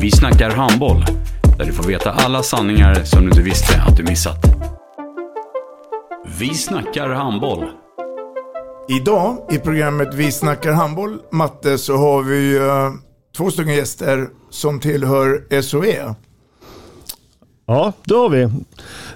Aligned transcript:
Vi 0.00 0.10
snackar 0.10 0.50
handboll, 0.50 1.04
där 1.58 1.64
du 1.64 1.72
får 1.72 1.84
veta 1.84 2.10
alla 2.10 2.42
sanningar 2.42 2.94
som 3.04 3.20
du 3.20 3.28
inte 3.28 3.42
visste 3.42 3.82
att 3.82 3.96
du 3.96 4.02
missat. 4.02 4.38
Vi 6.38 6.54
snackar 6.54 7.08
handboll. 7.08 7.64
Idag 8.88 9.36
i 9.50 9.58
programmet 9.58 10.14
Vi 10.14 10.32
snackar 10.32 10.72
handboll, 10.72 11.18
Matte, 11.32 11.78
så 11.78 11.96
har 11.96 12.22
vi 12.22 12.58
uh, 12.58 12.64
två 13.36 13.50
stycken 13.50 13.74
gäster 13.74 14.28
som 14.50 14.80
tillhör 14.80 15.60
SOE. 15.62 16.14
Ja, 17.66 17.92
det 18.04 18.14
har 18.14 18.28
vi. 18.28 18.42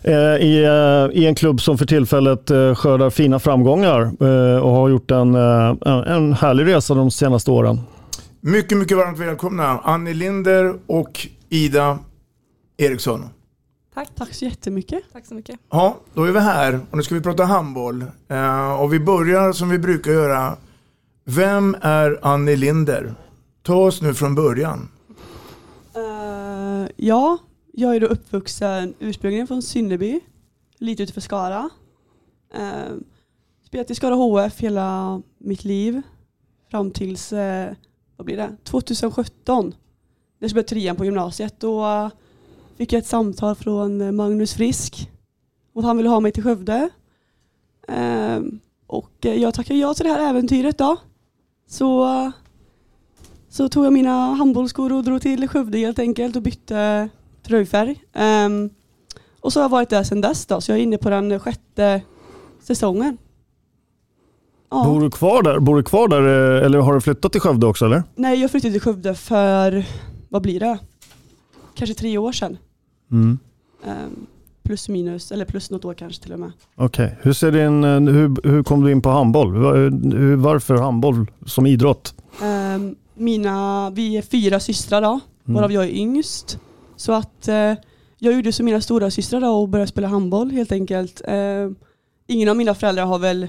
Eh, 0.02 0.46
I, 0.46 0.64
eh, 0.64 1.22
I 1.22 1.26
en 1.26 1.34
klubb 1.34 1.60
som 1.60 1.78
för 1.78 1.86
tillfället 1.86 2.50
eh, 2.50 2.74
skördar 2.74 3.10
fina 3.10 3.38
framgångar 3.38 4.00
eh, 4.20 4.58
och 4.58 4.70
har 4.70 4.88
gjort 4.88 5.10
en, 5.10 5.34
eh, 5.34 5.74
en 6.06 6.32
härlig 6.32 6.66
resa 6.66 6.94
de 6.94 7.10
senaste 7.10 7.50
åren. 7.50 7.80
Mycket, 8.46 8.78
mycket 8.78 8.96
varmt 8.96 9.18
välkomna 9.18 9.64
Annie 9.64 10.14
Linder 10.14 10.78
och 10.86 11.28
Ida 11.48 11.98
Eriksson. 12.76 13.28
Tack. 13.94 14.14
Tack 14.14 14.34
så 14.34 14.44
jättemycket. 14.44 15.02
Tack 15.12 15.26
så 15.26 15.34
mycket. 15.34 15.60
Ja, 15.70 16.00
då 16.14 16.24
är 16.24 16.32
vi 16.32 16.40
här 16.40 16.80
och 16.90 16.96
nu 16.96 17.02
ska 17.02 17.14
vi 17.14 17.20
prata 17.20 17.44
handboll. 17.44 18.04
Eh, 18.28 18.80
och 18.80 18.92
vi 18.92 19.00
börjar 19.00 19.52
som 19.52 19.68
vi 19.68 19.78
brukar 19.78 20.12
göra. 20.12 20.56
Vem 21.24 21.76
är 21.80 22.18
Annie 22.22 22.56
Linder? 22.56 23.14
Ta 23.62 23.76
oss 23.76 24.02
nu 24.02 24.14
från 24.14 24.34
början. 24.34 24.88
Uh, 25.96 26.88
ja, 26.96 27.38
jag 27.72 27.96
är 27.96 28.00
då 28.00 28.06
uppvuxen 28.06 28.94
ursprungligen 28.98 29.46
från 29.46 29.62
Synnerby, 29.62 30.20
lite 30.78 31.02
utanför 31.02 31.20
Skara. 31.20 31.70
Uh, 32.58 32.96
spelat 33.66 33.90
i 33.90 33.94
Skara 33.94 34.14
HF 34.14 34.60
hela 34.60 35.22
mitt 35.38 35.64
liv 35.64 36.02
fram 36.70 36.90
tills 36.90 37.32
uh, 37.32 37.66
vad 38.16 38.24
blir 38.24 38.36
det? 38.36 38.56
2017. 38.64 39.66
När 40.38 40.48
jag 40.48 40.50
började 40.50 40.68
trean 40.68 40.96
på 40.96 41.04
gymnasiet. 41.04 41.60
Då 41.60 42.10
fick 42.76 42.92
jag 42.92 42.98
ett 42.98 43.06
samtal 43.06 43.54
från 43.54 44.00
eh, 44.00 44.12
Magnus 44.12 44.54
Frisk. 44.54 45.10
Och 45.72 45.82
han 45.82 45.96
ville 45.96 46.08
ha 46.08 46.20
mig 46.20 46.32
till 46.32 46.42
Skövde. 46.42 46.90
Ehm, 47.88 48.60
och 48.86 49.26
eh, 49.26 49.34
jag 49.34 49.54
tackade 49.54 49.78
ja 49.78 49.94
till 49.94 50.04
det 50.04 50.12
här 50.12 50.30
äventyret 50.30 50.78
då. 50.78 50.96
Så, 51.66 52.32
så 53.48 53.68
tog 53.68 53.84
jag 53.84 53.92
mina 53.92 54.34
handbollsskor 54.34 54.92
och 54.92 55.04
drog 55.04 55.22
till 55.22 55.48
Skövde 55.48 55.78
helt 55.78 55.98
enkelt 55.98 56.36
och 56.36 56.42
bytte 56.42 57.08
tröjfärg. 57.42 58.04
Ehm, 58.12 58.70
och 59.40 59.52
så 59.52 59.60
har 59.60 59.64
jag 59.64 59.70
varit 59.70 59.90
där 59.90 60.02
sedan 60.02 60.20
dess 60.20 60.46
då, 60.46 60.60
så 60.60 60.72
jag 60.72 60.78
är 60.78 60.82
inne 60.82 60.98
på 60.98 61.10
den 61.10 61.40
sjätte 61.40 62.02
säsongen. 62.60 63.18
Ja. 64.74 64.84
Bor 64.84 65.00
du 65.00 65.10
kvar 65.10 65.42
där? 65.42 65.58
Bor 65.58 65.76
du 65.76 65.82
kvar 65.82 66.08
där 66.08 66.22
eller 66.62 66.78
har 66.78 66.94
du 66.94 67.00
flyttat 67.00 67.32
till 67.32 67.40
Skövde 67.40 67.66
också 67.66 67.84
eller? 67.84 68.02
Nej, 68.14 68.40
jag 68.40 68.50
flyttade 68.50 68.72
till 68.72 68.80
Skövde 68.80 69.14
för, 69.14 69.84
vad 70.28 70.42
blir 70.42 70.60
det? 70.60 70.78
Kanske 71.74 71.94
tre 71.94 72.18
år 72.18 72.32
sedan. 72.32 72.58
Mm. 73.10 73.38
Um, 73.84 74.26
plus 74.62 74.88
minus, 74.88 75.32
eller 75.32 75.44
plus 75.44 75.70
något 75.70 75.84
år 75.84 75.94
kanske 75.94 76.22
till 76.22 76.32
och 76.32 76.38
med. 76.38 76.52
Okej, 76.76 77.06
okay. 77.06 77.16
hur, 77.22 77.32
ser 77.32 77.52
din, 77.52 77.84
hur, 78.08 78.48
hur 78.48 78.62
kom 78.62 78.84
du 78.84 78.92
in 78.92 79.02
på 79.02 79.10
handboll? 79.10 79.52
Hur, 79.52 80.36
varför 80.36 80.76
handboll 80.76 81.26
som 81.46 81.66
idrott? 81.66 82.14
Um, 82.42 82.94
mina, 83.14 83.90
vi 83.90 84.16
är 84.16 84.22
fyra 84.22 84.60
systrar 84.60 85.02
då, 85.02 85.20
mm. 85.46 85.54
varav 85.54 85.72
jag 85.72 85.84
är 85.84 85.96
yngst. 85.96 86.58
Så 86.96 87.12
att 87.12 87.48
uh, 87.48 87.54
jag 88.18 88.34
gjorde 88.34 88.52
som 88.52 88.66
mina 88.66 88.80
stora 88.80 89.10
systrar 89.10 89.40
då 89.40 89.48
och 89.48 89.68
började 89.68 89.90
spela 89.90 90.08
handboll 90.08 90.50
helt 90.50 90.72
enkelt. 90.72 91.22
Uh, 91.28 91.70
ingen 92.26 92.48
av 92.48 92.56
mina 92.56 92.74
föräldrar 92.74 93.04
har 93.04 93.18
väl 93.18 93.42
uh, 93.42 93.48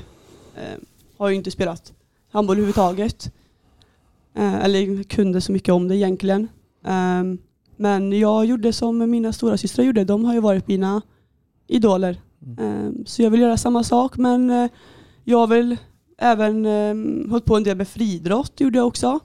har 1.17 1.29
ju 1.29 1.35
inte 1.35 1.51
spelat 1.51 1.93
handboll 2.31 2.57
överhuvudtaget. 2.57 3.31
eller 4.35 5.03
kunde 5.03 5.41
så 5.41 5.51
mycket 5.51 5.73
om 5.73 5.87
det 5.87 5.95
egentligen. 5.95 6.47
Um, 6.83 7.37
men 7.77 8.19
jag 8.19 8.45
gjorde 8.45 8.73
som 8.73 9.11
mina 9.11 9.33
stora 9.33 9.57
systrar 9.57 9.85
gjorde. 9.85 10.03
De 10.03 10.25
har 10.25 10.33
ju 10.33 10.39
varit 10.39 10.67
mina 10.67 11.01
idoler. 11.67 12.21
Mm. 12.57 13.05
Så 13.05 13.21
jag 13.21 13.29
vill 13.29 13.41
göra 13.41 13.57
samma 13.57 13.83
sak 13.83 14.17
men 14.17 14.49
eh, 14.49 14.69
jag 15.23 15.37
har 15.37 15.47
väl 15.47 15.77
även 16.17 16.65
um, 16.65 17.29
hållit 17.29 17.45
på 17.45 17.55
en 17.55 17.63
del 17.63 17.77
med 17.77 17.87
friidrott 17.87 18.59
gjorde 18.59 18.77
jag 18.77 18.87
också. 18.87 19.19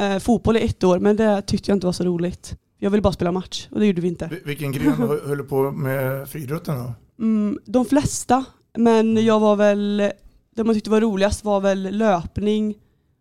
Uh, 0.00 0.18
fotboll 0.18 0.56
i 0.56 0.64
ett 0.64 0.84
år 0.84 0.98
men 0.98 1.16
det 1.16 1.42
tyckte 1.42 1.70
jag 1.70 1.76
inte 1.76 1.86
var 1.86 1.92
så 1.92 2.04
roligt. 2.04 2.54
Jag 2.78 2.90
ville 2.90 3.02
bara 3.02 3.12
spela 3.12 3.32
match 3.32 3.68
och 3.70 3.80
det 3.80 3.86
gjorde 3.86 4.00
vi 4.00 4.08
inte. 4.08 4.30
Vilken 4.44 4.72
gren 4.72 4.92
höll 4.92 5.38
du 5.38 5.44
på 5.44 5.70
med 5.70 6.28
friidrotten 6.28 6.74
då? 6.76 6.92
Mm, 7.24 7.58
de 7.64 7.84
flesta. 7.84 8.44
Men 8.78 9.24
jag 9.24 9.40
var 9.40 9.56
väl, 9.56 10.12
det 10.56 10.64
man 10.64 10.74
tyckte 10.74 10.90
var 10.90 11.00
roligast 11.00 11.44
var 11.44 11.60
väl 11.60 11.96
löpning 11.96 12.74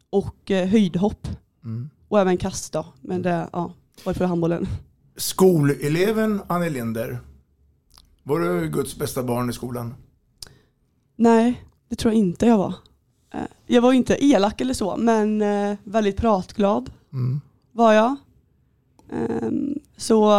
och 0.09 0.51
uh, 0.51 0.57
höjdhopp. 0.57 1.28
Mm. 1.63 1.90
Och 2.07 2.19
även 2.19 2.38
kast 2.38 2.73
då. 2.73 2.85
Men 3.01 3.22
det, 3.22 3.50
ja. 3.53 3.73
Varför 4.03 4.25
handbollen? 4.25 4.68
Skoleleven 5.16 6.41
Annie 6.47 6.69
Linder. 6.69 7.19
Var 8.23 8.40
du 8.40 8.69
Guds 8.69 8.96
bästa 8.97 9.23
barn 9.23 9.50
i 9.50 9.53
skolan? 9.53 9.94
Nej, 11.16 11.63
det 11.90 11.96
tror 11.96 12.13
jag 12.13 12.19
inte 12.19 12.46
jag 12.46 12.57
var. 12.57 12.73
Eh, 13.34 13.40
jag 13.67 13.81
var 13.81 13.94
inte 13.94 14.25
elak 14.25 14.62
eller 14.62 14.73
så, 14.73 14.97
men 14.97 15.41
eh, 15.41 15.78
väldigt 15.84 16.17
pratglad 16.17 16.91
mm. 17.13 17.41
var 17.72 17.94
jag. 17.94 18.16
Ehm, 19.12 19.79
så 19.97 20.29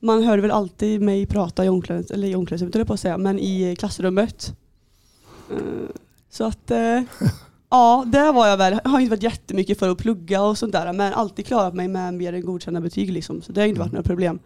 man 0.00 0.22
hörde 0.22 0.42
väl 0.42 0.50
alltid 0.50 1.02
mig 1.02 1.26
prata 1.26 1.64
i 1.64 1.68
omklädningsrummet, 1.68 2.10
eller 2.10 2.28
i 2.28 2.34
omklädningsrummet 2.34 2.86
på 2.86 2.94
att 2.94 3.00
säga, 3.00 3.18
men 3.18 3.38
i 3.38 3.76
klassrummet. 3.76 4.56
Eh, 5.50 5.88
så 6.30 6.44
att 6.44 6.70
Ja, 7.70 8.04
det 8.06 8.32
var 8.32 8.46
jag 8.46 8.56
väl. 8.56 8.80
Jag 8.84 8.90
har 8.90 9.00
inte 9.00 9.10
varit 9.10 9.22
jättemycket 9.22 9.78
för 9.78 9.88
att 9.88 9.98
plugga 9.98 10.42
och 10.42 10.58
sånt 10.58 10.72
där, 10.72 10.92
men 10.92 11.12
alltid 11.12 11.46
klarat 11.46 11.74
mig 11.74 11.88
med 11.88 12.14
mer 12.14 12.32
än 12.32 12.44
godkända 12.44 12.80
betyg 12.80 13.12
liksom. 13.12 13.42
Så 13.42 13.52
det 13.52 13.60
har 13.60 13.68
inte 13.68 13.80
varit 13.80 13.92
mm. 13.92 13.96
några 13.96 14.08
problem. 14.08 14.38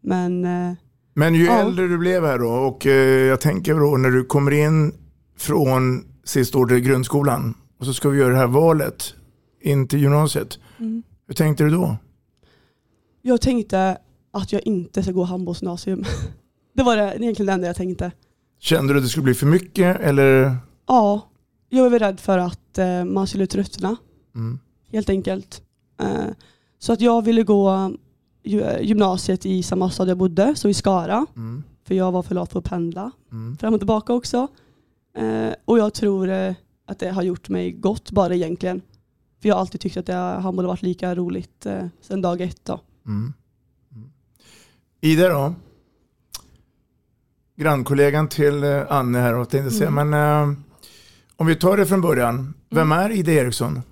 Men, 0.00 0.44
eh, 0.44 0.74
men 1.14 1.34
ju 1.34 1.44
ja. 1.44 1.58
äldre 1.58 1.88
du 1.88 1.98
blev 1.98 2.24
här 2.24 2.38
då, 2.38 2.48
och 2.48 2.86
eh, 2.86 3.26
jag 3.26 3.40
tänker 3.40 3.74
då 3.74 3.96
när 3.96 4.10
du 4.10 4.24
kommer 4.24 4.50
in 4.50 4.92
från 5.38 6.04
sista 6.24 6.58
året 6.58 6.72
i 6.72 6.80
grundskolan 6.80 7.54
och 7.78 7.86
så 7.86 7.94
ska 7.94 8.08
vi 8.08 8.18
göra 8.18 8.32
det 8.32 8.38
här 8.38 8.46
valet 8.46 9.14
in 9.60 9.88
till 9.88 10.00
gymnasiet. 10.00 10.58
Mm. 10.78 11.02
Hur 11.26 11.34
tänkte 11.34 11.64
du 11.64 11.70
då? 11.70 11.96
Jag 13.22 13.40
tänkte 13.40 13.98
att 14.32 14.52
jag 14.52 14.62
inte 14.66 15.02
ska 15.02 15.12
gå 15.12 15.24
handbollsgymnasium. 15.24 16.04
det 16.74 16.82
var 16.82 16.96
det, 16.96 17.16
egentligen 17.16 17.46
det 17.46 17.52
enda 17.52 17.66
jag 17.66 17.76
tänkte. 17.76 18.12
Kände 18.58 18.92
du 18.92 18.98
att 18.98 19.04
det 19.04 19.08
skulle 19.08 19.24
bli 19.24 19.34
för 19.34 19.46
mycket 19.46 20.00
eller? 20.00 20.56
Ja, 20.86 21.28
jag 21.68 21.90
var 21.90 21.98
rädd 21.98 22.20
för 22.20 22.38
att 22.38 22.78
eh, 22.78 23.04
man 23.04 23.26
skulle 23.26 23.46
tröttna. 23.46 23.96
Mm. 24.34 24.58
Helt 24.92 25.10
enkelt. 25.10 25.62
Eh, 26.00 26.26
så 26.78 26.92
att 26.92 27.00
jag 27.00 27.24
ville 27.24 27.42
gå 27.42 27.92
gymnasiet 28.80 29.46
i 29.46 29.62
samma 29.62 29.90
stad 29.90 30.08
jag 30.08 30.18
bodde, 30.18 30.54
så 30.54 30.68
i 30.68 30.74
Skara. 30.74 31.26
Mm. 31.36 31.62
För 31.84 31.94
jag 31.94 32.12
var 32.12 32.22
för 32.22 32.34
lat 32.34 32.52
för 32.52 32.58
att 32.58 32.64
pendla 32.64 33.10
mm. 33.32 33.56
fram 33.56 33.74
och 33.74 33.80
tillbaka 33.80 34.12
också. 34.12 34.48
Eh, 35.16 35.52
och 35.64 35.78
jag 35.78 35.94
tror 35.94 36.28
eh, 36.28 36.54
att 36.86 36.98
det 36.98 37.10
har 37.10 37.22
gjort 37.22 37.48
mig 37.48 37.72
gott 37.72 38.10
bara 38.10 38.34
egentligen. 38.34 38.82
För 39.40 39.48
jag 39.48 39.54
har 39.54 39.60
alltid 39.60 39.80
tyckt 39.80 39.96
att 39.96 40.06
det 40.06 40.14
handboll 40.14 40.64
har 40.64 40.72
varit 40.72 40.82
lika 40.82 41.14
roligt 41.14 41.66
eh, 41.66 41.86
sedan 42.00 42.22
dag 42.22 42.40
ett. 42.40 42.64
Då. 42.64 42.80
Mm. 43.06 43.32
mm. 43.92 44.10
Ida 45.00 45.28
då? 45.28 45.54
Grannkollegan 47.56 48.28
till 48.28 48.64
eh, 48.64 48.82
Anne 48.88 49.18
här. 49.18 49.34
Och 49.34 49.48
tänkte 49.48 49.70
säga, 49.70 49.88
mm. 49.88 50.10
men 50.10 50.42
eh, 50.50 50.58
om 51.36 51.46
vi 51.46 51.56
tar 51.56 51.76
det 51.76 51.86
från 51.86 52.00
början. 52.00 52.54
Vem 52.70 52.92
mm. 52.92 53.04
är 53.04 53.10
Ida 53.10 53.32
Eriksson? 53.32 53.82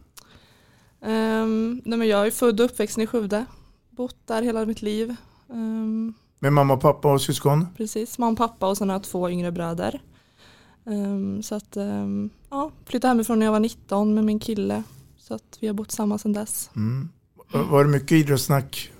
Um, 1.00 1.82
nej 1.84 1.98
men 1.98 2.08
jag 2.08 2.26
är 2.26 2.30
född 2.30 2.60
och 2.60 2.66
uppväxt 2.66 2.98
i 2.98 3.06
Skövde. 3.06 3.44
bott 3.90 4.16
där 4.26 4.42
hela 4.42 4.66
mitt 4.66 4.82
liv. 4.82 5.16
Um, 5.48 6.14
Med 6.38 6.52
mamma, 6.52 6.76
pappa 6.76 7.12
och 7.12 7.20
syskon? 7.20 7.66
precis, 7.76 8.18
mamma 8.18 8.32
och 8.32 8.38
pappa 8.38 8.66
och 8.66 8.78
sen 8.78 8.88
har 8.88 8.94
jag 8.94 9.02
två 9.02 9.30
yngre 9.30 9.52
bröder. 9.52 10.00
Um, 10.84 11.42
så 11.42 11.54
att, 11.54 11.76
um, 11.76 12.30
ja, 12.50 12.70
flyttade 12.86 13.08
hemifrån 13.08 13.38
när 13.38 13.46
jag 13.46 13.52
var 13.52 13.60
19 13.60 14.14
med 14.14 14.24
min 14.24 14.40
kille. 14.40 14.82
Så 15.18 15.34
att 15.34 15.58
vi 15.60 15.66
har 15.66 15.74
bott 15.74 15.90
samman 15.90 16.18
sedan 16.18 16.32
dess. 16.32 16.70
Mm. 16.76 17.08
Var 17.52 17.84
det 17.84 17.90
mycket 17.90 18.12
idrottssnack 18.12 18.92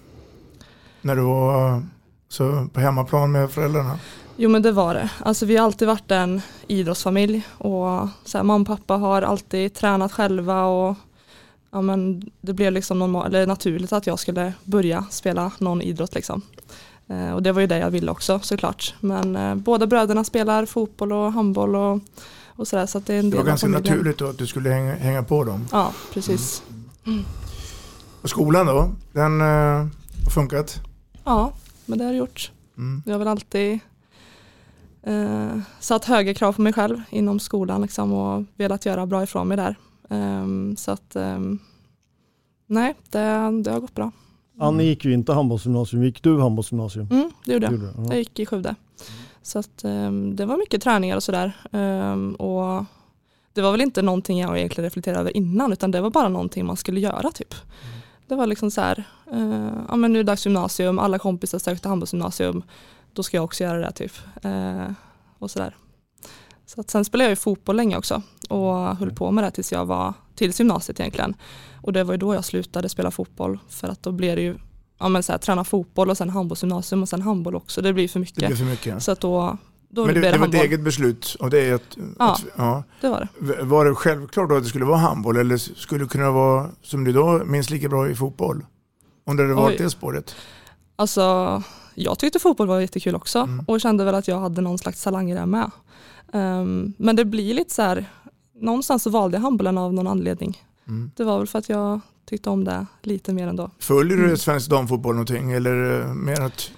när 1.02 1.16
du 1.16 1.22
var 1.22 1.82
så 2.28 2.68
på 2.72 2.80
hemmaplan 2.80 3.32
med 3.32 3.50
föräldrarna? 3.50 3.98
Jo 4.36 4.50
men 4.50 4.62
det 4.62 4.72
var 4.72 4.94
det. 4.94 5.10
Alltså 5.18 5.46
vi 5.46 5.56
har 5.56 5.64
alltid 5.64 5.88
varit 5.88 6.10
en 6.10 6.42
idrottsfamilj 6.66 7.46
och 7.58 8.08
så 8.24 8.38
här, 8.38 8.42
mamma 8.42 8.60
och 8.60 8.66
pappa 8.66 8.94
har 8.94 9.22
alltid 9.22 9.74
tränat 9.74 10.12
själva 10.12 10.64
och 10.64 10.96
ja, 11.70 11.80
men 11.80 12.30
det 12.40 12.52
blev 12.52 12.72
liksom 12.72 12.98
normal, 12.98 13.26
eller 13.26 13.46
naturligt 13.46 13.92
att 13.92 14.06
jag 14.06 14.18
skulle 14.18 14.52
börja 14.64 15.04
spela 15.10 15.52
någon 15.58 15.82
idrott 15.82 16.14
liksom. 16.14 16.42
Eh, 17.06 17.32
och 17.32 17.42
det 17.42 17.52
var 17.52 17.60
ju 17.60 17.66
det 17.66 17.78
jag 17.78 17.90
ville 17.90 18.10
också 18.10 18.40
såklart. 18.42 18.94
Men 19.00 19.36
eh, 19.36 19.54
båda 19.54 19.86
bröderna 19.86 20.24
spelar 20.24 20.66
fotboll 20.66 21.12
och 21.12 21.32
handboll 21.32 21.76
och, 21.76 22.00
och 22.46 22.68
sådär 22.68 22.86
så 22.86 22.98
att 22.98 23.06
det 23.06 23.14
är 23.14 23.18
en 23.18 23.30
Det 23.30 23.36
var 23.36 23.44
ganska 23.44 23.68
naturligt 23.68 24.18
då 24.18 24.26
att 24.26 24.38
du 24.38 24.46
skulle 24.46 24.70
hänga, 24.70 24.94
hänga 24.94 25.22
på 25.22 25.44
dem. 25.44 25.68
Ja, 25.72 25.92
precis. 26.12 26.62
Och 28.22 28.30
skolan 28.30 28.66
då? 28.66 28.90
Den 29.12 29.40
eh, 29.40 29.46
har 29.46 30.30
funkat? 30.34 30.80
Ja, 31.24 31.52
men 31.86 31.98
det 31.98 32.04
har 32.04 32.12
det 32.12 32.18
gjort. 32.18 32.50
Mm. 32.76 33.02
Jag 33.06 33.12
har 33.12 33.18
väl 33.18 33.28
alltid 33.28 33.80
eh, 35.06 35.58
satt 35.80 36.04
höga 36.04 36.34
krav 36.34 36.52
på 36.52 36.62
mig 36.62 36.72
själv 36.72 37.02
inom 37.10 37.40
skolan 37.40 37.82
liksom, 37.82 38.12
och 38.12 38.44
velat 38.56 38.86
göra 38.86 39.06
bra 39.06 39.22
ifrån 39.22 39.48
mig 39.48 39.56
där. 39.56 39.76
Ehm, 40.10 40.76
så 40.76 40.90
att 40.90 41.16
ehm, 41.16 41.58
nej, 42.66 42.94
det, 43.10 43.18
det 43.64 43.70
har 43.70 43.80
gått 43.80 43.94
bra. 43.94 44.12
Annie 44.58 44.84
gick 44.84 45.04
ju 45.04 45.12
inte 45.12 45.32
handbollsgymnasium, 45.32 46.04
gick 46.04 46.22
du 46.22 46.40
handbollsgymnasium? 46.40 47.08
Mm, 47.10 47.30
det 47.44 47.52
gjorde 47.52 47.66
jag. 47.66 47.74
Ja. 47.74 48.04
Jag 48.08 48.18
gick 48.18 48.38
i 48.38 48.46
Skövde. 48.46 48.74
Så 49.42 49.58
att, 49.58 49.84
ehm, 49.84 50.36
det 50.36 50.46
var 50.46 50.56
mycket 50.56 50.82
träningar 50.82 51.16
och 51.16 51.22
sådär. 51.22 51.52
Och 52.38 52.84
det 53.52 53.62
var 53.62 53.72
väl 53.72 53.80
inte 53.80 54.02
någonting 54.02 54.40
jag 54.40 54.58
egentligen 54.58 54.84
reflekterade 54.84 55.20
över 55.20 55.36
innan 55.36 55.72
utan 55.72 55.90
det 55.90 56.00
var 56.00 56.10
bara 56.10 56.28
någonting 56.28 56.66
man 56.66 56.76
skulle 56.76 57.00
göra 57.00 57.30
typ. 57.30 57.54
Det 58.28 58.34
var 58.34 58.46
liksom 58.46 58.70
så 58.70 58.80
här, 58.80 59.04
eh, 59.32 59.72
ja 59.88 59.96
men 59.96 60.12
nu 60.12 60.18
är 60.18 60.24
det 60.24 60.32
dags 60.32 60.46
gymnasium, 60.46 60.98
alla 60.98 61.18
kompisar 61.18 61.58
sökte 61.58 61.88
handbollsgymnasium, 61.88 62.62
då 63.14 63.22
ska 63.22 63.36
jag 63.36 63.44
också 63.44 63.64
göra 63.64 63.78
det 63.78 63.92
typ. 63.92 64.12
Eh, 64.42 64.90
och 65.38 65.50
sådär. 65.50 65.76
Så 66.66 66.80
att 66.80 66.90
sen 66.90 67.04
spelade 67.04 67.24
jag 67.24 67.30
ju 67.32 67.36
fotboll 67.36 67.76
länge 67.76 67.96
också 67.96 68.22
och 68.48 68.96
höll 68.96 69.10
på 69.10 69.30
med 69.30 69.44
det 69.44 69.50
tills 69.50 69.72
jag 69.72 69.86
var, 69.86 70.14
tills 70.34 70.60
gymnasiet 70.60 71.00
egentligen. 71.00 71.34
Och 71.82 71.92
det 71.92 72.04
var 72.04 72.14
ju 72.14 72.18
då 72.18 72.34
jag 72.34 72.44
slutade 72.44 72.88
spela 72.88 73.10
fotboll 73.10 73.58
för 73.68 73.88
att 73.88 74.02
då 74.02 74.12
blev 74.12 74.36
det 74.36 74.42
ju 74.42 74.56
ja, 74.98 75.08
men 75.08 75.22
så 75.22 75.32
här, 75.32 75.38
träna 75.38 75.64
fotboll 75.64 76.10
och 76.10 76.16
sen 76.16 76.30
handbollsgymnasium 76.30 77.02
och 77.02 77.08
sen 77.08 77.22
handboll 77.22 77.54
också. 77.54 77.82
Det 77.82 77.92
blir 77.92 78.08
för 78.08 78.20
mycket. 78.20 78.40
Det 78.40 78.46
blir 78.46 78.56
för 78.56 78.64
mycket. 78.64 79.02
Så 79.02 79.12
att 79.12 79.20
då, 79.20 79.56
då 79.88 80.04
Men 80.04 80.14
det, 80.14 80.20
blev 80.20 80.32
det 80.32 80.38
var 80.38 80.48
ett 80.48 80.54
eget 80.54 80.80
beslut 80.80 81.36
och 81.40 81.50
det 81.50 81.58
är 81.58 81.74
att, 81.74 81.96
Ja. 82.18 82.32
att 82.32 82.44
ja. 82.56 82.84
Det 83.00 83.08
var 83.08 83.28
det. 83.40 83.62
Var 83.62 83.84
det 83.84 83.94
självklart 83.94 84.48
då 84.48 84.56
att 84.56 84.62
det 84.62 84.68
skulle 84.68 84.84
vara 84.84 84.98
handboll 84.98 85.36
eller 85.36 85.56
skulle 85.56 86.04
det 86.04 86.08
kunna 86.08 86.30
vara 86.30 86.70
som 86.82 87.04
du 87.04 87.12
då 87.12 87.42
minst 87.44 87.70
lika 87.70 87.88
bra 87.88 88.08
i 88.10 88.14
fotboll? 88.14 88.66
Om 89.26 89.36
det 89.36 89.42
hade 89.42 89.54
varit 89.54 89.80
Oj. 89.80 89.84
det 89.84 89.90
spåret? 89.90 90.34
Alltså, 90.96 91.62
jag 91.94 92.18
tyckte 92.18 92.38
fotboll 92.38 92.66
var 92.66 92.80
jättekul 92.80 93.14
också 93.14 93.38
Mm. 93.38 93.64
och 93.68 93.80
kände 93.80 94.04
väl 94.04 94.14
att 94.14 94.28
jag 94.28 94.40
hade 94.40 94.60
någon 94.60 94.78
slags 94.78 95.02
talang 95.04 95.30
i 95.30 95.34
det 95.34 95.46
med. 95.46 95.70
Ehm, 96.32 96.92
men 96.98 97.16
det 97.16 97.24
blir 97.24 97.54
lite 97.54 97.74
så 97.74 97.82
här, 97.82 98.06
någonstans 98.54 99.02
så 99.02 99.10
valde 99.10 99.36
jag 99.36 99.42
handbollen 99.42 99.78
av 99.78 99.94
någon 99.94 100.06
anledning. 100.06 100.58
Mm. 100.88 101.10
Det 101.16 101.24
var 101.24 101.38
väl 101.38 101.46
för 101.46 101.58
att 101.58 101.68
jag 101.68 102.00
tyckte 102.26 102.50
om 102.50 102.64
det 102.64 102.86
lite 103.02 103.32
mer 103.32 103.48
ändå. 103.48 103.70
Följer 103.78 104.16
Mm. 104.18 104.30
du 104.30 104.36
svensk 104.36 104.70
damfotboll 104.70 105.14
någonting 105.14 105.52
eller 105.52 106.00
eh, 106.00 106.14
mer 106.14 106.40
att 106.40 106.70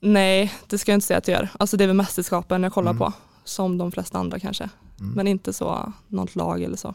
Nej, 0.00 0.52
det 0.66 0.78
ska 0.78 0.92
jag 0.92 0.96
inte 0.96 1.06
säga 1.06 1.18
att 1.18 1.28
jag 1.28 1.38
gör. 1.40 1.48
Alltså 1.58 1.76
det 1.76 1.84
är 1.84 1.88
väl 1.88 1.96
mästerskapen 1.96 2.62
jag 2.62 2.72
kollar 2.72 2.90
Mm. 2.90 2.98
på, 2.98 3.12
som 3.44 3.78
de 3.78 3.92
flesta 3.92 4.18
andra 4.18 4.38
kanske. 4.38 4.68
Men 5.14 5.26
inte 5.28 5.52
så 5.52 5.92
något 6.08 6.36
lag 6.36 6.62
eller 6.62 6.76
så. 6.76 6.94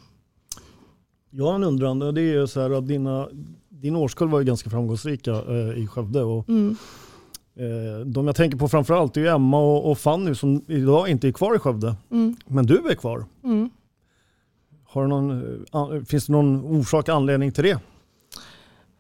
Jag 1.30 1.46
har 1.46 1.56
en 1.56 1.64
undran, 1.64 2.00
det 2.00 2.22
är 2.22 2.40
ju 2.40 2.48
så 2.48 2.62
här 2.62 2.70
att 2.78 2.88
dina, 2.88 3.28
din 3.70 3.96
årskull 3.96 4.30
var 4.30 4.40
ju 4.40 4.46
ganska 4.46 4.70
framgångsrika 4.70 5.32
eh, 5.32 5.78
i 5.84 5.88
Skövde. 5.88 6.24
Och, 6.24 6.50
Mm. 6.50 6.76
Eh, 7.60 8.06
de 8.06 8.28
jag 8.28 8.36
tänker 8.36 8.58
på 8.58 8.70
framförallt 8.70 9.18
är 9.18 9.26
Emma 9.26 9.60
och, 9.60 9.92
och 9.92 9.98
Fanny 9.98 10.36
som 10.36 10.66
idag 10.68 11.10
inte 11.10 11.28
är 11.28 11.32
kvar 11.32 11.56
i 11.56 11.60
Skövde. 11.60 11.96
Mm. 12.12 12.36
Men 12.46 12.66
du 12.66 12.88
är 12.90 12.96
kvar. 12.96 13.26
Mm. 13.44 13.70
Har 14.86 15.02
du 15.02 15.08
någon, 15.08 15.66
eh, 15.74 16.04
finns 16.04 16.26
det 16.26 16.32
någon 16.32 16.66
orsak, 16.66 17.10
anledning 17.10 17.52
till 17.52 17.64
det? 17.64 17.80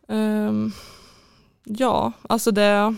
Ehm, 0.07 0.71
ja, 1.63 2.11
alltså 2.21 2.51
det, 2.51 2.95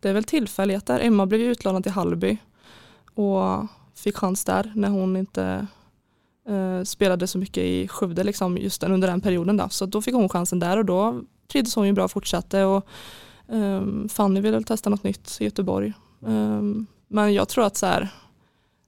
det 0.00 0.08
är 0.08 0.12
väl 0.12 0.24
tillfälligheter. 0.24 1.00
Emma 1.00 1.26
blev 1.26 1.40
utlånad 1.40 1.82
till 1.82 1.92
Hallby 1.92 2.38
och 3.14 3.66
fick 3.94 4.16
chans 4.16 4.44
där 4.44 4.72
när 4.74 4.88
hon 4.88 5.16
inte 5.16 5.66
eh, 6.48 6.82
spelade 6.82 7.26
så 7.26 7.38
mycket 7.38 7.64
i 7.64 7.88
Skövde 7.88 8.24
liksom, 8.24 8.58
just 8.58 8.80
den, 8.80 8.92
under 8.92 9.08
den 9.08 9.20
perioden. 9.20 9.56
Då. 9.56 9.68
Så 9.68 9.86
då 9.86 10.02
fick 10.02 10.14
hon 10.14 10.28
chansen 10.28 10.58
där 10.58 10.76
och 10.76 10.84
då 10.84 11.20
trivdes 11.52 11.74
hon 11.74 11.86
ju 11.86 11.92
bra 11.92 12.04
och 12.04 12.10
fortsatte. 12.10 12.64
Och, 12.64 12.86
ehm, 13.48 14.08
Fanny 14.08 14.40
ville 14.40 14.62
testa 14.62 14.90
något 14.90 15.02
nytt 15.04 15.36
i 15.40 15.44
Göteborg. 15.44 15.92
Ehm, 16.26 16.86
men 17.08 17.34
jag 17.34 17.48
tror 17.48 17.64
att 17.64 17.76
så 17.76 17.86
här, 17.86 18.08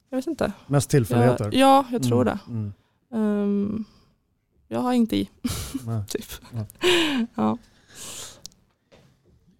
jag 0.09 0.17
vet 0.17 0.27
inte. 0.27 0.51
Mest 0.67 0.89
tillfälligheter? 0.89 1.43
Jag, 1.45 1.53
ja, 1.53 1.85
jag 1.91 2.03
tror 2.03 2.21
Mm, 2.21 2.37
det. 2.47 2.53
mm. 2.53 2.73
Ehm, 3.13 3.85
jag 4.67 4.79
har 4.79 4.93
inte 4.93 5.15
i. 5.17 5.29
Nej. 5.85 6.03
typ. 6.07 6.25
Nej. 6.51 6.65
Ja. 7.35 7.57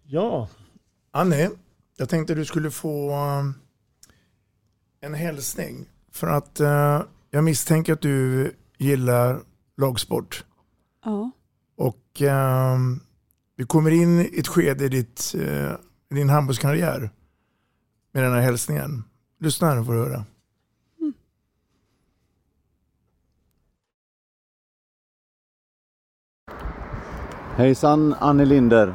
Ja. 0.06 0.48
Annie, 1.12 1.50
jag 1.98 2.10
tänkte 2.10 2.36
du 2.36 2.46
skulle 2.46 2.72
få 2.72 3.16
um, 3.40 3.54
en 5.02 5.14
hälsning. 5.14 5.86
För 6.12 6.28
att 6.28 6.60
eh, 6.60 7.02
jag 7.32 7.44
misstänker 7.44 7.94
att 7.94 8.02
du 8.02 8.52
gillar 8.78 9.40
lagsport. 9.78 10.46
Ja. 11.06 11.32
Och 11.78 12.22
ehm, 12.22 13.00
du 13.60 13.66
kommer 13.66 13.92
in 13.92 14.20
i 14.20 14.40
ett 14.40 14.48
skede 14.48 14.86
i, 14.86 14.90
ditt, 14.90 15.36
eh, 15.36 15.72
din 16.10 16.30
handbollskarriär 16.30 17.10
med 18.12 18.24
den 18.24 18.34
här 18.34 18.42
hälsningen. 18.42 19.04
Lyssna 19.40 19.68
här 19.68 19.80
och 19.80 19.86
får 19.86 19.94
du 19.94 20.00
höra. 20.00 20.24
Mm. 21.02 21.14
Hejsan 27.56 28.16
Annie 28.20 28.46
Linder. 28.46 28.94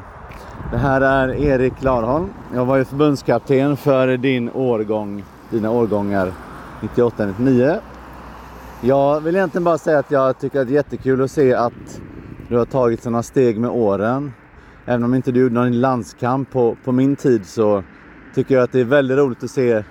Det 0.71 0.77
här 0.77 1.01
är 1.01 1.29
Erik 1.29 1.83
Larholm. 1.83 2.29
Jag 2.53 2.65
var 2.65 2.77
ju 2.77 2.85
förbundskapten 2.85 3.77
för 3.77 4.17
din 4.17 4.49
årgång, 4.49 5.23
dina 5.49 5.71
årgångar 5.71 6.33
98-99. 6.81 7.79
Jag 8.81 9.21
vill 9.21 9.35
egentligen 9.35 9.63
bara 9.63 9.77
säga 9.77 9.99
att 9.99 10.11
jag 10.11 10.39
tycker 10.39 10.61
att 10.61 10.67
det 10.67 10.73
är 10.73 10.75
jättekul 10.75 11.21
att 11.21 11.31
se 11.31 11.53
att 11.53 12.01
du 12.49 12.57
har 12.57 12.65
tagit 12.65 13.03
sådana 13.03 13.23
steg 13.23 13.59
med 13.59 13.69
åren. 13.69 14.31
Även 14.85 15.03
om 15.03 15.13
inte 15.15 15.31
du 15.31 15.39
gjorde 15.39 15.53
någon 15.53 15.81
landskamp 15.81 16.51
på, 16.51 16.77
på 16.83 16.91
min 16.91 17.15
tid 17.15 17.45
så 17.45 17.83
tycker 18.35 18.55
jag 18.55 18.63
att 18.63 18.71
det 18.71 18.79
är 18.79 18.83
väldigt 18.85 19.17
roligt 19.17 19.43
att 19.43 19.51
se 19.51 19.83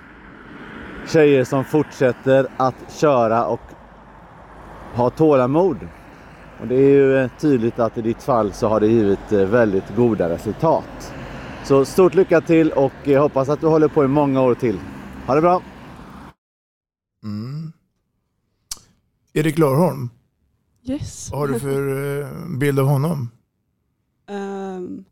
tjejer 1.07 1.43
som 1.43 1.63
fortsätter 1.65 2.47
att 2.57 2.75
köra 2.93 3.45
och 3.45 3.59
ha 4.93 5.09
tålamod. 5.09 5.77
Och 6.59 6.67
det 6.67 6.75
är 6.75 6.89
ju 6.89 7.17
eh, 7.17 7.29
tydligt 7.39 7.79
att 7.79 7.97
i 7.97 8.01
ditt 8.01 8.23
fall 8.23 8.53
så 8.53 8.67
har 8.67 8.79
det 8.79 8.87
givit 8.87 9.31
eh, 9.31 9.45
väldigt 9.45 9.95
goda 9.95 10.29
resultat. 10.29 11.13
Så 11.63 11.85
stort 11.85 12.15
lycka 12.15 12.41
till 12.41 12.71
och 12.71 12.93
jag 13.03 13.21
hoppas 13.21 13.49
att 13.49 13.61
du 13.61 13.67
håller 13.67 13.87
på 13.87 14.03
i 14.03 14.07
många 14.07 14.41
år 14.41 14.55
till. 14.55 14.79
Ha 15.27 15.35
det 15.35 15.41
bra! 15.41 15.61
Mm. 17.23 17.71
Erik 19.33 19.57
Larholm, 19.57 20.09
Yes. 20.83 21.31
vad 21.31 21.39
har 21.39 21.47
du 21.47 21.59
för 21.59 22.21
eh, 22.21 22.27
bild 22.59 22.79
av 22.79 22.85
honom? 22.85 23.29
Ehm, 24.85 25.05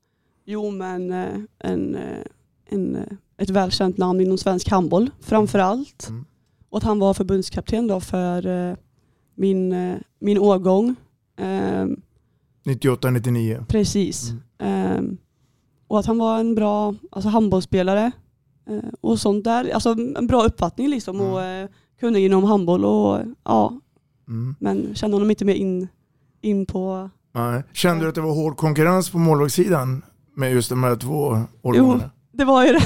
jo 0.46 0.72
men 0.72 1.12
eh, 1.12 1.40
en, 1.60 1.96
eh, 1.96 2.24
en, 2.66 2.96
eh, 2.96 3.18
ett 3.38 3.50
välkänt 3.50 3.98
namn 3.98 4.22
inom 4.22 4.38
svensk 4.38 4.70
handboll 4.70 5.10
framför 5.20 5.60
allt. 5.60 6.10
Mm. 6.10 6.26
Och 6.70 6.78
att 6.78 6.84
han 6.84 7.00
var 7.00 7.14
förbundskapten 7.14 7.88
då 7.88 8.00
för 8.00 8.78
min, 9.36 9.76
min 10.20 10.38
årgång. 10.38 10.96
Ehm, 11.38 12.02
98-99. 12.66 13.66
precis. 13.66 14.32
Ehm, 14.58 15.18
och 15.88 16.00
att 16.00 16.06
han 16.06 16.18
var 16.18 16.40
en 16.40 16.56
bra 16.56 16.96
alltså, 17.12 17.30
handbollsspelare. 17.30 18.12
Och 19.02 19.20
sånt 19.20 19.44
där. 19.44 19.70
Alltså 19.70 19.90
en 19.90 20.28
bra 20.28 20.44
uppfattning 20.44 20.90
liksom. 20.90 21.22
Och 21.22 21.42
eh, 21.42 21.70
kunnig 22.00 22.26
inom 22.26 22.44
handboll 22.44 22.86
och 22.86 23.20
ja. 23.44 23.80
Mm. 24.28 24.56
Men 24.60 24.96
kände 24.96 25.16
honom 25.16 25.30
inte 25.30 25.46
mer 25.46 25.56
in, 25.56 25.88
in 26.42 26.66
på 26.66 27.10
Nej. 27.34 27.64
Kände 27.74 28.06
du 28.06 28.10
att 28.10 28.16
det 28.16 28.22
var 28.22 28.34
hård 28.34 28.58
konkurrens 28.58 29.10
på 29.10 29.18
målvaktssidan 29.18 30.02
med 30.36 30.52
just 30.54 30.70
de 30.70 30.84
här 30.84 30.96
två 30.96 31.36
Jo, 31.38 31.48
årgångarna? 31.70 32.10
det 32.32 32.46
var 32.46 32.66
ju 32.66 32.74
det. 32.74 32.80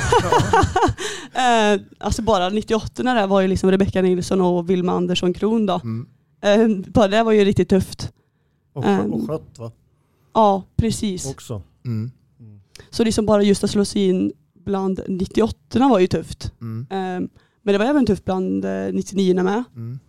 eh, 1.75 1.82
alltså 2.00 2.22
bara 2.22 2.50
98 2.50 3.04
när 3.04 3.16
det 3.22 3.27
var 3.27 3.42
ju 3.42 3.48
liksom 3.48 3.72
Rebecka 3.72 4.01
Nilsson 4.01 4.42
och 4.42 4.70
Vilma 4.70 4.92
Andersson 4.92 5.34
Kron 5.34 5.66
då. 5.66 5.82
Mm. 5.84 6.08
Eh, 6.42 6.92
bara 6.92 7.08
det 7.08 7.24
var 7.24 7.32
ju 7.32 7.46
riktigt 7.46 7.70
tufft. 7.70 8.12
Och, 8.74 8.86
och 9.12 9.27
skött 9.27 9.60
va? 9.60 9.72
Ja, 10.34 10.63
precis. 10.75 11.25
Också. 11.32 11.62
Mm. 11.86 12.12
Så 12.89 13.04
liksom 13.04 13.25
bara 13.25 13.44
just 13.44 13.63
att 13.63 13.70
slå 13.72 13.86
sig 13.86 14.08
in 14.10 14.32
bland 14.66 15.00
98 15.08 15.88
var 15.89 16.00
ju 16.00 16.08
tufft. 16.08 16.51
Mm. 16.62 16.88
Eh, 16.89 17.30
men 17.62 17.74
det 17.74 17.77
var 17.77 17.86
även 17.86 18.06
tufft 18.06 18.25
bland 18.25 18.66
eh, 18.66 18.94
99 18.94 19.44
med. 19.44 19.63
Mm. 19.75 20.00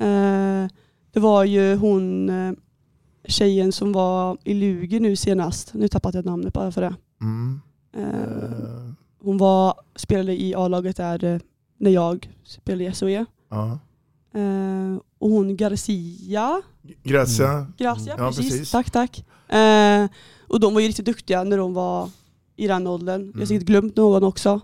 Eh, 0.00 0.70
det 1.12 1.20
var 1.20 1.44
ju 1.44 1.76
hon 1.76 2.28
eh, 2.28 2.52
tjejen 3.28 3.72
som 3.72 3.92
var 3.92 4.38
i 4.44 4.54
Lugi 4.54 5.00
nu 5.00 5.16
senast. 5.16 5.74
Nu 5.74 5.88
tappat 5.88 6.14
jag 6.14 6.24
namnet 6.24 6.52
bara 6.54 6.72
för 6.72 6.80
det. 6.80 6.94
Mm. 7.20 7.60
Eh, 7.96 8.90
hon 9.22 9.38
var, 9.38 9.74
spelade 9.96 10.42
i 10.42 10.54
A-laget 10.54 10.96
där 10.96 11.24
eh, 11.24 11.40
när 11.78 11.90
jag 11.90 12.30
spelade 12.44 12.84
i 12.84 12.92
SOE. 12.92 13.24
Ja. 13.50 13.78
Eh, 14.34 14.96
och 15.18 15.30
hon 15.30 15.56
Garcia. 15.56 16.62
Grazia. 17.02 17.66
Gracia, 17.78 18.14
Ja, 18.18 18.26
precis. 18.28 18.50
precis. 18.50 18.70
Tack, 18.70 18.90
tack. 18.90 19.24
Eh, 19.48 20.06
och 20.48 20.60
de 20.60 20.74
var 20.74 20.80
ju 20.80 20.88
riktigt 20.88 21.06
duktiga 21.06 21.44
när 21.44 21.56
de 21.58 21.74
var 21.74 22.10
i 22.56 22.66
den 22.66 22.86
åldern. 22.86 23.30
Jag 23.34 23.40
har 23.40 23.46
säkert 23.46 23.66
glömt 23.66 23.96
någon 23.96 24.24
också. 24.24 24.60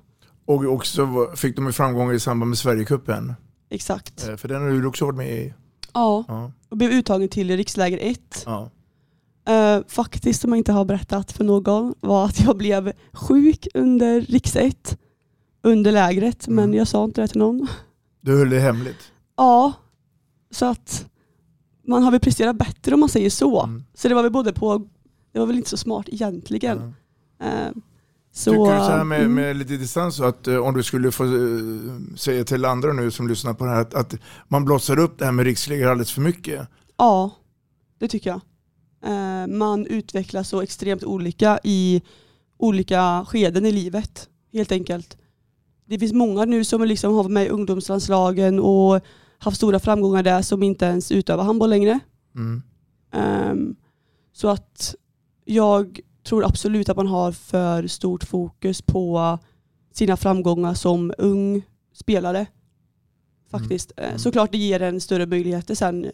Och 0.46 0.64
också 0.64 1.08
fick 1.36 1.56
de 1.56 1.72
framgångar 1.72 2.12
i 2.14 2.20
samband 2.20 2.48
med 2.48 2.58
Sverigecupen. 2.58 3.34
Exakt. 3.70 4.28
Eh, 4.28 4.36
För 4.36 4.48
den 4.48 4.62
har 4.62 4.70
du 4.70 4.86
också 4.86 5.04
varit 5.04 5.16
med 5.16 5.30
i. 5.32 5.54
Ja, 5.92 6.24
Ja. 6.28 6.52
Och 6.74 6.78
blev 6.78 6.90
uttagen 6.90 7.28
till 7.28 7.56
riksläger 7.56 7.98
1. 8.02 8.42
Ja. 8.46 8.70
Eh, 9.52 9.82
faktiskt, 9.88 10.40
som 10.40 10.50
jag 10.50 10.58
inte 10.58 10.72
har 10.72 10.84
berättat 10.84 11.32
för 11.32 11.44
någon, 11.44 11.94
var 12.00 12.24
att 12.24 12.40
jag 12.40 12.56
blev 12.56 12.92
sjuk 13.12 13.66
under 13.74 14.20
riks 14.20 14.56
1 14.56 14.98
under 15.62 15.92
lägret, 15.92 16.46
Mm. 16.48 16.56
men 16.70 16.78
jag 16.78 16.88
sa 16.88 17.04
inte 17.04 17.20
det 17.20 17.28
till 17.28 17.38
någon. 17.38 17.66
Du 18.20 18.38
höll 18.38 18.50
det 18.50 18.60
hemligt. 18.60 19.12
Ja, 19.36 19.72
så 20.50 20.66
att 20.66 21.06
man 21.86 22.02
har 22.02 22.10
väl 22.10 22.20
presterat 22.20 22.56
bättre 22.56 22.94
om 22.94 23.00
man 23.00 23.08
säger 23.08 23.30
så. 23.30 23.62
Mm. 23.64 23.84
Så 23.94 24.08
det 24.08 24.14
var 24.14 24.22
väl 24.22 24.32
både 24.32 24.52
på, 24.52 24.78
det 25.32 25.38
var 25.38 25.46
väl 25.46 25.56
inte 25.56 25.70
så 25.70 25.76
smart 25.76 26.06
egentligen. 26.08 26.94
Eh, 27.42 27.70
så, 28.36 28.50
Tycker 28.50 28.78
du 28.78 28.78
så 28.78 28.90
här 28.90 29.04
med, 29.04 29.20
mm. 29.20 29.34
med 29.34 29.56
lite 29.56 29.76
distans 29.76 30.16
så 30.16 30.24
att 30.24 30.48
eh, 30.48 30.56
om 30.56 30.74
du 30.74 30.82
skulle 30.82 31.12
få 31.12 31.24
eh, 31.24 32.16
säga 32.16 32.44
till 32.44 32.64
andra 32.64 32.92
nu 32.92 33.10
som 33.10 33.28
lyssnar 33.28 33.54
på 33.54 33.64
det 33.64 33.70
här 33.70 33.80
att, 33.80 33.94
att 33.94 34.14
man 34.48 34.64
blossar 34.64 34.98
upp 34.98 35.18
det 35.18 35.24
här 35.24 35.32
med 35.32 35.44
riksligor 35.44 35.90
alldeles 35.90 36.12
för 36.12 36.20
mycket? 36.20 36.68
Ja, 36.96 37.30
det 37.98 38.08
tycker 38.08 38.30
jag. 38.30 38.40
Eh, 39.04 39.46
man 39.46 39.86
utvecklas 39.86 40.48
så 40.48 40.60
extremt 40.60 41.04
olika 41.04 41.58
i 41.64 42.02
olika 42.58 43.24
skeden 43.28 43.66
i 43.66 43.72
livet, 43.72 44.28
helt 44.52 44.72
enkelt. 44.72 45.16
Det 45.86 45.98
finns 45.98 46.12
många 46.12 46.44
nu 46.44 46.64
som 46.64 46.82
liksom 46.82 47.14
har 47.14 47.22
varit 47.22 47.32
med 47.32 47.46
i 47.46 47.48
ungdomslandslagen 47.48 48.60
och 48.60 49.00
haft 49.38 49.56
stora 49.56 49.78
framgångar 49.78 50.22
där 50.22 50.42
som 50.42 50.62
inte 50.62 50.84
ens 50.84 51.12
utövar 51.12 51.44
handboll 51.44 51.70
längre. 51.70 52.00
Mm. 52.34 52.62
Ehm, 53.12 53.76
så 54.32 54.48
att 54.48 54.94
jag 55.44 56.00
tror 56.24 56.44
absolut 56.44 56.88
att 56.88 56.96
man 56.96 57.06
har 57.06 57.32
för 57.32 57.86
stort 57.86 58.24
fokus 58.24 58.82
på 58.82 59.38
sina 59.92 60.16
framgångar 60.16 60.74
som 60.74 61.12
ung 61.18 61.62
spelare. 61.92 62.46
Faktiskt. 63.50 63.92
Eh, 63.96 64.16
Såklart 64.16 64.52
det 64.52 64.58
ger 64.58 64.82
en 64.82 65.00
större 65.00 65.26
möjligheter 65.26 65.74
sen 65.74 66.04
eh, 66.04 66.10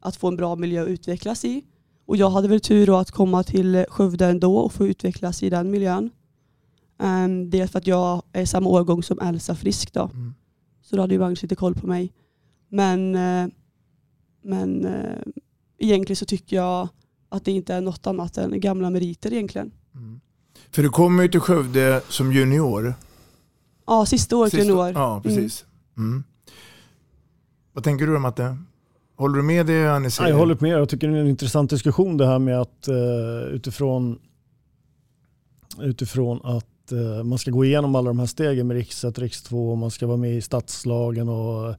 att 0.00 0.16
få 0.16 0.28
en 0.28 0.36
bra 0.36 0.56
miljö 0.56 0.82
att 0.82 0.88
utvecklas 0.88 1.44
i. 1.44 1.64
Och 2.06 2.16
jag 2.16 2.30
hade 2.30 2.48
väl 2.48 2.60
tur 2.60 2.86
då 2.86 2.96
att 2.96 3.10
komma 3.10 3.42
till 3.42 3.84
Skövde 3.88 4.26
ändå 4.26 4.56
och 4.56 4.72
få 4.72 4.86
utvecklas 4.86 5.42
i 5.42 5.50
den 5.50 5.70
miljön. 5.70 6.10
Um, 6.98 7.50
dels 7.50 7.70
för 7.70 7.78
att 7.78 7.86
jag 7.86 8.22
är 8.32 8.46
samma 8.46 8.70
årgång 8.70 9.02
som 9.02 9.20
Elsa 9.20 9.54
Frisk 9.54 9.92
då. 9.92 10.10
Så 10.82 10.96
då 10.96 11.02
hade 11.02 11.14
ju 11.14 11.20
Magnus 11.20 11.42
lite 11.42 11.54
koll 11.54 11.74
på 11.74 11.86
mig. 11.86 12.12
Men, 12.68 13.14
eh, 13.14 13.48
men 14.42 14.88
egentligen 15.78 16.16
så 16.16 16.24
tycker 16.24 16.56
jag 16.56 16.88
att 17.32 17.44
det 17.44 17.52
inte 17.52 17.74
är 17.74 17.80
något 17.80 18.06
annat 18.06 18.36
än 18.38 18.60
gamla 18.60 18.90
meriter 18.90 19.32
egentligen. 19.32 19.70
För 20.70 20.82
du 20.82 20.88
kommer 20.88 21.22
ju 21.22 21.28
till 21.28 21.40
Skövde 21.40 22.02
som 22.08 22.32
junior. 22.32 22.94
Ja, 23.86 24.06
sista 24.06 24.36
året 24.36 24.52
Sista- 24.52 24.64
junior. 24.66 24.90
Ja, 24.92 25.20
precis. 25.24 25.64
Mm. 25.96 26.24
Vad 27.72 27.84
tänker 27.84 28.06
du 28.06 28.16
om 28.16 28.22
Matte? 28.22 28.56
Håller 29.16 29.36
du 29.36 29.42
med 29.42 29.66
det 29.66 29.86
Annie 29.94 30.06
Ja, 30.06 30.10
säger? 30.10 30.30
jag 30.30 30.36
håller 30.38 30.56
med. 30.60 30.70
Jag 30.70 30.88
tycker 30.88 31.08
det 31.08 31.16
är 31.16 31.20
en 31.20 31.28
intressant 31.28 31.70
diskussion 31.70 32.16
det 32.16 32.26
här 32.26 32.38
med 32.38 32.60
att 32.60 32.88
eh, 32.88 33.54
utifrån, 33.54 34.18
utifrån 35.80 36.40
att 36.44 36.92
eh, 36.92 37.24
man 37.24 37.38
ska 37.38 37.50
gå 37.50 37.64
igenom 37.64 37.94
alla 37.94 38.10
de 38.10 38.18
här 38.18 38.26
stegen 38.26 38.66
med 38.66 38.76
riks 38.76 39.04
1, 39.04 39.18
riks 39.18 39.42
2 39.42 39.70
och 39.70 39.78
man 39.78 39.90
ska 39.90 40.06
vara 40.06 40.16
med 40.16 40.36
i 40.36 40.40
stadslagen 40.40 41.28
och, 41.28 41.74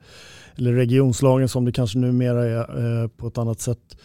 eller 0.55 0.73
regionslagen 0.73 1.49
som 1.49 1.65
det 1.65 1.71
kanske 1.71 1.97
numera 1.97 2.45
är 2.45 3.01
eh, 3.03 3.07
på 3.07 3.27
ett 3.27 3.37
annat 3.37 3.59
sätt. 3.61 3.97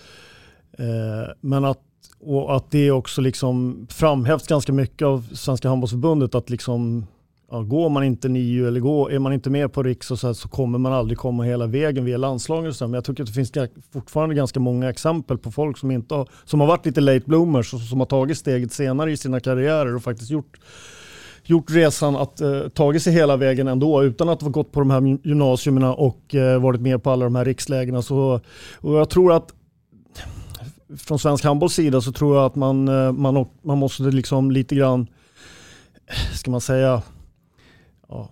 Eh, 0.78 1.32
men 1.40 1.64
att, 1.64 1.82
och 2.20 2.56
att 2.56 2.70
det 2.70 2.90
också 2.90 3.20
liksom 3.20 3.87
framhävs 3.90 4.47
ganska 4.47 4.73
mycket 4.73 5.06
av 5.06 5.28
Svenska 5.32 5.68
handbollsförbundet 5.68 6.35
att 6.35 6.50
liksom 6.50 7.06
ja, 7.50 7.61
går 7.61 7.88
man 7.88 8.04
inte 8.04 8.28
nio 8.28 8.68
eller 8.68 8.80
går, 8.80 9.12
är 9.12 9.18
man 9.18 9.32
inte 9.32 9.50
med 9.50 9.73
på 9.73 9.82
riks 9.82 10.11
och 10.11 10.18
så, 10.18 10.26
här, 10.26 10.35
så 10.35 10.49
kommer 10.49 10.78
man 10.78 10.92
aldrig 10.92 11.18
komma 11.18 11.42
hela 11.42 11.66
vägen 11.66 12.04
via 12.04 12.16
landslaget. 12.16 12.80
Men 12.80 12.92
jag 12.92 13.04
tycker 13.04 13.23
att 13.23 13.26
det 13.26 13.32
finns 13.32 13.52
fortfarande 13.92 14.35
ganska 14.35 14.61
många 14.61 14.90
exempel 14.90 15.38
på 15.38 15.50
folk 15.50 15.78
som, 15.78 15.90
inte 15.90 16.14
har, 16.14 16.28
som 16.44 16.61
har 16.61 16.66
varit 16.66 16.87
lite 16.87 17.00
late 17.00 17.25
bloomers 17.26 17.75
och 17.75 17.80
som 17.80 17.99
har 18.00 18.06
tagit 18.06 18.38
steget 18.38 18.73
senare 18.73 19.12
i 19.12 19.16
sina 19.16 19.40
karriärer 19.40 19.94
och 19.94 20.02
faktiskt 20.02 20.30
gjort 20.30 20.58
gjort 21.44 21.70
resan 21.70 22.16
att 22.16 22.40
eh, 22.40 22.61
tagit 22.61 23.02
sig 23.02 23.12
hela 23.12 23.37
vägen 23.37 23.68
ändå 23.68 24.04
utan 24.04 24.28
att 24.28 24.42
ha 24.42 24.49
gått 24.49 24.73
på 24.73 24.80
de 24.80 24.90
här 24.90 25.18
gymnasierna 25.23 25.94
och 25.94 26.35
eh, 26.35 26.61
varit 26.61 26.80
med 26.80 27.02
på 27.02 27.11
alla 27.11 27.25
de 27.25 27.35
här 27.35 27.44
rikslägena. 27.44 28.02
Så, 28.02 28.40
och 28.80 28.94
jag 28.94 29.11
tror 29.11 29.32
att 29.32 29.54
från 30.97 31.18
svensk 31.18 31.45
handbolls 31.45 31.75
sida 31.75 32.00
så 32.00 32.12
tror 32.12 32.37
jag 32.37 32.47
att 32.47 32.54
man, 32.54 32.88
eh, 32.88 33.12
man, 33.12 33.47
man 33.62 33.78
måste 33.78 34.02
liksom 34.02 34.50
lite 34.50 34.75
grann, 34.75 35.07
ska 36.35 36.50
man 36.50 36.61
säga, 36.61 37.02
ja, 38.09 38.28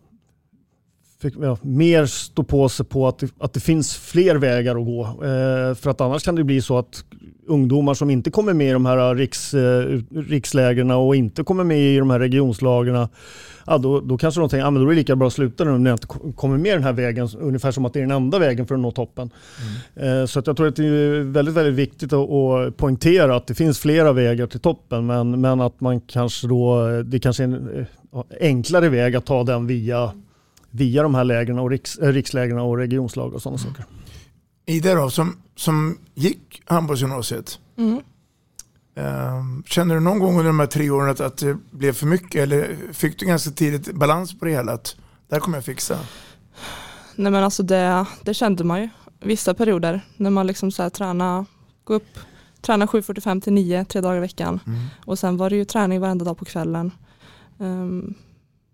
fick, 1.22 1.34
ja, 1.40 1.58
mer 1.62 2.06
stå 2.06 2.42
på 2.42 2.68
sig 2.68 2.86
på 2.86 3.08
att 3.08 3.18
det, 3.18 3.30
att 3.38 3.52
det 3.52 3.60
finns 3.60 3.96
fler 3.96 4.36
vägar 4.36 4.76
att 4.76 4.84
gå. 4.86 5.02
Eh, 5.02 5.74
för 5.74 5.88
att 5.90 6.00
annars 6.00 6.24
kan 6.24 6.34
det 6.34 6.44
bli 6.44 6.62
så 6.62 6.78
att 6.78 7.04
ungdomar 7.48 7.94
som 7.94 8.10
inte 8.10 8.30
kommer 8.30 8.54
med 8.54 8.68
i 8.68 8.72
de 8.72 8.86
här 8.86 9.14
riks, 9.14 9.54
eh, 9.54 10.00
rikslägren 10.14 10.90
och 10.90 11.16
inte 11.16 11.42
kommer 11.42 11.64
med 11.64 11.78
i 11.78 11.98
de 11.98 12.10
här 12.10 12.18
regionslagen, 12.18 13.08
ja, 13.66 13.78
då, 13.78 14.00
då 14.00 14.18
kanske 14.18 14.40
de 14.40 14.48
tänker 14.48 14.66
att 14.66 14.72
ah, 14.72 14.78
då 14.78 14.84
är 14.84 14.88
det 14.88 14.94
lika 14.94 15.16
bra 15.16 15.26
att 15.26 15.32
sluta 15.32 15.64
nu 15.64 15.78
när 15.78 15.90
jag 15.90 15.94
inte 15.94 16.06
ko- 16.06 16.32
kommer 16.32 16.58
med 16.58 16.74
den 16.76 16.82
här 16.84 16.92
vägen, 16.92 17.28
ungefär 17.40 17.70
som 17.70 17.84
att 17.84 17.92
det 17.92 17.98
är 17.98 18.02
den 18.06 18.10
enda 18.10 18.38
vägen 18.38 18.66
för 18.66 18.74
att 18.74 18.80
nå 18.80 18.90
toppen. 18.90 19.30
Eh, 19.94 20.26
Så 20.26 20.38
att 20.38 20.46
jag 20.46 20.56
tror 20.56 20.68
att 20.68 20.76
det 20.76 20.84
är 20.86 21.20
väldigt, 21.20 21.54
väldigt 21.54 21.74
viktigt 21.74 22.12
att, 22.12 22.30
att 22.30 22.76
poängtera 22.76 23.36
att 23.36 23.46
det 23.46 23.54
finns 23.54 23.78
flera 23.78 24.12
vägar 24.12 24.46
till 24.46 24.60
toppen, 24.60 25.06
men, 25.06 25.40
men 25.40 25.60
att 25.60 25.80
man 25.80 26.00
kanske 26.00 26.46
då, 26.46 26.86
det 27.04 27.18
kanske 27.18 27.42
är 27.42 27.44
en 27.48 27.86
eh, 28.14 28.22
enklare 28.40 28.88
väg 28.88 29.16
att 29.16 29.26
ta 29.26 29.44
den 29.44 29.66
via, 29.66 30.12
via 30.76 31.02
de 31.02 31.14
här 31.14 31.24
lägren 31.24 31.58
och 31.58 31.70
riks, 31.70 31.98
eh, 31.98 32.12
rikslägren 32.12 32.58
och 32.58 32.76
regionslag 32.76 33.34
och 33.34 33.42
sådana 33.42 33.58
saker. 33.58 33.84
Ida 34.66 34.94
då, 34.94 35.10
som, 35.10 35.36
som 35.56 35.98
gick 36.14 36.62
handbollsgymnasiet. 36.64 37.58
Mm. 37.78 38.00
Ehm, 38.96 39.62
Känner 39.66 39.94
du 39.94 40.00
någon 40.00 40.18
gång 40.18 40.30
under 40.30 40.44
de 40.44 40.60
här 40.60 40.66
tre 40.66 40.90
åren 40.90 41.10
att, 41.10 41.20
att 41.20 41.36
det 41.36 41.56
blev 41.70 41.92
för 41.92 42.06
mycket 42.06 42.42
eller 42.42 42.76
fick 42.92 43.18
du 43.18 43.26
ganska 43.26 43.50
tidigt 43.50 43.94
balans 43.94 44.38
på 44.38 44.44
det 44.44 44.50
hela? 44.50 44.72
Att 44.72 44.96
där 45.28 45.40
kommer 45.40 45.56
jag 45.56 45.64
fixa. 45.64 45.98
Nej 47.16 47.32
men 47.32 47.44
alltså 47.44 47.62
det, 47.62 48.06
det 48.22 48.34
kände 48.34 48.64
man 48.64 48.80
ju 48.80 48.88
vissa 49.20 49.54
perioder 49.54 50.00
när 50.16 50.30
man 50.30 50.46
liksom 50.46 50.70
så 50.70 50.82
här 50.82 50.90
träna, 50.90 51.46
gå 51.84 51.94
upp, 51.94 52.18
träna 52.60 52.86
7.45 52.86 53.40
till 53.40 53.52
9 53.52 53.84
tre 53.84 54.00
dagar 54.00 54.16
i 54.16 54.20
veckan 54.20 54.60
och 55.04 55.18
sen 55.18 55.36
var 55.36 55.50
det 55.50 55.56
ju 55.56 55.64
träning 55.64 56.00
varenda 56.00 56.24
dag 56.24 56.38
på 56.38 56.44
kvällen. 56.44 56.90
Ehm, 57.60 58.14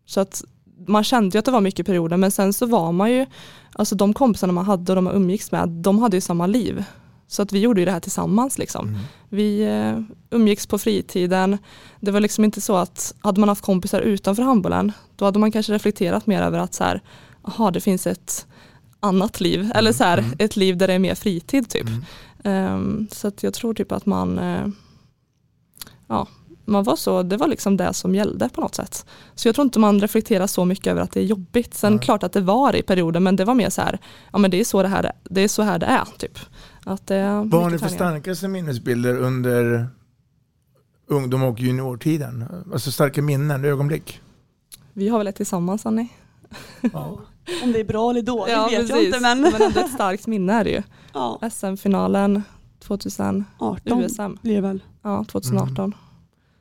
så 0.07 0.21
att 0.21 0.45
man 0.87 1.05
kände 1.05 1.37
ju 1.37 1.39
att 1.39 1.45
det 1.45 1.51
var 1.51 1.61
mycket 1.61 1.87
perioder 1.87 2.17
men 2.17 2.31
sen 2.31 2.53
så 2.53 2.67
var 2.67 2.93
man 2.93 3.13
ju, 3.13 3.27
alltså 3.73 3.95
de 3.95 4.15
kompisarna 4.15 4.53
man 4.53 4.65
hade 4.65 4.93
och 4.93 4.97
de 4.97 5.05
man 5.05 5.15
umgicks 5.15 5.53
med, 5.53 5.69
de 5.69 5.99
hade 5.99 6.17
ju 6.17 6.21
samma 6.21 6.47
liv. 6.47 6.85
Så 7.27 7.43
att 7.43 7.53
vi 7.53 7.61
gjorde 7.61 7.81
ju 7.81 7.85
det 7.85 7.93
här 7.93 8.01
tillsammans 8.01 8.59
liksom. 8.59 8.99
Vi 9.29 9.63
eh, 9.63 10.01
umgicks 10.31 10.67
på 10.67 10.79
fritiden. 10.79 11.59
Det 12.01 12.11
var 12.11 12.21
liksom 12.21 12.45
inte 12.45 12.61
så 12.61 12.77
att 12.77 13.15
hade 13.21 13.41
man 13.41 13.49
haft 13.49 13.65
kompisar 13.65 14.01
utanför 14.01 14.43
handbollen 14.43 14.93
då 15.17 15.25
hade 15.25 15.39
man 15.39 15.53
kanske 15.53 15.73
reflekterat 15.73 16.27
mer 16.27 16.43
över 16.43 16.59
att 16.59 16.75
så 16.75 16.85
här, 16.85 17.01
aha, 17.43 17.71
det 17.71 17.81
finns 17.81 18.07
ett 18.07 18.47
annat 19.01 19.41
liv 19.41 19.73
eller 19.75 19.93
så 19.93 20.05
här, 20.05 20.25
ett 20.39 20.57
liv 20.57 20.77
där 20.77 20.87
det 20.87 20.95
är 20.95 20.99
mer 20.99 21.15
fritid 21.15 21.69
typ. 21.69 21.87
Ehm, 22.45 23.09
så 23.13 23.29
att 23.29 23.43
jag 23.43 23.55
tror 23.55 23.75
typ 23.75 23.93
att 23.93 24.07
man 24.07 24.39
eh, 24.39 24.67
ja, 26.09 26.27
man 26.65 26.85
var 26.85 26.97
så, 26.97 27.23
det 27.23 27.37
var 27.37 27.49
liksom 27.49 27.77
det 27.77 27.93
som 27.93 28.15
gällde 28.15 28.49
på 28.49 28.61
något 28.61 28.75
sätt. 28.75 29.07
Så 29.35 29.49
jag 29.49 29.55
tror 29.55 29.65
inte 29.65 29.79
man 29.79 30.01
reflekterar 30.01 30.47
så 30.47 30.65
mycket 30.65 30.87
över 30.87 31.01
att 31.03 31.11
det 31.13 31.21
är 31.21 31.25
jobbigt. 31.25 31.75
Sen 31.75 31.99
klart 31.99 32.23
att 32.23 32.33
det 32.33 32.41
var 32.41 32.77
i 32.77 32.83
perioder 32.83 33.21
men 33.21 33.37
det 33.37 33.45
var 33.45 33.55
mer 33.55 33.71
så 33.71 33.83
här, 33.83 33.99
ja 34.33 34.39
men 34.39 34.51
det 34.51 34.61
är 34.61 34.65
så 34.65 34.83
det 34.83 34.89
här, 34.89 35.03
är- 35.05 35.13
det 35.25 35.41
är, 35.41 35.49
så 35.49 35.63
här 35.63 35.79
det 35.79 35.87
är 35.87 36.05
typ. 36.19 36.39
Att 36.85 37.07
det 37.07 37.17
är 37.17 37.45
Vad 37.45 37.63
har 37.63 37.71
ni 37.71 37.79
för 37.79 37.89
starkaste 37.89 38.49
minnesbilder 38.49 39.17
under 39.19 39.87
ungdom 41.09 41.43
och 41.43 41.61
juniortiden? 41.61 42.45
Alltså 42.73 42.91
starka 42.91 43.23
minnen, 43.23 43.65
ögonblick? 43.65 44.21
Vi 44.93 45.09
har 45.09 45.19
väl 45.19 45.27
ett 45.27 45.37
tillsammans 45.37 45.87
Annie? 45.87 46.09
Om 47.63 47.73
det 47.73 47.81
är 47.81 47.85
bra 47.85 48.11
eller 48.11 48.23
dåligt 48.23 48.53
Ja, 48.55 48.65
vet 48.65 48.73
jag 48.73 48.89
precis. 48.89 49.07
inte 49.07 49.21
men, 49.21 49.41
Men 49.41 49.63
ändå 49.63 49.81
ett 49.81 49.93
starkt 49.93 50.27
minne 50.27 50.53
är 50.53 50.65
det 50.65 50.71
ju. 50.71 50.83
Ja. 51.15 51.41
SM-finalen 51.53 52.43
2018 52.81 53.45
18 53.59 54.01
USM. 54.03 54.23
det 54.43 54.61
väl. 54.61 54.83
Ja, 55.03 55.25
2018. 55.29 55.95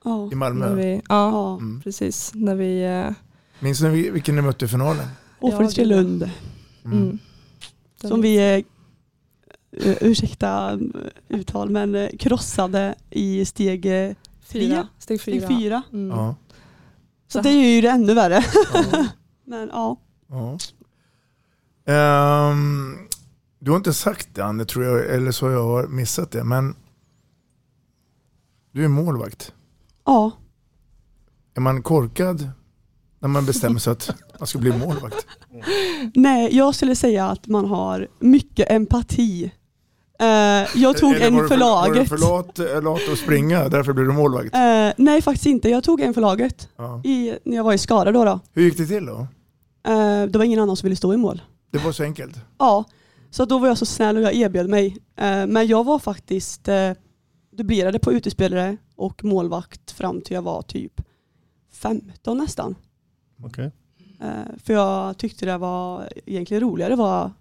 Ja. 0.04 0.30
i 0.32 0.36
Malmö. 0.36 0.70
När 0.70 0.76
vi, 0.76 1.02
ja. 1.10 1.54
Mm. 1.54 1.82
precis. 1.82 2.32
När 2.36 2.56
vi... 2.56 2.84
eh, 2.84 3.12
Minns 3.60 3.82
ni 3.82 4.10
vilken 4.10 4.36
ni 4.36 4.42
mötte 4.42 4.66
i 4.66 4.68
finalen? 4.68 5.08
Ofridstre 5.40 5.86
Lund. 5.86 6.30
Mm. 6.86 7.20
Som 8.02 8.22
vi, 8.22 8.38
eh, 8.38 8.64
eh, 9.88 9.98
ursäkta 10.02 10.80
uttal, 11.30 11.70
men 11.70 12.10
krossade 12.20 12.96
i 13.10 13.46
steg 13.46 13.84
Fyra. 13.84 14.16
tre. 14.48 14.84
Steg 14.98 15.22
fyra. 15.22 15.46
Steg 15.46 15.58
fyra. 15.58 15.84
Mm. 15.94 16.10
Ja. 16.18 16.36
Så 17.28 17.42
det 17.42 17.50
är 17.50 17.76
ju 17.76 17.82
det 17.82 17.90
ännu 17.90 18.14
värre. 18.14 18.44
ja. 18.74 19.06
men 19.46 19.70
ja. 19.74 19.98
ja. 20.28 20.58
Ehm, 21.86 22.98
du 23.60 23.72
har 23.72 23.78
inte 23.78 23.94
sagt 23.94 24.36
det 24.36 24.42
Anne, 24.46 24.66
tror 24.66 24.86
jag, 24.86 25.16
eller 25.16 25.32
så 25.32 25.46
har 25.46 25.52
jag 25.54 25.90
missat 25.92 26.32
det. 26.32 26.44
Men 26.44 26.76
du 28.72 28.84
är 28.84 28.88
målvakt. 28.88 29.54
Ja. 30.12 30.32
Är 31.56 31.62
man 31.62 31.84
korkad 31.84 32.50
när 33.20 33.30
man 33.30 33.46
bestämmer 33.46 33.80
sig 33.80 33.92
att 33.92 34.12
man 34.40 34.48
ska 34.48 34.60
bli 34.60 34.72
målvakt? 34.78 35.26
Nej, 36.16 36.56
jag 36.58 36.76
skulle 36.76 36.96
säga 36.96 37.28
att 37.30 37.48
man 37.48 37.66
har 37.66 38.08
mycket 38.20 38.72
empati. 38.72 39.52
Eh, 40.20 40.28
jag 40.76 40.98
tog 40.98 41.14
Eller 41.16 41.28
en 41.28 41.34
för 41.34 41.42
Var 41.42 41.50
du 41.50 41.58
laget. 41.58 42.10
för 42.10 42.18
lat, 42.18 42.60
eh, 42.60 42.82
lat 42.82 43.02
att 43.14 43.18
springa, 43.20 43.70
därför 43.70 43.94
blev 43.94 44.08
du 44.08 44.14
målvakt? 44.14 44.56
Eh, 44.56 44.90
nej, 44.98 45.22
faktiskt 45.22 45.46
inte. 45.46 45.70
Jag 45.70 45.84
tog 45.84 46.02
en 46.02 46.14
för 46.14 46.22
laget. 46.22 46.70
Ja. 46.78 47.02
I, 47.04 47.38
när 47.44 47.56
jag 47.56 47.64
var 47.64 47.74
i 47.74 47.78
Skara 47.78 48.12
då. 48.12 48.26
då. 48.26 48.40
Hur 48.54 48.64
gick 48.64 48.78
det 48.78 48.86
till 48.86 49.06
då? 49.06 49.28
Eh, 49.88 50.24
det 50.30 50.36
var 50.38 50.44
ingen 50.44 50.60
annan 50.60 50.76
som 50.78 50.88
ville 50.88 50.96
stå 50.96 51.14
i 51.14 51.18
mål. 51.18 51.42
Det 51.72 51.78
var 51.78 51.92
så 51.92 52.04
enkelt? 52.04 52.36
Ja, 52.58 52.84
så 53.30 53.46
då 53.46 53.60
var 53.60 53.68
jag 53.68 53.78
så 53.78 53.86
snäll 53.86 54.18
och 54.18 54.24
jag 54.24 54.34
erbjöd 54.34 54.70
mig. 54.70 54.98
Men 55.48 55.68
jag 55.68 55.84
var 55.84 56.00
faktiskt 56.00 56.70
dubblerade 57.52 58.00
på 58.00 58.14
utespelare 58.14 58.78
och 58.96 59.24
målvakt 59.24 59.92
fram 59.92 60.22
till 60.22 60.36
jag 60.36 60.42
var 60.42 60.62
typ 60.62 61.02
15 61.72 62.38
nästan. 62.38 62.76
Okej. 63.44 63.72
Eh, 64.20 64.58
för 64.58 64.74
jag 64.74 65.18
tyckte 65.18 65.46
det 65.46 65.58
var 65.58 66.10
egentligen 66.26 66.64
roligare 66.64 66.94
att 66.94 67.00
vara 67.00 67.34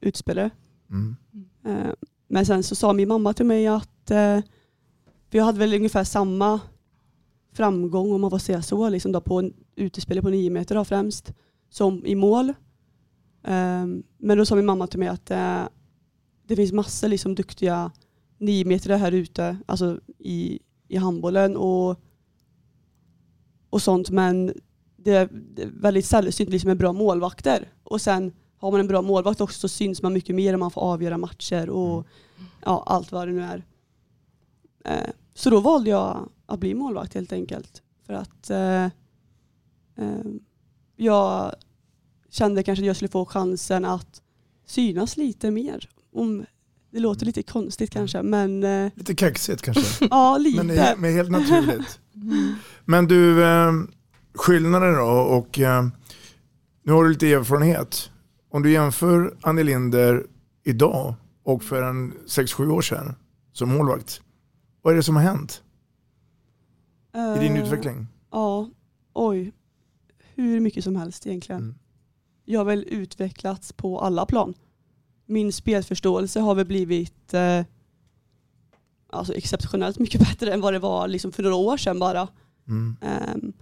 utespelare. 0.00 0.50
Mm. 0.90 1.16
Eh, 1.64 1.92
men 2.28 2.46
sen 2.46 2.62
så 2.62 2.74
sa 2.74 2.92
min 2.92 3.08
mamma 3.08 3.32
till 3.32 3.46
mig 3.46 3.66
att, 3.66 4.10
eh, 4.10 4.40
för 5.30 5.38
jag 5.38 5.44
hade 5.44 5.58
väl 5.58 5.74
ungefär 5.74 6.04
samma 6.04 6.60
framgång 7.52 8.12
om 8.12 8.20
man 8.20 8.30
får 8.30 8.38
säga 8.38 8.62
så, 8.62 8.88
liksom 8.88 9.12
då 9.12 9.20
på 9.20 9.50
utespelare 9.76 10.22
på 10.22 10.30
nio 10.30 10.50
meter 10.50 10.74
då 10.74 10.84
främst, 10.84 11.32
som 11.70 12.06
i 12.06 12.14
mål. 12.14 12.48
Eh, 13.42 13.86
men 14.18 14.38
då 14.38 14.46
sa 14.46 14.54
min 14.54 14.66
mamma 14.66 14.86
till 14.86 14.98
mig 14.98 15.08
att 15.08 15.30
eh, 15.30 15.62
det 16.46 16.56
finns 16.56 16.72
massor 16.72 17.08
liksom 17.08 17.34
duktiga 17.34 17.90
nio 18.38 18.64
meter 18.64 18.96
här 18.96 19.12
ute, 19.12 19.58
alltså 19.66 20.00
i, 20.18 20.58
i 20.88 20.96
handbollen 20.96 21.56
och, 21.56 22.00
och 23.70 23.82
sånt, 23.82 24.10
men 24.10 24.52
det 24.96 25.12
är, 25.12 25.28
väldigt 25.80 26.06
sällsynt 26.06 26.50
liksom 26.50 26.68
med 26.68 26.78
bra 26.78 26.92
målvakter. 26.92 27.72
Och 27.82 28.00
sen 28.00 28.32
har 28.56 28.70
man 28.70 28.80
en 28.80 28.88
bra 28.88 29.02
målvakt 29.02 29.40
också 29.40 29.60
så 29.60 29.68
syns 29.68 30.02
man 30.02 30.12
mycket 30.12 30.34
mer 30.34 30.52
och 30.52 30.58
man 30.58 30.70
får 30.70 30.80
avgöra 30.80 31.18
matcher 31.18 31.70
och 31.70 32.06
ja, 32.64 32.84
allt 32.86 33.12
vad 33.12 33.28
det 33.28 33.32
nu 33.32 33.42
är. 33.42 33.64
Eh, 34.84 35.10
så 35.34 35.50
då 35.50 35.60
valde 35.60 35.90
jag 35.90 36.28
att 36.46 36.60
bli 36.60 36.74
målvakt 36.74 37.14
helt 37.14 37.32
enkelt. 37.32 37.82
För 38.06 38.12
att 38.12 38.50
eh, 38.50 38.84
eh, 39.96 40.24
jag 40.96 41.54
kände 42.30 42.62
kanske 42.62 42.82
att 42.82 42.86
jag 42.86 42.96
skulle 42.96 43.08
få 43.08 43.24
chansen 43.24 43.84
att 43.84 44.22
synas 44.66 45.16
lite 45.16 45.50
mer. 45.50 45.88
Om, 46.12 46.44
det 46.90 47.00
låter 47.00 47.26
lite 47.26 47.42
konstigt 47.42 47.90
kanske 47.90 48.22
men 48.22 48.64
eh, 48.64 48.90
Lite 48.94 49.14
kaxigt 49.14 49.62
kanske? 49.62 50.06
ja 50.10 50.38
lite. 50.38 50.56
Men, 50.62 50.76
det- 50.76 50.94
men 50.98 51.12
helt 51.12 51.30
naturligt. 51.30 52.00
Men 52.84 53.06
du, 53.08 53.44
eh, 53.44 53.72
skillnaden 54.34 54.94
då 54.94 55.04
och 55.06 55.58
eh, 55.58 55.86
nu 56.82 56.92
har 56.92 57.04
du 57.04 57.10
lite 57.10 57.32
erfarenhet. 57.32 58.10
Om 58.50 58.62
du 58.62 58.70
jämför 58.72 59.36
Annie 59.42 59.62
Linder 59.64 60.26
idag 60.64 61.14
och 61.42 61.62
för 61.62 61.82
en 61.82 62.12
6-7 62.26 62.70
år 62.70 62.82
sedan 62.82 63.14
som 63.52 63.68
målvakt. 63.68 64.20
Vad 64.82 64.92
är 64.92 64.96
det 64.96 65.02
som 65.02 65.16
har 65.16 65.22
hänt 65.22 65.62
i 67.36 67.40
din 67.40 67.56
utveckling? 67.56 68.06
Ja, 68.30 68.68
oj. 69.14 69.52
Hur 70.34 70.60
mycket 70.60 70.84
som 70.84 70.96
helst 70.96 71.26
egentligen. 71.26 71.62
Mm. 71.62 71.74
Jag 72.44 72.60
har 72.60 72.64
väl 72.64 72.84
utvecklats 72.88 73.72
på 73.72 74.00
alla 74.00 74.26
plan. 74.26 74.54
Min 75.28 75.52
spelförståelse 75.52 76.40
har 76.40 76.54
väl 76.54 76.66
blivit 76.66 77.34
eh, 77.34 77.64
alltså 79.10 79.34
exceptionellt 79.34 79.98
mycket 79.98 80.20
bättre 80.28 80.52
än 80.52 80.60
vad 80.60 80.72
det 80.72 80.78
var 80.78 81.08
liksom 81.08 81.32
för 81.32 81.42
några 81.42 81.56
år 81.56 81.76
sedan 81.76 81.98
bara. 81.98 82.28
Mm. 82.68 82.96
Ehm, 83.00 83.52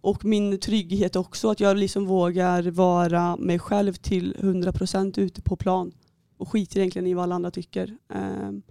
och 0.00 0.24
min 0.24 0.60
trygghet 0.60 1.16
också, 1.16 1.50
att 1.50 1.60
jag 1.60 1.76
liksom 1.76 2.06
vågar 2.06 2.62
vara 2.62 3.36
mig 3.36 3.58
själv 3.58 3.92
till 3.92 4.34
100% 4.38 5.20
ute 5.20 5.42
på 5.42 5.56
plan. 5.56 5.92
Och 6.36 6.48
skiter 6.48 6.78
egentligen 6.78 7.06
i 7.06 7.14
vad 7.14 7.22
alla 7.22 7.34
andra 7.34 7.50
tycker. 7.50 7.96
Ehm, 8.14 8.62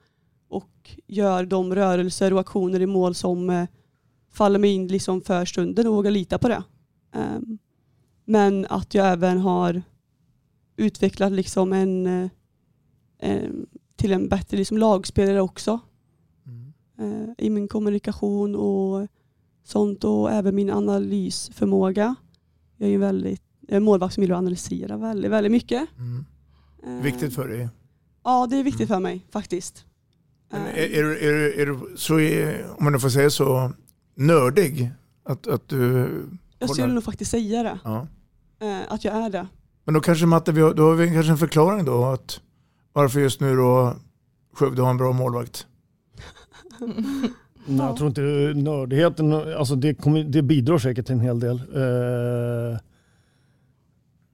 och 0.49 0.89
gör 1.07 1.45
de 1.45 1.75
rörelser 1.75 2.33
och 2.33 2.39
aktioner 2.39 2.79
i 2.79 2.85
mål 2.85 3.15
som 3.15 3.49
eh, 3.49 3.67
faller 4.31 4.59
mig 4.59 4.71
in 4.71 4.87
liksom 4.87 5.21
för 5.21 5.45
stunden 5.45 5.87
och 5.87 5.95
vågar 5.95 6.11
lita 6.11 6.37
på 6.37 6.47
det. 6.47 6.63
Ehm, 7.13 7.57
men 8.25 8.65
att 8.69 8.93
jag 8.93 9.07
även 9.07 9.37
har 9.37 9.81
utvecklat 10.77 11.31
liksom 11.31 11.73
en, 11.73 12.07
eh, 12.07 12.29
em, 13.19 13.65
till 13.95 14.13
en 14.13 14.29
bättre 14.29 14.57
liksom 14.57 14.77
lagspelare 14.77 15.41
också. 15.41 15.79
Eh, 16.99 17.45
I 17.45 17.49
min 17.49 17.67
kommunikation 17.67 18.55
och 18.55 19.07
sånt 19.63 20.03
och 20.03 20.31
även 20.31 20.55
min 20.55 20.69
analysförmåga. 20.69 22.15
Jag 22.77 22.87
är 22.87 22.91
ju 22.91 22.97
väldigt 22.97 23.41
jag 23.61 23.71
är 23.73 23.77
en 23.77 23.83
målvakt 23.83 24.13
som 24.13 24.23
gillar 24.23 24.35
att 24.35 24.39
analysera 24.39 24.97
väldigt, 24.97 25.31
väldigt 25.31 25.51
mycket. 25.51 25.87
Mm. 25.97 26.25
Eh, 26.83 27.03
Viktigt 27.03 27.35
för 27.35 27.47
dig. 27.47 27.69
Ja, 28.23 28.47
det 28.49 28.57
är 28.57 28.63
viktigt 28.63 28.87
för 28.87 28.99
mig 28.99 29.25
faktiskt. 29.31 29.85
Eh, 30.53 30.61
är, 30.61 30.77
är, 30.77 31.03
är, 31.03 31.59
är 31.59 31.65
du 31.65 31.97
så, 31.97 32.19
är, 32.19 32.65
om 32.77 32.83
man 32.83 32.99
får 32.99 33.09
säga 33.09 33.29
så, 33.29 33.71
nördig? 34.15 34.91
Att, 35.23 35.47
att 35.47 35.69
du 35.69 36.09
jag 36.59 36.69
skulle 36.69 36.93
nog 36.93 37.03
faktiskt 37.03 37.31
säga 37.31 37.63
det. 37.63 37.79
Ja. 37.83 38.07
Eh, 38.59 38.93
att 38.93 39.05
jag 39.05 39.15
är 39.15 39.29
det. 39.29 39.47
Men 39.87 39.93
då 39.93 39.99
kanske 40.01 40.25
Matte, 40.25 40.51
vi 40.51 40.61
har, 40.61 40.73
då 40.73 40.83
har 40.83 40.95
vi 40.95 41.13
kanske 41.13 41.31
en 41.31 41.37
förklaring 41.37 41.85
då 41.85 42.05
att 42.05 42.41
varför 42.93 43.19
just 43.19 43.41
nu 43.41 43.55
då 43.55 43.95
Skövde 44.53 44.81
har 44.81 44.89
en 44.89 44.97
bra 44.97 45.13
målvakt. 45.13 45.67
Nej, 47.67 47.77
jag 47.77 47.97
tror 47.97 48.07
inte 48.07 48.21
nördigheten, 48.61 49.33
alltså 49.33 49.75
det, 49.75 49.93
kommer, 49.93 50.23
det 50.23 50.41
bidrar 50.41 50.77
säkert 50.77 51.05
till 51.05 51.15
en 51.15 51.19
hel 51.21 51.39
del. 51.39 51.55
Eh, 51.55 52.79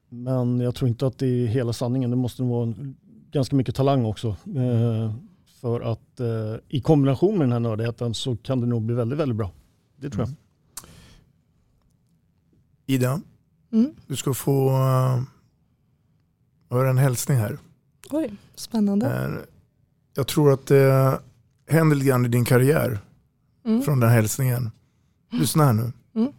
men 0.10 0.60
jag 0.60 0.76
tror 0.76 0.90
inte 0.90 1.08
att 1.08 1.18
det 1.18 1.28
är 1.28 1.48
hela 1.48 1.74
sanningen. 1.74 2.10
Det 2.10 2.16
måste 2.16 2.42
nog 2.42 2.52
vara 2.52 2.64
en, 2.64 2.96
ganska 3.32 3.56
mycket 3.56 3.76
talang 3.76 4.06
också. 4.06 4.28
Eh, 4.56 5.14
för 5.62 5.82
att 5.82 6.20
eh, 6.20 6.56
i 6.68 6.82
kombination 6.82 7.38
med 7.38 7.42
den 7.42 7.52
här 7.52 7.60
nördigheten 7.60 8.14
så 8.14 8.36
kan 8.36 8.62
det 8.62 8.68
nog 8.68 8.82
bli 8.82 8.96
väldigt, 8.96 9.20
väldigt 9.20 9.38
bra. 9.38 9.52
Det 9.98 10.10
tror 10.10 10.26
jag. 10.28 10.34
Ida, 12.86 13.22
Mm. 13.72 13.92
du 14.08 14.16
ska 14.16 14.34
få 14.34 14.72
uh, 16.74 16.80
höra 16.80 16.90
en 16.90 16.98
hälsning 16.98 17.38
här. 17.38 17.58
Oj, 18.12 18.34
spännande. 18.56 19.06
Eh, 19.08 19.46
jag 20.16 20.28
tror 20.28 20.54
att 20.54 20.68
det 20.68 21.20
händer 21.68 21.96
lite 21.96 22.08
grann 22.08 22.26
i 22.26 22.30
din 22.30 22.46
karriär 22.46 23.00
Mm. 23.66 23.82
från 23.82 24.00
den 24.00 24.10
hälsningen. 24.10 24.72
Lyssna 25.32 25.66
här 25.66 25.74
nu. 25.74 25.92
Mm. 26.16 26.32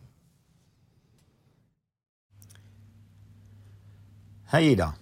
Hej 4.47 4.73
Ida! 4.73 4.95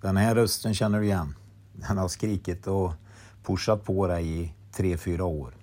Den 0.00 0.16
här 0.16 0.34
rösten 0.34 0.74
känner 0.74 1.00
du 1.00 1.04
igen. 1.06 1.34
Den 1.72 1.98
har 1.98 2.08
skrikit 2.08 2.66
och 2.66 2.92
pushat 3.42 3.84
på 3.84 4.06
dig 4.06 4.40
i 4.42 4.52
tre, 4.72 4.96
fyra 4.96 5.24
år. 5.24 5.54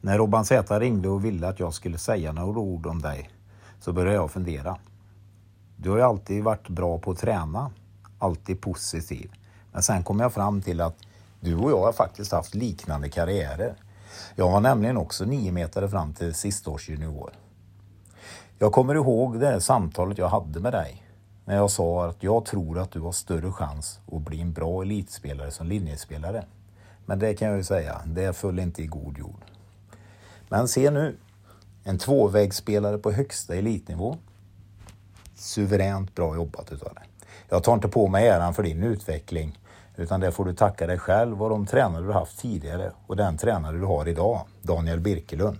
När 0.00 0.18
Robban 0.18 0.44
Z 0.44 0.80
ringde 0.80 1.08
och 1.08 1.24
ville 1.24 1.48
att 1.48 1.60
jag 1.60 1.74
skulle 1.74 1.98
säga 1.98 2.32
några 2.32 2.58
ord 2.58 2.86
om 2.86 3.02
dig 3.02 3.30
så 3.80 3.92
började 3.92 4.14
jag 4.16 4.30
fundera. 4.30 4.76
Du 5.76 5.90
har 5.90 5.96
ju 5.96 6.02
alltid 6.02 6.44
varit 6.44 6.68
bra 6.68 6.98
på 6.98 7.10
att 7.10 7.18
träna, 7.18 7.70
alltid 8.20 8.60
positiv. 8.60 9.32
Men 9.72 9.82
sen 9.82 10.04
kom 10.04 10.20
jag 10.20 10.32
fram 10.32 10.62
till 10.62 10.80
att 10.80 10.96
du 11.40 11.56
och 11.56 11.70
jag 11.70 11.80
har 11.80 11.92
faktiskt 11.92 12.32
haft 12.32 12.54
liknande 12.54 13.08
karriärer. 13.08 13.74
Jag 14.34 14.50
var 14.50 14.60
nämligen 14.60 14.96
också 14.96 15.24
nio 15.24 15.52
meter 15.52 15.88
fram 15.88 16.14
till 16.14 16.34
sistaårsjunior. 16.34 17.32
Jag 18.58 18.72
kommer 18.72 18.94
ihåg 18.94 19.40
det 19.40 19.60
samtalet 19.60 20.18
jag 20.18 20.28
hade 20.28 20.60
med 20.60 20.72
dig 20.72 21.06
när 21.44 21.56
jag 21.56 21.70
sa 21.70 22.06
att 22.08 22.22
jag 22.22 22.44
tror 22.44 22.78
att 22.78 22.90
du 22.90 23.00
har 23.00 23.12
större 23.12 23.52
chans 23.52 24.00
att 24.12 24.22
bli 24.22 24.40
en 24.40 24.52
bra 24.52 24.82
elitspelare 24.82 25.50
som 25.50 25.66
linjespelare. 25.66 26.44
Men 27.06 27.18
det 27.18 27.34
kan 27.34 27.48
jag 27.48 27.56
ju 27.56 27.64
säga, 27.64 28.00
det 28.06 28.36
föll 28.36 28.58
inte 28.58 28.82
i 28.82 28.86
god 28.86 29.18
jord. 29.18 29.44
Men 30.48 30.68
se 30.68 30.90
nu, 30.90 31.16
en 31.84 31.98
tvåvägsspelare 31.98 32.98
på 32.98 33.12
högsta 33.12 33.54
elitnivå. 33.54 34.16
Suveränt 35.34 36.14
bra 36.14 36.34
jobbat 36.34 36.72
utav 36.72 36.94
dig. 36.94 37.04
Jag 37.50 37.62
tar 37.62 37.74
inte 37.74 37.88
på 37.88 38.08
mig 38.08 38.28
äran 38.28 38.54
för 38.54 38.62
din 38.62 38.82
utveckling 38.82 39.58
utan 39.96 40.20
det 40.20 40.32
får 40.32 40.44
du 40.44 40.54
tacka 40.54 40.86
dig 40.86 40.98
själv 40.98 41.42
och 41.42 41.50
de 41.50 41.66
tränare 41.66 42.06
du 42.06 42.12
haft 42.12 42.38
tidigare 42.38 42.92
och 43.06 43.16
den 43.16 43.36
tränare 43.36 43.78
du 43.78 43.84
har 43.84 44.08
idag, 44.08 44.46
Daniel 44.62 45.00
Birkelund. 45.00 45.58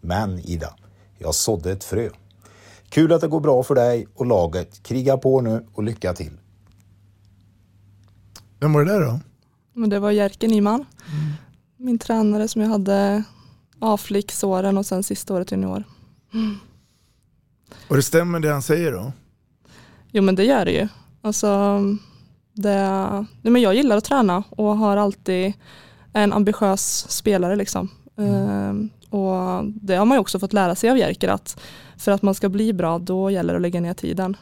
Men 0.00 0.38
Ida, 0.38 0.74
jag 1.18 1.34
sådde 1.34 1.72
ett 1.72 1.84
frö. 1.84 2.10
Kul 2.88 3.12
att 3.12 3.20
det 3.20 3.28
går 3.28 3.40
bra 3.40 3.62
för 3.62 3.74
dig 3.74 4.06
och 4.14 4.26
laget. 4.26 4.82
Kriga 4.82 5.16
på 5.16 5.40
nu 5.40 5.66
och 5.74 5.82
lycka 5.82 6.14
till. 6.14 6.32
Vem 8.60 8.72
var 8.72 8.84
det 8.84 8.92
där 8.92 9.00
då? 9.00 9.20
Men 9.72 9.90
det 9.90 9.98
var 9.98 10.10
Jerker 10.10 10.48
Nyman. 10.48 10.84
Min 11.76 11.98
tränare 11.98 12.48
som 12.48 12.62
jag 12.62 12.68
hade 12.68 13.22
A-flicksåren 13.78 14.78
och 14.78 14.86
sen 14.86 15.02
sista 15.02 15.34
året 15.34 15.52
junior. 15.52 15.84
Och 17.88 17.96
det 17.96 18.02
stämmer 18.02 18.40
det 18.40 18.52
han 18.52 18.62
säger 18.62 18.92
då? 18.92 19.12
Jo 20.10 20.22
men 20.22 20.34
det 20.34 20.44
gör 20.44 20.64
det 20.64 20.72
ju. 20.72 20.88
Alltså, 21.22 21.80
det, 22.52 22.78
nej, 23.42 23.52
men 23.52 23.62
jag 23.62 23.74
gillar 23.74 23.96
att 23.96 24.04
träna 24.04 24.42
och 24.50 24.76
har 24.76 24.96
alltid 24.96 25.52
en 26.12 26.32
ambitiös 26.32 27.06
spelare. 27.10 27.56
Liksom. 27.56 27.88
Ehm, 28.16 28.90
och 29.10 29.64
det 29.64 29.94
har 29.94 30.04
man 30.04 30.16
ju 30.16 30.20
också 30.20 30.38
fått 30.38 30.52
lära 30.52 30.74
sig 30.74 30.90
av 30.90 30.98
Jerker 30.98 31.28
att 31.28 31.60
för 31.96 32.12
att 32.12 32.22
man 32.22 32.34
ska 32.34 32.48
bli 32.48 32.72
bra 32.72 32.98
då 32.98 33.30
gäller 33.30 33.52
det 33.52 33.56
att 33.56 33.62
lägga 33.62 33.80
ner 33.80 33.94
tiden. 33.94 34.36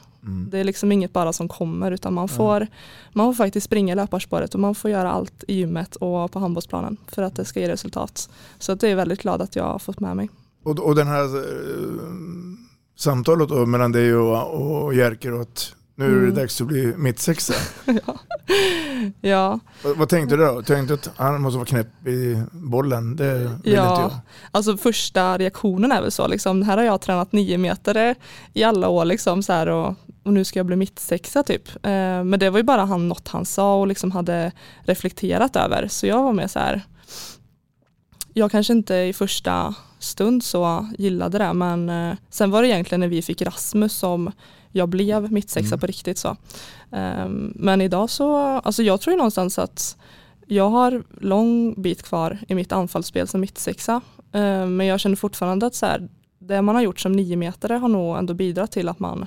Det 0.51 0.59
är 0.59 0.65
liksom 0.65 0.93
inget 0.93 1.13
bara 1.13 1.33
som 1.33 1.49
kommer 1.49 1.91
utan 1.91 2.15
man 2.15 2.29
får, 2.29 2.67
man 3.13 3.27
får 3.27 3.45
faktiskt 3.45 3.67
springa 3.67 3.95
löparspåret 3.95 4.55
och 4.55 4.61
man 4.61 4.75
får 4.75 4.91
göra 4.91 5.13
allt 5.13 5.45
i 5.49 5.55
gymmet 5.55 5.97
och 5.97 6.33
på 6.33 6.39
handbollsplanen 6.39 6.97
för 7.07 7.23
att 7.23 7.37
det 7.37 7.45
ska 7.45 7.61
ge 7.61 7.69
resultat. 7.69 8.31
Så 8.59 8.75
det 8.75 8.89
är 8.89 8.95
väldigt 8.95 9.23
glad 9.23 9.43
att 9.43 9.57
jag 9.57 9.65
har 9.65 9.79
fått 9.79 10.01
med 10.01 10.17
mig. 10.17 10.31
Och, 10.63 10.79
och 10.79 10.95
den 10.95 11.07
här 11.07 11.37
eh, 11.37 12.03
samtalet 12.97 13.69
mellan 13.69 13.93
dig 13.93 14.15
och, 14.15 14.85
och 14.85 14.95
Jerker 14.95 15.33
och 15.33 15.41
att 15.41 15.75
nu 15.99 16.05
är 16.05 16.11
det 16.11 16.17
Mm. 16.17 16.35
dags 16.35 16.61
att 16.61 16.67
bli 16.67 16.95
mittsexa. 16.97 17.55
Ja, 19.21 19.61
Vad, 19.85 19.97
vad 19.97 20.09
tänkte 20.09 20.37
du 20.37 20.45
då? 20.47 20.63
Tänkte 20.63 20.95
att 20.95 21.11
han 21.17 21.41
måste 21.43 21.57
vara 21.59 21.67
knäpp 21.67 22.07
i 22.07 22.43
bollen? 22.53 23.17
Det 23.17 23.35
vill 23.39 23.47
inte 23.53 23.71
jag. 23.71 23.85
ja. 23.87 24.21
alltså 24.51 24.77
första 24.77 25.39
reaktionen 25.39 25.93
är 25.93 26.03
väl 26.03 26.11
så, 26.11 26.29
liksom, 26.29 26.63
här 26.63 26.77
har 26.77 26.85
jag 26.85 27.01
tränat 27.01 27.33
nio 27.33 27.59
meter 27.59 28.15
i 28.53 28.65
alla 28.65 28.89
år 28.89 29.05
liksom, 29.05 29.43
så 29.43 29.53
här, 29.53 29.67
och, 29.67 29.95
och 30.25 30.33
nu 30.33 30.45
ska 30.45 30.59
jag 30.59 30.67
bli 30.67 30.77
mittsexa 30.77 31.43
typ. 31.43 31.69
Eh, 31.69 32.25
men 32.25 32.39
det 32.39 32.51
var 32.51 32.59
ju 32.59 32.63
bara 32.63 32.85
han, 32.85 33.09
något 33.09 33.29
han 33.29 33.45
sa 33.45 33.81
och 33.81 33.87
liksom 33.87 34.11
hade 34.11 34.53
reflekterat 34.85 35.57
över. 35.57 35.89
Så 35.89 36.07
jag 36.07 36.23
var 36.23 36.33
med 36.33 36.51
så 36.51 36.59
här, 36.59 36.83
jag 38.33 38.51
kanske 38.51 38.73
inte 38.73 38.95
i 38.95 39.13
första 39.13 39.75
stund 39.99 40.45
så 40.45 40.89
gillade 40.99 41.39
det 41.39 41.53
men 41.53 41.89
eh, 41.89 42.15
sen 42.31 42.51
var 42.51 42.63
det 42.63 42.69
egentligen 42.69 43.01
när 43.01 43.09
vi 43.09 43.23
fick 43.23 43.43
Rasmus 43.43 43.93
som 43.95 44.33
jag 44.77 44.89
blev 44.89 45.33
mittsexa 45.33 45.79
på 45.79 45.87
riktigt 45.87 46.19
så. 46.19 46.37
Ehm, 46.93 47.53
men 47.57 47.81
idag 47.81 48.11
så, 48.11 48.37
alltså 48.37 48.83
jag 48.83 49.01
tror 49.01 49.13
ju 49.13 49.17
någonstans 49.17 49.59
att 49.59 49.97
jag 50.47 50.71
har 50.71 51.03
lång 51.21 51.83
bit 51.83 52.03
kvar 52.03 52.39
i 52.49 52.55
mitt 52.55 52.73
anfallsspel 52.73 53.29
som 53.29 53.41
mittsexa. 53.41 54.01
Ehm, 54.33 54.77
men 54.77 54.87
jag 54.87 55.01
känner 55.01 55.17
fortfarande 55.17 55.67
att 55.67 55.75
så 55.75 55.87
här, 55.87 56.09
det 56.39 56.63
man 56.63 56.75
har 56.75 56.83
gjort 56.83 57.01
som 57.01 57.13
nio 57.13 57.37
meter 57.37 57.69
har 57.69 57.89
nog 57.89 58.19
ändå 58.19 58.35
bidragit 58.35 58.71
till 58.71 58.89
att 58.89 58.99
man 58.99 59.27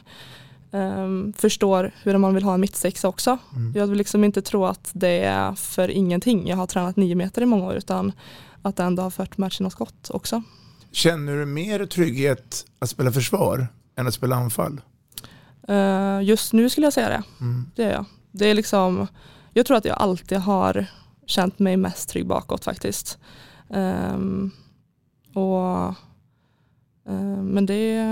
ehm, 0.71 1.33
förstår 1.38 1.91
hur 2.03 2.17
man 2.17 2.33
vill 2.33 2.43
ha 2.43 2.53
en 2.53 2.62
mittsexa 2.62 3.07
också. 3.07 3.38
Jag 3.75 3.88
vill 3.88 3.97
liksom 3.97 4.23
inte 4.23 4.41
tro 4.41 4.65
att 4.65 4.91
det 4.93 5.23
är 5.23 5.55
för 5.55 5.89
ingenting. 5.89 6.47
Jag 6.47 6.57
har 6.57 6.67
tränat 6.67 6.95
nio 6.95 7.15
meter 7.15 7.41
i 7.41 7.45
många 7.45 7.65
år 7.65 7.75
utan 7.75 8.12
att 8.62 8.75
det 8.75 8.83
ändå 8.83 9.03
har 9.03 9.09
fört 9.09 9.53
sig 9.53 9.63
något 9.63 9.75
gott 9.75 10.09
också. 10.09 10.43
Känner 10.91 11.38
du 11.38 11.45
mer 11.45 11.85
trygghet 11.85 12.65
att 12.79 12.89
spela 12.89 13.12
försvar 13.12 13.67
än 13.95 14.07
att 14.07 14.13
spela 14.13 14.35
anfall? 14.35 14.81
Eh, 15.69 16.21
just 16.23 16.53
nu 16.53 16.69
skulle 16.69 16.86
jag 16.86 16.93
säga 16.93 17.10
det. 17.10 17.23
Det 17.75 17.84
är 17.84 17.91
jag. 17.91 18.05
Det 18.32 18.45
är 18.45 18.53
liksom, 18.53 19.08
jag 19.53 19.65
tror 19.65 19.77
att 19.77 19.86
jag 19.86 19.97
alltid 19.97 20.38
har 20.38 20.86
känt 21.25 21.60
mig 21.60 21.77
mest 21.77 22.10
trygg 22.10 22.27
bakåt 22.27 22.63
faktiskt. 22.63 23.17
Ehm, 23.69 24.51
och, 25.34 25.88
eh, 27.10 27.41
men 27.43 27.65
det, 27.65 28.03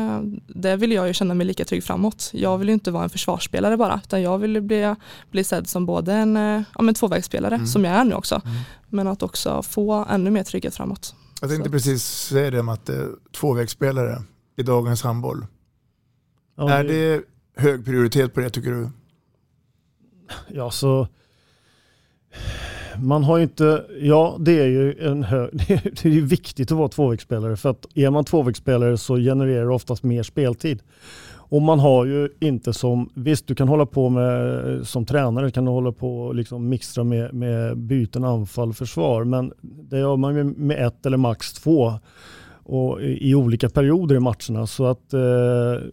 det 0.48 0.76
vill 0.76 0.92
jag 0.92 1.08
ju 1.08 1.14
känna 1.14 1.34
mig 1.34 1.48
lika 1.48 1.66
trygg 1.66 1.84
framåt. 1.84 2.30
Jag 2.34 2.58
vill 2.58 2.68
ju 2.68 2.74
inte 2.74 2.92
vara 2.92 3.04
en 3.04 3.10
försvarsspelare 3.10 3.78
bara 3.78 4.02
utan 4.04 4.22
jag 4.22 4.38
vill 4.38 4.62
bli, 4.62 4.96
bli 5.32 5.44
sedd 5.44 5.68
som 5.70 5.86
både 5.86 6.14
en 6.14 6.38
eh, 6.38 6.62
ja, 6.76 6.82
men 6.82 6.94
tvåvägsspelare 6.96 7.68
som 7.68 7.86
jag 7.86 7.94
är 7.96 8.04
nu 8.06 8.14
också. 8.16 8.42
Men 8.90 9.08
att 9.08 9.24
också 9.24 9.62
få 9.64 10.06
ännu 10.10 10.30
mer 10.32 10.44
trygghet 10.44 10.76
framåt. 10.76 11.16
Jag 11.42 11.50
tänkte 11.50 11.70
precis 11.70 12.04
säga 12.06 12.52
det 12.52 12.72
att 12.72 12.90
tvåvägsspelare 13.40 14.22
i 14.58 14.64
dagens 14.64 15.04
handboll. 15.04 15.46
Ja, 16.56 16.70
är 16.72 16.84
det- 16.84 17.16
det 17.18 17.24
hög 17.58 17.86
prioritet 17.86 18.34
på 18.34 18.40
det 18.40 18.50
tycker 18.50 18.72
du? 18.72 18.90
Ja, 20.48 20.72
så 20.72 21.08
man 23.02 23.24
har 23.24 23.38
ju 23.38 23.44
inte, 23.44 23.86
ja 24.02 24.38
det 24.40 24.60
är 24.60 24.68
ju 24.68 24.96
en 25.00 25.24
hög, 25.24 25.50
det 25.68 26.06
är 26.06 26.10
ju 26.10 26.26
viktigt 26.26 26.72
att 26.72 26.78
vara 26.78 26.90
tvåvägsspelare 26.90 27.56
för 27.56 27.70
att 27.70 27.86
är 27.96 28.10
man 28.10 28.26
tvåvägsspelare 28.26 28.98
så 28.98 29.16
genererar 29.16 29.66
det 29.66 29.74
oftast 29.74 30.04
mer 30.04 30.24
speltid. 30.24 30.82
Och 31.50 31.62
man 31.62 31.80
har 31.80 32.06
ju 32.06 32.30
inte 32.40 32.74
som, 32.74 33.10
visst 33.14 33.48
du 33.48 33.56
kan 33.56 33.68
hålla 33.68 33.86
på 33.86 34.10
med, 34.10 34.88
som 34.88 35.06
tränare 35.06 35.52
kan 35.52 35.66
du 35.66 35.72
hålla 35.72 35.92
på 35.92 36.22
och 36.22 36.36
liksom 36.36 36.70
mixtra 36.70 37.04
med, 37.04 37.34
med 37.34 37.78
byten 37.78 38.24
anfall 38.24 38.74
försvar 38.74 39.24
men 39.24 39.54
det 39.62 40.00
gör 40.00 40.18
man 40.18 40.36
ju 40.36 40.44
med 40.44 40.88
ett 40.88 41.06
eller 41.06 41.18
max 41.18 41.54
två 41.54 41.94
och 42.64 43.02
i, 43.02 43.30
i 43.30 43.36
olika 43.36 43.70
perioder 43.70 44.16
i 44.16 44.20
matcherna 44.20 44.68
så 44.68 44.86
att 44.86 45.14
eh, 45.14 45.90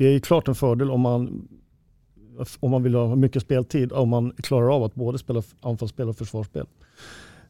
det 0.00 0.06
är 0.06 0.12
ju 0.12 0.20
klart 0.20 0.48
en 0.48 0.54
fördel 0.54 0.90
om 0.90 1.00
man 1.00 1.48
om 2.60 2.70
man 2.70 2.82
vill 2.82 2.94
ha 2.94 3.16
mycket 3.16 3.42
speltid, 3.42 3.92
om 3.92 4.08
man 4.08 4.32
klarar 4.36 4.76
av 4.76 4.82
att 4.82 4.94
både 4.94 5.18
spela 5.18 5.42
anfallsspel 5.60 6.08
och 6.08 6.16
försvarsspel. 6.16 6.66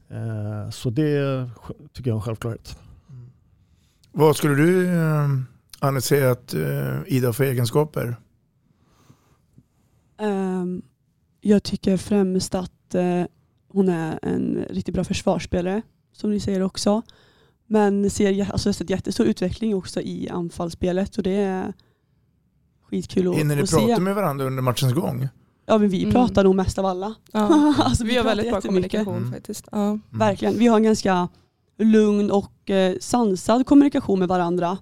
Eh, 0.09 0.71
Så 0.71 0.91
det 0.91 1.51
tycker 1.93 2.11
jag 2.11 2.15
är 2.15 2.19
en 2.19 2.23
självklarhet. 2.23 2.79
Vad 4.13 4.37
skulle 4.37 4.55
du 4.55 4.87
eh, 4.89 5.29
Anne 5.79 6.01
säga 6.01 6.31
att 6.31 6.55
eh, 6.55 6.99
Ida 7.07 7.29
har 7.29 7.33
för 7.33 7.45
egenskaper? 7.45 8.17
Ehm, 10.19 10.83
jag 11.41 11.63
tycker 11.63 11.97
främst 11.97 12.55
att 12.55 12.95
eh, 12.95 13.25
hon 13.69 13.89
är 13.89 14.19
en 14.23 14.65
riktigt 14.71 14.95
bra 14.95 15.05
försvarsspelare, 15.05 15.83
som 16.13 16.31
ni 16.31 16.41
säger 16.41 16.63
också. 16.63 17.03
Men 17.67 18.11
ser, 18.11 18.29
alltså, 18.53 18.69
jag 18.69 18.73
har 18.73 18.73
sett 18.73 18.91
jättestor 18.91 19.27
utveckling 19.27 19.75
också 19.75 20.01
i 20.01 20.29
anfallsspelet 20.29 21.17
och 21.17 21.23
det 21.23 21.37
är 21.37 21.73
skitkul 22.91 23.29
att, 23.29 23.37
Hinner 23.37 23.57
ni 23.57 23.63
att 23.63 23.71
prata 23.71 23.95
se. 23.97 24.01
med 24.01 24.15
varandra 24.15 24.45
under 24.47 24.63
matchens 24.63 24.93
gång? 24.93 25.29
Ja, 25.67 25.79
men 25.79 25.89
vi 25.89 26.01
Mm. 26.03 26.13
pratar 26.13 26.45
nog 26.45 26.55
mest 26.55 26.79
av 26.79 26.87
alla. 26.87 27.15
Ja. 27.33 27.75
Alltså, 27.79 28.05
vi 28.05 28.17
har 28.17 28.23
pratar 28.23 28.37
väldigt 28.37 28.53
bra 28.53 28.61
kommunikation 28.61 29.17
Mm. 29.17 29.33
faktiskt. 29.33 29.69
Ja. 29.73 29.99
Verkligen. 30.11 30.59
Vi 30.59 30.67
har 30.67 30.77
en 30.77 30.83
ganska 30.83 31.29
lugn 31.79 32.31
och 32.31 32.71
eh, 32.71 32.97
sansad 33.01 33.67
kommunikation 33.67 34.19
med 34.19 34.29
varandra 34.29 34.79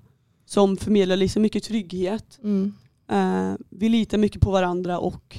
som 0.47 0.77
förmedlar 0.77 1.17
liksom 1.17 1.43
mycket 1.43 1.65
trygghet. 1.65 2.39
Mm. 2.43 2.75
Eh, 3.11 3.55
vi 3.71 3.89
litar 3.89 4.19
mycket 4.19 4.43
på 4.43 4.51
varandra 4.51 4.99
och 4.99 5.37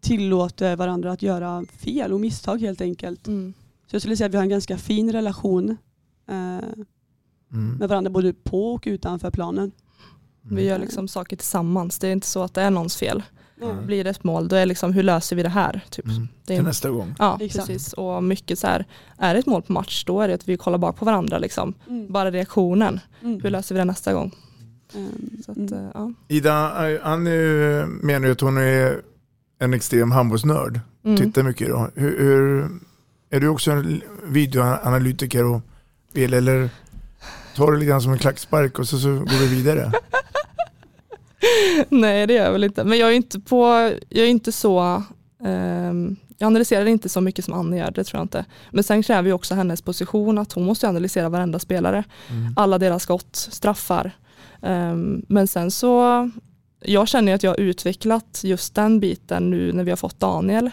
tillåter 0.00 0.76
varandra 0.76 1.12
att 1.12 1.22
göra 1.22 1.64
fel 1.78 2.12
och 2.12 2.20
misstag 2.20 2.60
helt 2.60 2.80
enkelt. 2.80 3.26
Mm. 3.26 3.54
Så 3.86 3.94
jag 3.94 4.02
skulle 4.02 4.16
säga 4.16 4.26
att 4.26 4.32
vi 4.32 4.36
har 4.36 4.42
en 4.44 4.48
ganska 4.50 4.78
fin 4.78 5.12
relation 5.12 5.70
eh, 6.28 6.58
Mm. 7.52 7.74
med 7.78 7.88
varandra 7.88 8.10
både 8.10 8.32
på 8.32 8.72
och 8.74 8.82
utanför 8.86 9.30
planen. 9.30 9.72
Vi 10.42 10.64
gör 10.64 10.78
liksom 10.78 11.08
saker 11.08 11.36
tillsammans. 11.36 11.98
Det 11.98 12.08
är 12.08 12.12
inte 12.12 12.26
så 12.26 12.42
att 12.42 12.54
det 12.54 12.62
är 12.62 12.70
någons 12.70 12.96
fel. 12.96 13.22
Mm. 13.62 13.86
Blir 13.86 14.04
det 14.04 14.10
ett 14.10 14.24
mål, 14.24 14.48
då 14.48 14.56
är 14.56 14.60
det 14.60 14.66
liksom 14.66 14.92
hur 14.92 15.02
löser 15.02 15.36
vi 15.36 15.42
det 15.42 15.48
här? 15.48 15.80
Typ. 15.90 16.04
Det 16.46 16.52
är 16.52 16.56
Till 16.56 16.64
nästa 16.64 16.90
gång. 16.90 17.14
Ja, 17.18 17.38
Exakt. 17.40 17.66
precis. 17.66 17.92
Och 17.92 18.24
mycket 18.24 18.58
så 18.58 18.66
här, 18.66 18.86
är 19.18 19.34
det 19.34 19.40
ett 19.40 19.46
mål 19.46 19.62
på 19.62 19.72
match, 19.72 20.04
då 20.04 20.20
är 20.20 20.28
det 20.28 20.34
att 20.34 20.48
vi 20.48 20.56
kollar 20.56 20.78
bak 20.78 20.96
på 20.96 21.04
varandra. 21.04 21.38
Liksom. 21.38 21.74
Mm. 21.88 22.12
Bara 22.12 22.30
reaktionen. 22.30 23.00
Mm. 23.22 23.40
Hur 23.42 23.50
löser 23.50 23.74
vi 23.74 23.78
det 23.78 23.84
nästa 23.84 24.12
gång? 24.12 24.34
Så 25.44 25.52
att, 25.52 25.56
mm. 25.56 25.72
eh, 25.72 25.90
ja. 25.94 26.12
Ida, 26.28 26.90
eh, 26.90 27.06
Annie 27.06 27.80
eh, 27.80 27.86
menar 27.86 28.26
ju 28.26 28.32
att 28.32 28.40
hon 28.40 28.58
är 28.58 29.00
en 29.58 29.74
extrem 29.74 30.10
handbollsnörd. 30.10 30.80
Mm. 31.04 31.16
Tittar 31.16 31.42
mycket 31.42 31.68
då. 31.68 31.90
Hur, 31.94 32.18
hur, 32.18 32.68
är 33.30 33.40
du 33.40 33.48
också 33.48 33.70
en 33.70 34.02
videoanalytiker 34.24 35.44
och 35.44 35.60
eller 36.14 36.70
tar 37.56 37.72
du 37.72 37.78
lite 37.78 37.88
grann 37.88 38.02
som 38.02 38.12
en 38.12 38.18
klackspark 38.18 38.78
och 38.78 38.88
så, 38.88 38.98
så 38.98 39.08
går 39.08 39.40
vi 39.40 39.46
vidare? 39.46 39.92
Nej 41.88 42.26
det 42.26 42.34
gör 42.34 42.44
jag 42.44 42.52
väl 42.52 42.64
inte. 42.64 42.84
Men 42.84 42.98
jag 42.98 43.08
är 43.10 43.14
inte 43.14 43.40
på, 43.40 43.92
jag 44.08 44.24
är 44.24 44.30
inte 44.30 44.52
så, 44.52 45.02
ehm, 45.44 46.16
jag 46.38 46.46
analyserar 46.46 46.86
inte 46.86 47.08
så 47.08 47.20
mycket 47.20 47.44
som 47.44 47.54
Annie 47.54 47.78
gör, 47.78 47.90
det 47.90 48.04
tror 48.04 48.18
jag 48.18 48.24
inte. 48.24 48.44
Men 48.70 48.84
sen 48.84 49.02
kräver 49.02 49.28
ju 49.28 49.32
också 49.32 49.54
hennes 49.54 49.82
position 49.82 50.38
att 50.38 50.52
hon 50.52 50.64
måste 50.64 50.88
analysera 50.88 51.28
varenda 51.28 51.58
spelare. 51.58 52.04
Alla 52.56 52.78
deras 52.78 53.02
skott, 53.02 53.36
straffar. 53.36 54.12
Ehm, 54.62 55.22
men 55.28 55.46
sen 55.48 55.70
så, 55.70 56.30
jag 56.80 57.08
känner 57.08 57.34
att 57.34 57.42
jag 57.42 57.50
har 57.50 57.60
utvecklat 57.60 58.40
just 58.44 58.74
den 58.74 59.00
biten 59.00 59.50
nu 59.50 59.72
när 59.72 59.84
vi 59.84 59.90
har 59.90 59.96
fått 59.96 60.20
Daniel. 60.20 60.70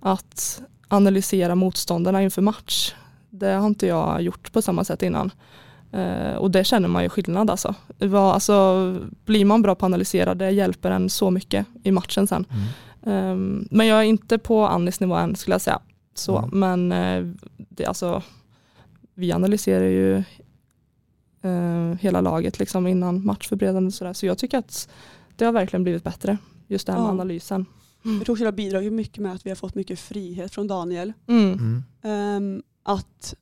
Att 0.00 0.62
analysera 0.88 1.54
motståndarna 1.54 2.22
inför 2.22 2.42
match. 2.42 2.94
Det 3.30 3.52
har 3.52 3.66
inte 3.66 3.86
jag 3.86 4.22
gjort 4.22 4.52
på 4.52 4.62
samma 4.62 4.84
sätt 4.84 5.02
innan. 5.02 5.30
Eh, 5.96 6.34
och 6.34 6.50
det 6.50 6.64
känner 6.64 6.88
man 6.88 7.02
ju 7.02 7.08
skillnad 7.08 7.50
alltså. 7.50 7.74
Var, 7.98 8.32
alltså. 8.32 8.96
Blir 9.24 9.44
man 9.44 9.62
bra 9.62 9.74
på 9.74 9.86
att 9.86 9.90
analysera 9.90 10.34
det 10.34 10.50
hjälper 10.50 10.90
en 10.90 11.10
så 11.10 11.30
mycket 11.30 11.66
i 11.82 11.90
matchen 11.90 12.26
sen. 12.26 12.44
Ehm, 13.06 13.68
men 13.70 13.86
jag 13.86 13.98
är 13.98 14.02
inte 14.04 14.38
på 14.38 14.66
Annis 14.66 15.00
nivå 15.00 15.14
än 15.14 15.36
skulle 15.36 15.54
jag 15.54 15.60
säga. 15.60 15.78
Så, 16.14 16.48
Men 16.52 16.92
eh, 16.92 17.26
det, 17.56 17.86
alltså, 17.86 18.22
vi 19.14 19.32
analyserar 19.32 19.84
ju 19.86 20.16
eh, 21.42 21.98
hela 22.00 22.20
laget 22.20 22.58
liksom 22.58 22.86
innan 22.86 23.26
matchförberedande 23.26 23.86
och 23.86 23.94
sådär. 23.94 24.12
Så 24.12 24.26
jag 24.26 24.38
tycker 24.38 24.58
att 24.58 24.88
det 25.36 25.44
har 25.44 25.52
verkligen 25.52 25.82
blivit 25.82 26.04
bättre. 26.04 26.38
Just 26.68 26.86
det 26.86 26.92
här 26.92 26.98
med 27.00 27.06
Ja. 27.08 27.10
analysen. 27.10 27.66
Jag 28.02 28.24
tror 28.24 28.34
också 28.34 28.44
det 28.44 28.50
har 28.50 28.52
bidragit 28.52 28.92
mycket 28.92 29.22
med 29.22 29.32
att 29.32 29.46
vi 29.46 29.50
har 29.50 29.56
fått 29.56 29.74
mycket 29.74 30.00
frihet 30.00 30.54
från 30.54 30.66
Daniel. 30.66 31.12
Mm. 31.28 31.82
Ehm, 32.02 32.62
att 32.82 33.34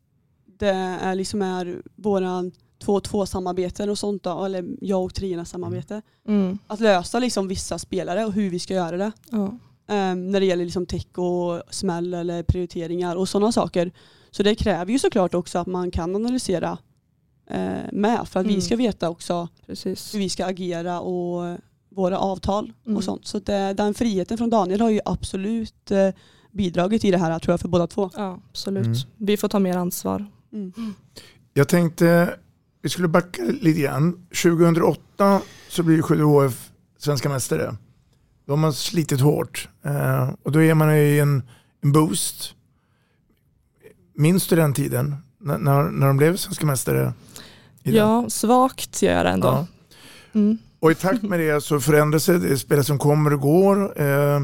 det 0.58 0.68
är 1.02 1.14
liksom 1.14 1.42
är 1.42 1.82
våran 1.96 2.52
2-2 2.84 3.24
samarbeten 3.26 3.90
och 3.90 3.98
sånt 3.98 4.22
då, 4.22 4.44
eller 4.44 4.64
jag 4.80 5.04
och 5.04 5.14
Trinas 5.14 5.50
samarbete. 5.50 6.02
Mm. 6.28 6.58
Att 6.66 6.80
lösa 6.80 7.18
liksom 7.18 7.48
vissa 7.48 7.78
spelare 7.78 8.24
och 8.24 8.32
hur 8.32 8.50
vi 8.50 8.58
ska 8.58 8.74
göra 8.74 8.96
det. 8.96 9.12
Ja. 9.30 9.58
Ehm, 9.88 10.30
när 10.30 10.40
det 10.40 10.46
gäller 10.46 10.64
liksom 10.64 10.86
täck 10.86 11.18
och 11.18 11.62
smäll 11.70 12.14
eller 12.14 12.42
prioriteringar 12.42 13.16
och 13.16 13.28
sådana 13.28 13.52
saker. 13.52 13.92
Så 14.30 14.42
det 14.42 14.54
kräver 14.54 14.92
ju 14.92 14.98
såklart 14.98 15.34
också 15.34 15.58
att 15.58 15.66
man 15.66 15.90
kan 15.90 16.16
analysera 16.16 16.78
eh, 17.50 17.72
med 17.92 18.28
för 18.28 18.40
att 18.40 18.46
Mm. 18.46 18.54
vi 18.56 18.60
ska 18.60 18.76
veta 18.76 19.08
också 19.10 19.48
Precis. 19.66 20.14
hur 20.14 20.18
vi 20.18 20.28
ska 20.28 20.46
agera 20.46 21.00
och 21.00 21.58
våra 21.90 22.18
avtal 22.18 22.72
Mm. 22.86 22.96
och 22.96 23.04
sånt. 23.04 23.26
Så 23.26 23.38
det, 23.38 23.72
den 23.76 23.94
friheten 23.94 24.38
från 24.38 24.50
Daniel 24.50 24.80
har 24.80 24.90
ju 24.90 25.00
absolut 25.04 25.90
eh, 25.90 26.08
bidragit 26.50 27.04
i 27.04 27.10
det 27.10 27.18
här 27.18 27.38
tror 27.38 27.52
jag 27.52 27.60
för 27.60 27.68
båda 27.68 27.86
två. 27.86 28.10
Ja, 28.16 28.38
absolut. 28.50 28.84
Mm. 28.84 28.96
Vi 29.16 29.36
får 29.36 29.48
ta 29.48 29.58
mer 29.58 29.76
ansvar. 29.76 30.26
Mm. 30.54 30.94
Jag 31.54 31.68
tänkte 31.68 32.36
vi 32.84 32.90
skulle 32.90 33.08
backa 33.08 33.42
lite 33.42 33.80
grann. 33.80 34.26
2008 34.42 35.40
så 35.68 35.82
blir 35.82 36.02
Skövde 36.02 36.24
HF 36.24 36.70
svenska 36.98 37.28
mästare. 37.28 37.76
Då 38.46 38.52
har 38.52 38.56
man 38.56 38.72
slitit 38.72 39.20
hårt 39.20 39.68
eh, 39.84 40.30
och 40.42 40.52
då 40.52 40.62
är 40.62 40.74
man 40.74 40.94
i 40.94 41.18
en, 41.18 41.42
en 41.82 41.92
boost. 41.92 42.54
Minns 44.14 44.46
du 44.46 44.56
den 44.56 44.74
tiden 44.74 45.16
när, 45.40 45.58
när, 45.58 45.82
när 45.82 46.06
de 46.06 46.16
blev 46.16 46.36
svenska 46.36 46.66
mästare? 46.66 47.12
Ja, 47.82 48.30
svagt 48.30 49.02
gör 49.02 49.24
jag 49.24 49.32
ändå. 49.32 49.48
Ja. 49.48 49.66
Mm. 50.32 50.58
Och 50.80 50.90
i 50.90 50.94
takt 50.94 51.22
med 51.22 51.40
det 51.40 51.60
så 51.60 51.80
förändras 51.80 52.26
det, 52.26 52.38
det 52.38 52.58
spelare 52.58 52.84
som 52.84 52.98
kommer 52.98 53.32
och 53.32 53.40
går. 53.40 54.02
Eh, 54.02 54.40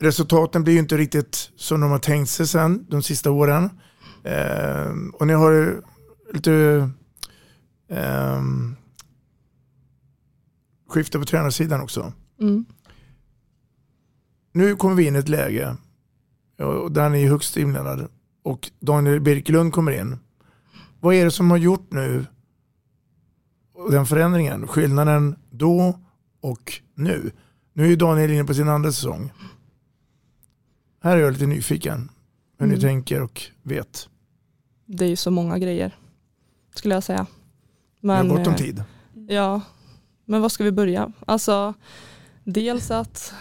resultaten 0.00 0.62
blir 0.64 0.72
ju 0.72 0.78
inte 0.80 0.96
riktigt 0.96 1.50
som 1.56 1.80
de 1.80 1.90
har 1.90 1.98
tänkt 1.98 2.30
sig 2.30 2.46
sen 2.46 2.86
de 2.88 3.02
sista 3.02 3.30
åren. 3.30 3.70
Eh, 4.24 4.92
och 5.12 5.26
ni 5.26 5.32
har 5.32 5.82
lite 6.34 6.52
eh, 7.88 8.42
skifte 10.88 11.18
på 11.18 11.24
tränarsidan 11.24 11.80
också. 11.80 12.12
Mm. 12.40 12.64
Nu 14.52 14.76
kommer 14.76 14.94
vi 14.94 15.06
in 15.06 15.16
i 15.16 15.18
ett 15.18 15.28
läge 15.28 15.76
och 16.58 16.92
där 16.92 17.08
ni 17.10 17.22
är 17.24 17.28
högst 17.28 17.56
inblandade 17.56 18.08
och 18.42 18.70
Daniel 18.80 19.20
Birkelund 19.20 19.72
kommer 19.72 19.92
in. 19.92 20.16
Vad 21.00 21.14
är 21.14 21.24
det 21.24 21.30
som 21.30 21.50
har 21.50 21.58
gjort 21.58 21.92
nu 21.92 22.26
den 23.90 24.06
förändringen? 24.06 24.66
Skillnaden 24.68 25.36
då 25.50 25.98
och 26.40 26.72
nu. 26.94 27.30
Nu 27.72 27.84
är 27.84 27.88
ju 27.88 27.96
Daniel 27.96 28.30
inne 28.30 28.44
på 28.44 28.54
sin 28.54 28.68
andra 28.68 28.92
säsong. 28.92 29.32
Här 31.02 31.16
är 31.16 31.20
jag 31.20 31.32
lite 31.32 31.46
nyfiken 31.46 32.10
hur 32.58 32.66
ni 32.66 32.72
Mm. 32.74 32.80
tänker 32.80 33.22
och 33.22 33.42
vet. 33.62 34.08
Det 34.94 35.04
är 35.04 35.08
ju 35.08 35.16
så 35.16 35.30
många 35.30 35.58
grejer 35.58 35.96
skulle 36.74 36.94
jag 36.94 37.02
säga. 37.02 37.26
Vi 38.00 38.08
har 38.08 38.24
gott 38.24 38.46
om 38.46 38.52
eh, 38.52 38.58
tid. 38.58 38.84
Ja, 39.28 39.60
men 40.24 40.40
var 40.42 40.48
ska 40.48 40.64
vi 40.64 40.72
börja? 40.72 41.12
Alltså, 41.26 41.74
dels 42.44 42.90
att 42.90 43.34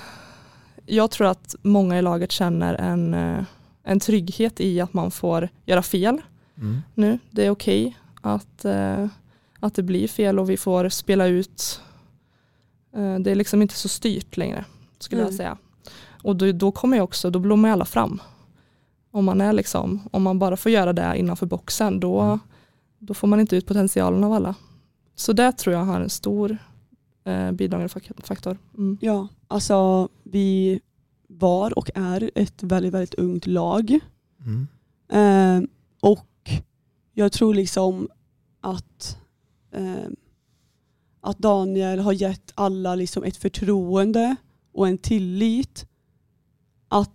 jag 0.85 1.11
tror 1.11 1.27
att 1.27 1.55
många 1.61 1.99
i 1.99 2.01
laget 2.01 2.31
känner 2.31 2.73
en, 2.73 3.13
eh, 3.13 3.43
en 3.83 3.99
trygghet 3.99 4.59
i 4.61 4.81
att 4.81 4.93
man 4.93 5.11
får 5.11 5.49
göra 5.65 5.83
fel 5.83 6.21
Mm. 6.57 6.81
nu. 6.95 7.19
Det 7.29 7.45
är 7.45 7.49
okej 7.49 7.97
att, 8.21 8.65
eh, 8.65 9.07
att 9.59 9.75
det 9.75 9.83
blir 9.83 10.07
fel 10.07 10.39
och 10.39 10.49
vi 10.49 10.57
får 10.57 10.89
spela 10.89 11.25
ut. 11.25 11.81
Det 13.19 13.31
är 13.31 13.35
liksom 13.35 13.61
inte 13.61 13.73
så 13.75 13.89
styrt 13.89 14.37
längre 14.37 14.65
skulle 14.99 15.21
jag 15.21 15.29
Nej. 15.29 15.37
säga. 15.37 15.57
Och 16.23 16.35
då, 16.35 16.51
då 16.51 16.71
kommer 16.71 16.97
jag 16.97 17.03
också, 17.03 17.29
då 17.29 17.39
blommar 17.39 17.69
alla 17.69 17.85
fram. 17.85 18.21
Om 19.11 19.25
man 19.25 19.41
är 19.41 19.53
liksom, 19.53 19.99
om 20.11 20.23
man 20.23 20.39
bara 20.39 20.57
får 20.57 20.71
göra 20.71 20.93
det 20.93 21.13
innanför 21.17 21.45
boxen 21.45 21.99
då, 21.99 22.39
då 22.99 23.13
får 23.13 23.27
man 23.27 23.39
inte 23.39 23.55
ut 23.55 23.65
potentialen 23.67 24.23
av 24.23 24.33
alla. 24.33 24.55
Så 25.15 25.33
det 25.33 25.51
tror 25.51 25.75
jag 25.75 25.85
har 25.85 26.01
en 26.01 26.09
stor 26.09 26.57
eh, 27.23 27.51
bidragande 27.51 27.87
fak- 27.93 28.21
faktor. 28.23 28.57
Mm. 28.77 28.97
Ja, 29.01 29.27
alltså 29.47 30.09
vi 30.23 30.79
var 31.27 31.77
och 31.77 31.89
är 31.95 32.31
ett 32.35 32.63
väldigt, 32.63 32.93
väldigt 32.93 33.13
ungt 33.13 33.47
lag. 33.47 33.99
Mm. 34.45 34.67
Eh, 35.11 35.69
och 35.99 36.49
jag 37.13 37.31
tror 37.31 37.53
liksom 37.53 38.09
att, 38.61 39.17
eh, 39.71 40.09
att 41.21 41.37
Daniel 41.37 41.99
har 41.99 42.13
gett 42.13 42.51
alla 42.55 42.95
liksom 42.95 43.23
ett 43.23 43.37
förtroende 43.37 44.35
och 44.73 44.87
en 44.87 44.97
tillit. 44.97 45.85
Att 46.87 47.11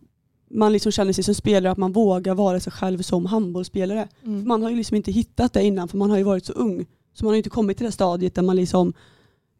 man 0.56 0.72
liksom 0.72 0.92
känner 0.92 1.12
sig 1.12 1.24
som 1.24 1.34
spelare, 1.34 1.72
att 1.72 1.78
man 1.78 1.92
vågar 1.92 2.34
vara 2.34 2.60
sig 2.60 2.72
själv 2.72 3.02
som 3.02 3.26
handbollsspelare. 3.26 4.08
Mm. 4.24 4.48
Man 4.48 4.62
har 4.62 4.70
ju 4.70 4.76
liksom 4.76 4.96
inte 4.96 5.12
hittat 5.12 5.52
det 5.52 5.64
innan 5.64 5.88
för 5.88 5.98
man 5.98 6.10
har 6.10 6.16
ju 6.16 6.22
varit 6.22 6.46
så 6.46 6.52
ung. 6.52 6.86
Så 7.14 7.24
man 7.24 7.32
har 7.32 7.36
inte 7.36 7.50
kommit 7.50 7.76
till 7.76 7.86
det 7.86 7.92
stadiet 7.92 8.34
där 8.34 8.42
man 8.42 8.56
liksom 8.56 8.92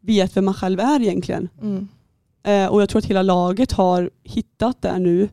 vet 0.01 0.37
vem 0.37 0.45
man 0.45 0.53
själv 0.53 0.79
är 0.79 1.01
egentligen. 1.01 1.49
Mm. 1.61 1.87
Eh, 2.43 2.67
och 2.67 2.81
jag 2.81 2.89
tror 2.89 2.99
att 2.99 3.05
hela 3.05 3.21
laget 3.21 3.71
har 3.71 4.09
hittat 4.23 4.81
det 4.81 4.99
nu. 4.99 5.29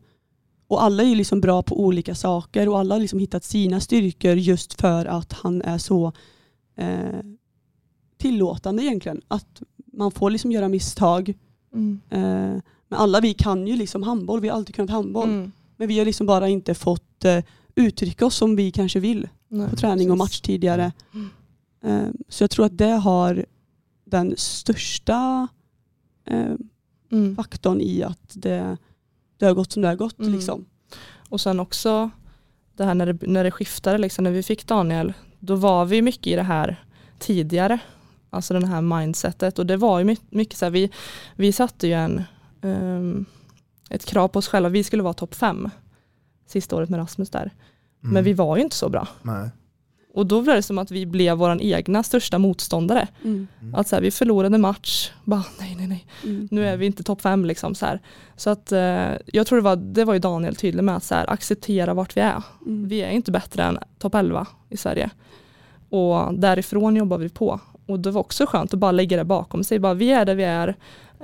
Och 0.68 0.82
alla 0.82 1.02
är 1.02 1.16
liksom 1.16 1.40
bra 1.40 1.62
på 1.62 1.80
olika 1.80 2.14
saker 2.14 2.68
och 2.68 2.78
alla 2.78 2.94
har 2.94 3.00
liksom 3.00 3.18
hittat 3.18 3.44
sina 3.44 3.80
styrkor 3.80 4.34
just 4.34 4.80
för 4.80 5.06
att 5.06 5.32
han 5.32 5.62
är 5.62 5.78
så 5.78 6.12
eh, 6.76 7.20
tillåtande 8.18 8.82
egentligen. 8.82 9.20
Att 9.28 9.62
man 9.92 10.10
får 10.10 10.30
liksom 10.30 10.52
göra 10.52 10.68
misstag. 10.68 11.34
Mm. 11.74 12.00
Eh, 12.10 12.62
men 12.94 13.02
alla 13.02 13.20
vi 13.20 13.34
kan 13.34 13.66
ju 13.66 13.76
liksom 13.76 14.02
handboll, 14.02 14.40
vi 14.40 14.48
har 14.48 14.56
alltid 14.56 14.74
kunnat 14.74 14.90
handboll. 14.90 15.28
Mm. 15.28 15.52
Men 15.76 15.88
vi 15.88 15.98
har 15.98 16.04
liksom 16.06 16.26
bara 16.26 16.48
inte 16.48 16.74
fått 16.74 17.24
eh, 17.24 17.38
uttrycka 17.74 18.26
oss 18.26 18.36
som 18.36 18.56
vi 18.56 18.70
kanske 18.70 19.00
vill 19.00 19.28
Nej, 19.48 19.70
på 19.70 19.76
träning 19.76 20.10
och 20.10 20.18
match 20.18 20.40
tidigare. 20.40 20.92
Mm. 21.14 21.30
Eh, 21.84 22.12
så 22.28 22.42
jag 22.42 22.50
tror 22.50 22.66
att 22.66 22.78
det 22.78 22.90
har 22.90 23.46
den 24.04 24.34
största 24.36 25.48
eh, 26.26 26.54
Mm. 27.12 27.36
faktorn 27.36 27.80
i 27.80 28.02
att 28.02 28.30
det, 28.32 28.76
det 29.38 29.46
har 29.46 29.54
gått 29.54 29.72
som 29.72 29.82
det 29.82 29.88
har 29.88 29.96
gått. 29.96 30.18
Mm. 30.18 30.32
Liksom. 30.32 30.64
Och 31.28 31.40
sen 31.40 31.60
också 31.60 32.10
det 32.76 32.84
här 32.84 32.94
när 32.94 33.06
det, 33.12 33.26
när 33.26 33.44
det 33.44 33.50
skiftade, 33.50 33.98
liksom, 33.98 34.24
när 34.24 34.30
vi 34.30 34.42
fick 34.42 34.66
Daniel, 34.66 35.12
då 35.38 35.56
var 35.56 35.84
vi 35.84 36.02
mycket 36.02 36.26
i 36.26 36.34
det 36.34 36.42
här 36.42 36.84
tidigare. 37.18 37.78
Alltså 38.30 38.54
den 38.54 38.64
här 38.64 38.80
mindsetet 38.80 39.58
och 39.58 39.66
det 39.66 39.76
var 39.76 39.98
ju 39.98 40.16
mycket, 40.30 40.58
så 40.58 40.64
här, 40.64 40.70
vi, 40.70 40.90
vi 41.36 41.52
satte 41.52 41.86
ju 41.86 41.92
en, 41.92 42.22
ett 43.90 44.04
krav 44.04 44.28
på 44.28 44.38
oss 44.38 44.48
själva, 44.48 44.68
vi 44.68 44.84
skulle 44.84 45.02
vara 45.02 45.12
topp 45.14 45.34
fem 45.34 45.70
sista 46.46 46.76
året 46.76 46.88
med 46.90 46.98
Rasmus 47.00 47.30
där. 47.30 47.50
Men 48.00 48.10
Mm. 48.10 48.24
vi 48.24 48.32
var 48.32 48.56
ju 48.56 48.62
inte 48.62 48.76
så 48.76 48.88
bra. 48.88 49.08
Nej. 49.22 49.48
Och 50.14 50.26
då 50.26 50.42
blev 50.42 50.56
det 50.56 50.62
som 50.62 50.78
att 50.78 50.90
vi 50.90 51.06
blev 51.06 51.36
vår 51.36 51.62
egna 51.62 52.02
största 52.02 52.38
motståndare. 52.38 53.08
Mm. 53.24 53.46
Att 53.74 53.88
så 53.88 53.96
här, 53.96 54.02
vi 54.02 54.10
förlorade 54.10 54.58
match, 54.58 55.10
bara 55.24 55.44
nej 55.60 55.74
nej 55.78 55.86
nej, 55.86 56.06
Mm. 56.24 56.48
nu 56.50 56.66
är 56.66 56.76
vi 56.76 56.86
inte 56.86 57.02
topp 57.02 57.20
fem 57.20 57.44
liksom 57.44 57.74
så 57.74 57.86
här. 57.86 58.00
Så 58.36 58.50
att 58.50 58.72
eh, 58.72 59.12
jag 59.26 59.46
tror 59.46 59.56
det 59.56 59.62
var, 59.62 59.76
det 59.76 60.04
var 60.04 60.14
ju 60.14 60.20
Daniel 60.20 60.56
tydlig 60.56 60.84
med 60.84 60.96
att 60.96 61.04
så 61.04 61.14
här, 61.14 61.30
acceptera 61.30 61.94
vart 61.94 62.16
vi 62.16 62.20
är. 62.20 62.42
Mm. 62.66 62.88
Vi 62.88 63.00
är 63.02 63.10
inte 63.10 63.32
bättre 63.32 63.62
än 63.62 63.78
topp 63.98 64.14
11 64.14 64.46
i 64.68 64.76
Sverige. 64.76 65.10
Och 65.90 66.34
därifrån 66.34 66.96
jobbar 66.96 67.18
vi 67.18 67.28
på. 67.28 67.60
Och 67.86 68.00
det 68.00 68.10
var 68.10 68.20
också 68.20 68.46
skönt 68.46 68.74
att 68.74 68.80
bara 68.80 68.92
lägga 68.92 69.16
det 69.16 69.24
bakom 69.24 69.64
sig. 69.64 69.78
Bara, 69.78 69.94
vi 69.94 70.10
är 70.10 70.24
där 70.24 70.34
vi 70.34 70.44
är, 70.44 70.76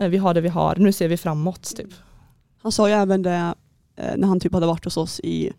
vi 0.08 0.16
har 0.16 0.34
det 0.34 0.40
vi 0.40 0.48
har, 0.48 0.76
nu 0.76 0.92
ser 0.92 1.08
vi 1.08 1.16
framåt. 1.16 1.76
Typ. 1.76 1.88
Han 2.62 2.72
sa 2.72 2.88
ju 2.88 2.94
även 2.94 3.22
det 3.22 3.54
eh, 3.96 4.16
när 4.16 4.28
han 4.28 4.40
typ 4.40 4.52
hade 4.52 4.66
varit 4.66 4.84
hos 4.84 4.96
oss 4.96 5.20
i 5.20 5.50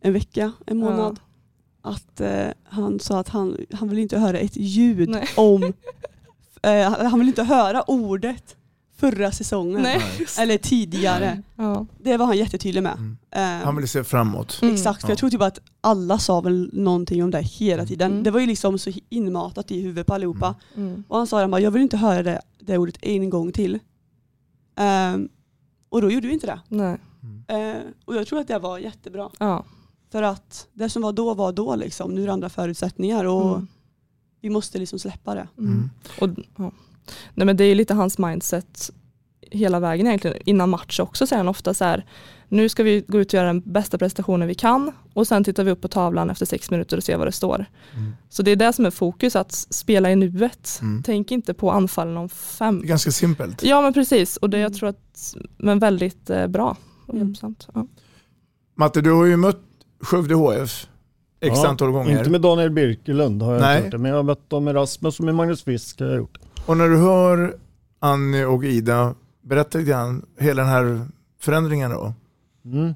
en 0.00 0.12
vecka, 0.12 0.52
en 0.66 0.78
månad. 0.78 1.20
Att 1.82 2.20
eh, 2.20 2.46
han 2.64 3.00
sa 3.00 3.20
att 3.20 3.28
han, 3.28 3.56
han 3.72 3.88
vill 3.88 3.98
inte 3.98 4.18
höra 4.18 4.38
ett 4.38 4.56
ljud 4.56 5.08
Nej. 5.08 5.28
om, 5.36 5.62
eh, 6.62 6.92
han 6.92 7.18
vill 7.18 7.28
inte 7.28 7.42
höra 7.42 7.82
ordet 7.82 8.56
förra 8.96 9.32
säsongen. 9.32 9.82
Nej. 9.82 10.02
Eller 10.38 10.58
tidigare. 10.58 11.42
Ja. 11.56 11.86
Det 11.98 12.16
var 12.16 12.26
han 12.26 12.36
jättetydlig 12.38 12.82
med. 12.82 12.92
Eh, 12.92 13.40
Mm. 13.42 13.64
Han 13.64 13.76
vill 13.76 13.88
se 13.88 14.04
framåt. 14.04 14.58
Mm. 14.62 14.74
Exakt, 14.74 15.00
för 15.00 15.08
Ja. 15.08 15.10
jag 15.12 15.18
tror 15.18 15.30
typ 15.30 15.42
att 15.42 15.58
alla 15.80 16.18
sa 16.18 16.40
väl 16.40 16.70
någonting 16.72 17.24
om 17.24 17.30
det 17.30 17.40
hela 17.40 17.86
tiden. 17.86 18.10
Mm. 18.12 18.22
Det 18.24 18.30
var 18.30 18.40
ju 18.40 18.46
liksom 18.46 18.78
så 18.78 18.92
inmatat 19.08 19.70
i 19.70 19.80
huvudet 19.80 20.06
på 20.06 20.14
allihopa. 20.14 20.54
Mm. 20.76 21.04
Och 21.08 21.16
han 21.16 21.26
sa 21.26 21.44
att 21.44 21.62
jag 21.62 21.70
vill 21.70 21.82
inte 21.82 21.96
höra 21.96 22.22
det, 22.22 22.40
det 22.60 22.78
ordet 22.78 22.96
en 23.02 23.30
gång 23.30 23.52
till. 23.52 23.78
Ehm, 24.76 25.28
och 25.88 26.02
då 26.02 26.10
gjorde 26.10 26.26
vi 26.26 26.32
inte 26.34 26.46
det. 26.46 26.60
Nej. 26.68 26.98
Eh, 27.48 27.80
och 28.04 28.14
jag 28.16 28.26
tror 28.26 28.38
att 28.40 28.48
det 28.48 28.58
var 28.58 28.78
jättebra. 28.78 29.30
Ja. 29.38 29.64
För 30.12 30.22
att 30.22 30.68
det 30.72 30.88
som 30.88 31.02
var 31.02 31.12
då 31.12 31.34
var 31.34 31.52
då 31.52 31.76
liksom. 31.76 32.14
Nu 32.14 32.22
är 32.22 32.26
det 32.26 32.32
andra 32.32 32.48
förutsättningar 32.48 33.24
och 33.24 33.50
Mm. 33.54 33.66
vi 34.40 34.50
måste 34.50 34.78
liksom 34.78 34.98
släppa 34.98 35.34
det. 35.34 35.48
Mm. 35.58 35.90
Och, 36.20 36.28
ja. 36.56 36.72
Nej, 37.34 37.46
men 37.46 37.56
det 37.56 37.64
är 37.64 37.68
ju 37.68 37.74
lite 37.74 37.94
hans 37.94 38.18
mindset 38.18 38.90
hela 39.40 39.80
vägen 39.80 40.06
egentligen. 40.06 40.36
Innan 40.44 40.70
match 40.70 41.00
också 41.00 41.26
säger 41.26 41.38
han 41.38 41.48
ofta 41.48 41.74
så 41.74 41.84
här, 41.84 42.06
nu 42.50 42.68
ska 42.68 42.82
vi 42.82 43.04
gå 43.08 43.18
ut 43.20 43.28
och 43.28 43.34
göra 43.34 43.46
den 43.46 43.60
bästa 43.60 43.98
prestationen 43.98 44.48
vi 44.48 44.54
kan 44.54 44.92
och 45.14 45.26
sen 45.26 45.44
tittar 45.44 45.64
vi 45.64 45.70
upp 45.70 45.80
på 45.80 45.88
tavlan 45.88 46.30
efter 46.30 46.46
sex 46.46 46.70
minuter 46.70 46.96
och 46.96 47.04
ser 47.04 47.16
vad 47.16 47.26
det 47.26 47.32
står. 47.32 47.64
Mm. 47.94 48.12
Så 48.28 48.42
det 48.42 48.50
är 48.50 48.56
det 48.56 48.72
som 48.72 48.86
är 48.86 48.90
fokus, 48.90 49.36
att 49.36 49.52
spela 49.52 50.10
i 50.10 50.16
nuet. 50.16 50.78
Mm. 50.82 51.02
Tänk 51.02 51.30
inte 51.30 51.54
på 51.54 51.70
anfallen 51.70 52.16
om 52.16 52.28
fem. 52.28 52.78
Det 52.80 52.86
är 52.86 52.88
ganska 52.88 53.10
simpelt. 53.10 53.62
Ja 53.62 53.80
men 53.82 53.92
precis 53.92 54.36
och 54.36 54.50
det 54.50 54.58
jag 54.58 54.74
tror 54.74 54.88
att, 54.88 55.34
men 55.56 55.78
väldigt 55.78 56.30
eh, 56.30 56.46
bra 56.46 56.76
och 57.06 57.14
Mm. 57.14 57.26
hjälpsamt. 57.26 57.68
Ja. 57.74 57.86
Matte, 58.76 59.00
du 59.00 59.12
har 59.12 59.24
ju 59.24 59.36
mött 59.36 59.60
Skövde 60.02 60.34
HF 60.34 60.86
x 61.40 61.56
Ja, 61.62 61.68
antal 61.68 61.90
gånger. 61.90 62.18
Inte 62.18 62.30
med 62.30 62.40
Daniel 62.40 62.70
Birkelund 62.70 63.42
har 63.42 63.52
jag 63.52 63.60
Nej. 63.60 63.76
inte 63.76 63.86
gjort 63.86 63.92
det, 63.92 63.98
men 63.98 64.10
jag 64.10 64.18
har 64.18 64.22
mött 64.22 64.50
dem 64.50 64.64
med 64.64 64.74
Rasmus 64.74 65.18
och 65.18 65.24
med 65.24 65.34
Magnus 65.34 65.62
Fisk 65.64 66.00
har 66.00 66.06
jag 66.06 66.16
gjort. 66.16 66.38
Och 66.66 66.76
när 66.76 66.88
du 66.88 66.96
hör 66.96 67.56
Annie 67.98 68.44
och 68.44 68.64
Ida 68.64 69.14
berätta 69.42 69.78
lite 69.78 69.90
grann 69.90 70.26
hela 70.38 70.62
den 70.62 70.70
här 70.70 71.06
förändringen 71.40 71.90
då. 71.90 72.14
Mm. 72.64 72.94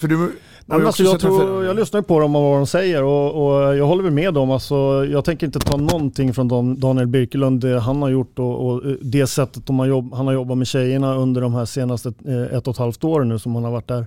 För 0.00 0.08
du 0.08 0.32
Nej, 0.66 0.86
alltså 0.86 1.02
jag, 1.02 1.20
tror, 1.20 1.64
jag 1.64 1.76
lyssnar 1.76 2.02
på 2.02 2.18
dem 2.20 2.36
och 2.36 2.42
vad 2.42 2.58
de 2.58 2.66
säger 2.66 3.02
och, 3.02 3.44
och 3.44 3.76
jag 3.76 3.86
håller 3.86 4.02
väl 4.02 4.12
med 4.12 4.34
dem. 4.34 4.50
Alltså, 4.50 4.74
jag 5.10 5.24
tänker 5.24 5.46
inte 5.46 5.58
ta 5.58 5.76
någonting 5.76 6.34
från 6.34 6.78
Daniel 6.80 7.06
Birkelund, 7.06 7.60
det 7.60 7.80
han 7.80 8.02
har 8.02 8.08
gjort 8.08 8.38
och, 8.38 8.66
och 8.66 8.82
det 9.00 9.26
sättet 9.26 9.66
de 9.66 9.78
har 9.78 9.86
jobb, 9.86 10.14
han 10.14 10.26
har 10.26 10.34
jobbat 10.34 10.58
med 10.58 10.66
tjejerna 10.66 11.14
under 11.14 11.40
de 11.40 11.54
här 11.54 11.64
senaste 11.64 12.12
eh, 12.26 12.56
ett 12.56 12.68
och 12.68 12.74
ett 12.74 12.78
halvt 12.78 13.04
åren 13.04 13.28
nu 13.28 13.38
som 13.38 13.54
han 13.54 13.64
har 13.64 13.70
varit 13.70 13.88
där. 13.88 14.06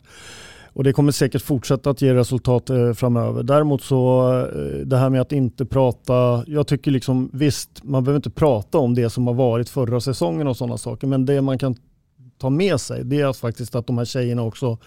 Och 0.74 0.84
det 0.84 0.94
kommer 0.94 1.12
säkert 1.12 1.42
fortsätta 1.42 1.90
att 1.90 2.02
ge 2.02 2.14
resultat 2.14 2.70
eh, 2.70 2.94
framöver. 2.94 3.44
Däremot 3.44 3.82
så 3.82 4.30
eh, 4.40 4.86
det 4.86 4.98
här 4.98 5.10
med 5.10 5.22
att 5.22 5.32
inte 5.32 5.66
prata, 5.66 6.44
jag 6.48 6.68
tycker 6.68 6.92
liksom 6.92 7.30
visst, 7.34 7.84
man 7.84 8.04
behöver 8.04 8.18
inte 8.18 8.30
prata 8.30 8.78
om 8.78 8.96
det 8.96 9.10
som 9.10 9.28
har 9.28 9.34
varit 9.34 9.70
förra 9.70 10.02
säsongen 10.02 10.48
och 10.48 10.58
sådana 10.58 10.78
saker, 10.78 11.08
men 11.08 11.26
det 11.26 11.42
man 11.42 11.58
kan 11.58 11.76
ta 12.38 12.50
med 12.50 12.82
sig 12.82 13.04
det 13.04 13.22
är 13.22 13.26
att 13.26 13.38
faktiskt 13.38 13.76
att 13.76 13.88
de 13.88 13.98
här 13.98 14.06
tjejerna 14.06 14.42
också 14.42 14.78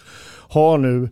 har 0.49 0.79
nu 0.79 1.09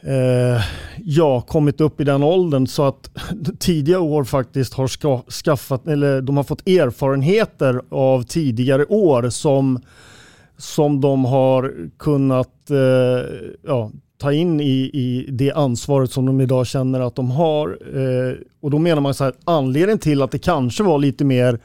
eh, 0.00 0.62
ja, 1.04 1.40
kommit 1.40 1.80
upp 1.80 2.00
i 2.00 2.04
den 2.04 2.22
åldern 2.22 2.66
så 2.66 2.84
att 2.84 3.10
tidiga 3.58 4.00
år 4.00 4.24
faktiskt 4.24 4.74
har 4.74 4.86
ska, 4.86 5.22
skaffat, 5.44 5.86
eller 5.86 6.22
de 6.22 6.36
har 6.36 6.44
fått 6.44 6.68
erfarenheter 6.68 7.82
av 7.88 8.22
tidigare 8.22 8.84
år 8.84 9.30
som, 9.30 9.80
som 10.56 11.00
de 11.00 11.24
har 11.24 11.74
kunnat 11.98 12.70
eh, 12.70 13.26
ja, 13.66 13.90
ta 14.18 14.32
in 14.32 14.60
i, 14.60 14.90
i 14.92 15.26
det 15.30 15.52
ansvaret 15.52 16.12
som 16.12 16.26
de 16.26 16.40
idag 16.40 16.66
känner 16.66 17.00
att 17.00 17.14
de 17.14 17.30
har. 17.30 17.68
Eh, 17.68 18.34
och 18.60 18.70
då 18.70 18.78
menar 18.78 19.00
man 19.00 19.14
så 19.14 19.24
här, 19.24 19.34
anledningen 19.44 19.98
till 19.98 20.22
att 20.22 20.30
det 20.30 20.38
kanske 20.38 20.82
var 20.82 20.98
lite 20.98 21.24
mer 21.24 21.60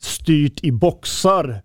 styrt 0.00 0.64
i 0.64 0.72
boxar 0.72 1.62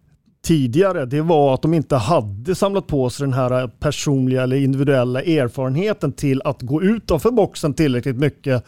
tidigare, 0.48 1.06
det 1.06 1.22
var 1.22 1.54
att 1.54 1.62
de 1.62 1.74
inte 1.74 1.96
hade 1.96 2.56
samlat 2.56 2.88
på 2.88 3.10
sig 3.10 3.26
den 3.26 3.34
här 3.34 3.68
personliga 3.68 4.44
eller 4.44 4.56
individuella 4.56 5.22
erfarenheten 5.22 6.14
till 6.14 6.42
att 6.42 6.62
gå 6.62 6.84
utanför 6.84 7.32
boxen 7.32 7.74
tillräckligt 7.74 8.18
mycket. 8.18 8.64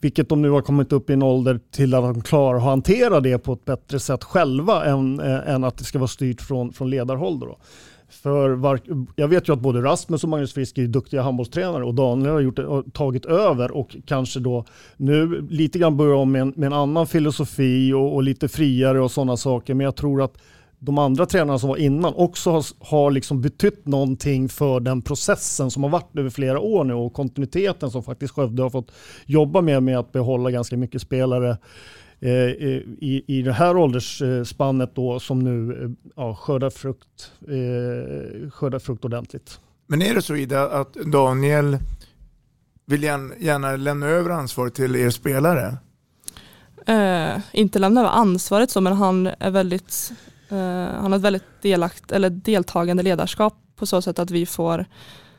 Vilket 0.00 0.28
de 0.28 0.42
nu 0.42 0.50
har 0.50 0.60
kommit 0.60 0.92
upp 0.92 1.10
i 1.10 1.12
en 1.12 1.22
ålder 1.22 1.60
till 1.70 1.94
att 1.94 2.02
de 2.02 2.22
klarar 2.22 2.56
att 2.56 2.62
hantera 2.62 3.20
det 3.20 3.38
på 3.38 3.52
ett 3.52 3.64
bättre 3.64 4.00
sätt 4.00 4.24
själva 4.24 4.84
än, 4.84 5.20
eh, 5.20 5.48
än 5.48 5.64
att 5.64 5.78
det 5.78 5.84
ska 5.84 5.98
vara 5.98 6.08
styrt 6.08 6.40
från, 6.40 6.72
från 6.72 6.90
ledarhåll. 6.90 7.40
Då. 7.40 7.58
För 8.08 8.50
var, 8.50 8.80
jag 9.16 9.28
vet 9.28 9.48
ju 9.48 9.52
att 9.52 9.60
både 9.60 9.82
Rasmus 9.82 10.24
och 10.24 10.30
Magnus 10.30 10.54
Frisk 10.54 10.78
är 10.78 10.86
duktiga 10.86 11.22
handbollstränare 11.22 11.84
och 11.84 11.94
Daniel 11.94 12.32
har, 12.32 12.40
gjort, 12.40 12.58
har 12.58 12.82
tagit 12.82 13.26
över 13.26 13.70
och 13.70 13.96
kanske 14.06 14.40
då 14.40 14.64
nu 14.96 15.46
lite 15.50 15.78
grann 15.78 15.96
börjar 15.96 16.14
om 16.14 16.32
med 16.32 16.42
en, 16.42 16.52
med 16.56 16.66
en 16.66 16.72
annan 16.72 17.06
filosofi 17.06 17.92
och, 17.92 18.14
och 18.14 18.22
lite 18.22 18.48
friare 18.48 19.00
och 19.00 19.10
sådana 19.10 19.36
saker. 19.36 19.74
Men 19.74 19.84
jag 19.84 19.96
tror 19.96 20.22
att 20.22 20.36
de 20.84 20.98
andra 20.98 21.26
tränarna 21.26 21.58
som 21.58 21.68
var 21.68 21.76
innan 21.76 22.14
också 22.14 22.50
har, 22.50 22.64
har 22.78 23.10
liksom 23.10 23.40
betytt 23.40 23.86
någonting 23.86 24.48
för 24.48 24.80
den 24.80 25.02
processen 25.02 25.70
som 25.70 25.82
har 25.82 25.90
varit 25.90 26.18
över 26.18 26.30
flera 26.30 26.60
år 26.60 26.84
nu 26.84 26.94
och 26.94 27.12
kontinuiteten 27.12 27.90
som 27.90 28.02
faktiskt 28.02 28.34
Skövde 28.34 28.62
har 28.62 28.70
fått 28.70 28.92
jobba 29.26 29.60
med 29.60 29.82
med 29.82 29.98
att 29.98 30.12
behålla 30.12 30.50
ganska 30.50 30.76
mycket 30.76 31.02
spelare 31.02 31.58
eh, 32.20 32.30
i, 32.30 33.24
i 33.26 33.42
det 33.42 33.52
här 33.52 33.76
åldersspannet 33.76 34.94
då 34.94 35.20
som 35.20 35.38
nu 35.38 35.82
eh, 35.82 35.90
ja, 36.16 36.34
skördar, 36.34 36.70
frukt, 36.70 37.32
eh, 37.40 38.50
skördar 38.50 38.78
frukt 38.78 39.04
ordentligt. 39.04 39.60
Men 39.86 40.02
är 40.02 40.14
det 40.14 40.22
så 40.22 40.36
Ida 40.36 40.70
att 40.70 40.94
Daniel 40.94 41.78
vill 42.86 43.02
gärna, 43.02 43.34
gärna 43.38 43.76
lämna 43.76 44.06
över 44.06 44.30
ansvaret 44.30 44.74
till 44.74 44.96
er 44.96 45.10
spelare? 45.10 45.76
Eh, 46.86 47.40
inte 47.52 47.78
lämna 47.78 48.00
över 48.00 48.10
ansvaret 48.10 48.70
så 48.70 48.80
men 48.80 48.92
han 48.92 49.26
är 49.38 49.50
väldigt 49.50 50.12
eh, 50.12 50.26
han 50.48 51.12
har 51.12 51.16
ett 51.16 51.22
väldigt 51.24 51.62
delakt, 51.62 52.12
eller 52.12 52.30
deltagande 52.30 53.02
ledarskap 53.02 53.54
på 53.76 53.86
så 53.86 54.02
sätt 54.02 54.18
att 54.18 54.30
vi 54.30 54.46
får 54.46 54.86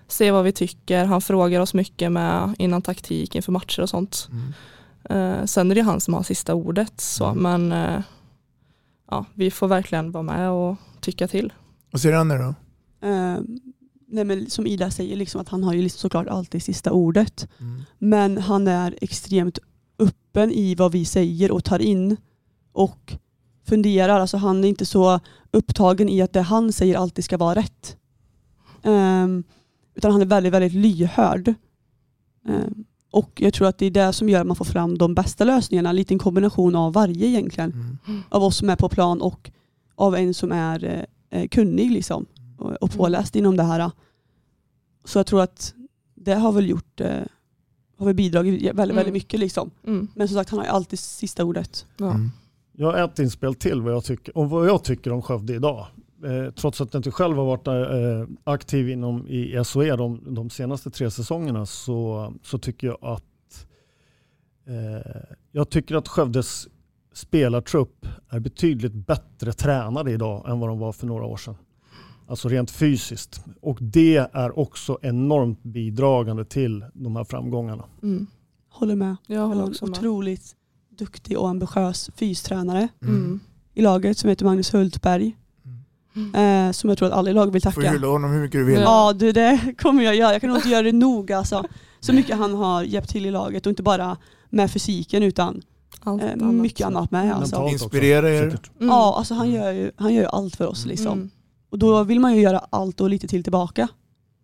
se 0.08 0.32
vad 0.32 0.44
vi 0.44 0.52
tycker. 0.52 1.06
Han 1.06 1.22
frågar 1.22 1.62
oss 1.62 1.74
mycket 1.74 2.12
med 2.12 2.56
innan 2.58 2.82
taktik 2.82 3.36
inför 3.36 3.52
matcher 3.52 3.82
och 3.82 3.90
sånt. 3.90 4.28
Eh, 5.10 5.46
sen 5.46 5.72
är 5.72 5.76
det 5.76 5.82
han 5.82 6.02
som 6.02 6.14
har 6.14 6.24
sista 6.24 6.54
ordet 6.54 7.02
så 7.02 7.34
men 7.34 7.72
eh, 7.72 8.02
ja, 9.12 9.26
vi 9.34 9.52
får 9.52 9.68
verkligen 9.68 10.12
vara 10.12 10.24
med 10.24 10.50
och 10.50 10.78
tycka 11.02 11.28
till. 11.28 11.54
Vad 11.92 12.02
säger 12.02 12.16
Annie 12.16 12.38
då? 12.38 12.56
Eh, 13.08 13.38
nej 14.08 14.26
men 14.26 14.50
som 14.50 14.68
Ida 14.68 14.92
säger, 14.92 15.16
liksom 15.16 15.42
att 15.42 15.50
han 15.50 15.64
har 15.64 15.74
ju 15.74 15.82
liksom 15.82 16.00
såklart 16.00 16.28
alltid 16.28 16.64
sista 16.64 16.92
ordet. 16.92 17.48
Men 17.98 18.38
han 18.38 18.68
är 18.68 18.98
extremt 19.02 19.60
öppen 20.00 20.52
i 20.52 20.76
vad 20.76 20.92
vi 20.92 21.06
säger 21.06 21.52
och 21.52 21.64
tar 21.64 21.80
in 21.80 22.18
och 22.74 23.18
funderar. 23.66 24.20
Alltså 24.20 24.38
han 24.38 24.64
är 24.64 24.68
inte 24.68 24.86
så 24.86 25.20
upptagen 25.52 26.10
i 26.10 26.22
att 26.22 26.34
det 26.34 26.42
han 26.42 26.74
säger 26.74 26.98
alltid 26.98 27.26
ska 27.26 27.38
vara 27.38 27.56
rätt. 27.56 27.98
Ehm, 28.84 29.44
utan 29.96 30.12
han 30.12 30.22
är 30.22 30.26
väldigt, 30.26 30.54
väldigt 30.54 30.74
lyhörd. 30.74 31.54
Ehm, 32.48 32.86
och 33.12 33.32
jag 33.42 33.54
tror 33.54 33.68
att 33.68 33.78
det 33.78 33.86
är 33.86 33.92
det 33.92 34.14
som 34.14 34.30
gör 34.30 34.42
att 34.42 34.48
man 34.48 34.56
får 34.56 34.66
fram 34.66 34.98
de 34.98 35.16
bästa 35.16 35.44
lösningarna. 35.44 35.90
En 35.90 35.96
liten 35.96 36.20
kombination 36.20 36.76
av 36.76 36.94
varje 36.94 37.28
egentligen. 37.28 37.98
Av 38.30 38.44
oss 38.44 38.58
som 38.58 38.70
är 38.70 38.76
på 38.76 38.90
plan 38.90 39.22
och 39.22 39.52
av 39.96 40.16
en 40.16 40.34
som 40.34 40.52
är 40.52 40.84
eh, 41.32 41.40
eh, 41.42 41.48
kunnig 41.48 41.92
liksom. 41.92 42.26
Och, 42.58 42.72
och 42.72 42.92
påläst 42.92 43.36
inom 43.36 43.58
det 43.58 43.64
här. 43.64 43.92
Så 45.06 45.20
jag 45.20 45.26
tror 45.26 45.42
att 45.42 45.74
det 46.16 46.34
har 46.34 46.52
väl 46.52 46.70
gjort 46.70 47.02
eh, 47.02 47.20
har 47.98 48.06
väl 48.06 48.16
bidragit 48.16 48.54
väldigt, 48.54 48.80
Mm. 48.80 48.96
väldigt 48.96 49.14
mycket 49.14 49.40
liksom. 49.40 49.72
Mm. 49.88 50.08
Men 50.16 50.28
som 50.28 50.36
sagt 50.38 50.50
han 50.50 50.60
har 50.60 50.66
ju 50.66 50.72
alltid 50.72 51.00
sista 51.00 51.44
ordet. 51.44 51.86
Jag 52.78 52.92
har 52.92 53.04
ett 53.04 53.20
inspel 53.20 53.56
till 53.56 53.82
vad 53.82 53.94
jag 53.94 54.04
tycker, 54.04 54.38
om 54.38 54.50
vad 54.50 54.68
jag 54.68 54.84
tycker 54.84 55.12
om 55.12 55.22
Skövde 55.22 55.54
idag. 55.54 55.88
Eh, 56.26 56.52
trots 56.52 56.82
att 56.82 56.94
jag 56.94 57.00
inte 57.00 57.12
själv 57.12 57.38
har 57.38 57.46
varit 57.46 57.68
eh, 57.68 58.36
aktiv 58.44 58.90
inom 58.90 59.28
i 59.28 59.64
SOE 59.66 59.96
de, 59.96 60.36
de 60.36 60.50
senaste 60.50 60.90
tre 60.90 61.12
säsongerna 61.12 61.66
så, 61.66 62.34
så 62.44 62.58
tycker 62.58 62.88
jag 62.88 62.98
att 63.02 63.68
eh, 64.68 65.22
jag 65.52 65.70
tycker 65.70 65.96
att 65.96 66.08
Skövdes 66.08 66.68
spelartrupp 67.14 68.08
är 68.30 68.40
betydligt 68.40 68.94
bättre 68.94 69.54
tränade 69.54 70.12
idag 70.12 70.50
än 70.50 70.60
vad 70.60 70.70
de 70.70 70.80
var 70.80 70.92
för 70.92 71.08
några 71.08 71.26
år 71.26 71.38
sedan. 71.38 71.56
Alltså 72.28 72.50
rent 72.50 72.72
fysiskt. 72.72 73.46
Och 73.62 73.78
det 73.82 74.18
är 74.18 74.60
också 74.60 75.00
enormt 75.02 75.64
bidragande 75.64 76.46
till 76.46 76.86
de 76.94 77.16
här 77.16 77.24
framgångarna. 77.24 77.84
Mm. 78.04 78.28
Håller 78.70 78.96
med. 78.96 79.16
Jag 79.28 79.48
håller 79.48 79.62
har 79.62 79.70
också 79.70 79.86
med. 79.86 79.98
otroligt 79.98 80.56
duktig 80.98 81.38
och 81.40 81.50
ambitiös 81.50 82.10
fystränare 82.16 82.88
Mm. 83.02 83.40
i 83.74 83.82
laget 83.82 84.18
som 84.18 84.30
heter 84.30 84.46
Magnus 84.46 84.74
Hultberg. 84.74 85.36
Eh, 86.36 86.72
som 86.72 86.90
jag 86.90 86.98
tror 86.98 87.08
att 87.08 87.14
alla 87.14 87.30
i 87.30 87.34
laget 87.34 87.54
vill 87.54 87.62
Du 87.62 87.72
får 87.72 87.82
tacka. 87.82 87.94
hylla 87.94 88.08
honom 88.08 88.32
hur 88.32 88.42
mycket 88.42 88.60
du 88.60 88.64
vill. 88.64 88.80
Ja, 88.80 89.14
du, 89.14 89.32
det 89.32 89.76
kommer 89.78 90.04
jag 90.04 90.16
göra. 90.16 90.32
Jag 90.32 90.42
kan 90.42 90.50
nog 90.50 90.58
inte 90.58 90.70
göra 90.70 90.82
det 90.84 90.92
nog 90.92 91.32
alltså. 91.32 91.64
Så 92.00 92.14
mycket 92.14 92.38
han 92.38 92.54
har 92.54 92.84
hjälpt 92.84 93.10
till 93.10 93.26
i 93.26 93.32
laget 93.32 93.66
och 93.66 93.70
inte 93.70 93.84
bara 93.84 94.18
med 94.50 94.72
fysiken 94.72 95.24
utan 95.24 95.62
Allt 96.00 96.24
eh, 96.24 96.32
annat. 96.32 96.54
mycket 96.54 96.88
annat 96.88 97.12
med. 97.12 97.34
Alltså. 97.36 97.56
Mentalt 97.56 97.74
också, 97.74 97.86
Inspirera 97.86 98.30
er. 98.30 98.44
Mm. 98.44 98.58
Ja, 98.80 99.16
alltså 99.18 99.34
han 99.34 99.52
gör, 99.52 99.72
ju, 99.72 99.92
han 99.96 100.14
gör 100.14 100.22
ju 100.22 100.28
allt 100.28 100.56
för 100.56 100.68
oss 100.68 100.86
liksom. 100.86 101.12
Mm. 101.14 101.30
Och 101.70 101.80
då 101.80 102.04
vill 102.04 102.20
man 102.20 102.36
ju 102.36 102.42
göra 102.42 102.60
allt 102.70 103.02
och 103.02 103.10
lite 103.10 103.28
till 103.28 103.44
tillbaka. 103.44 103.88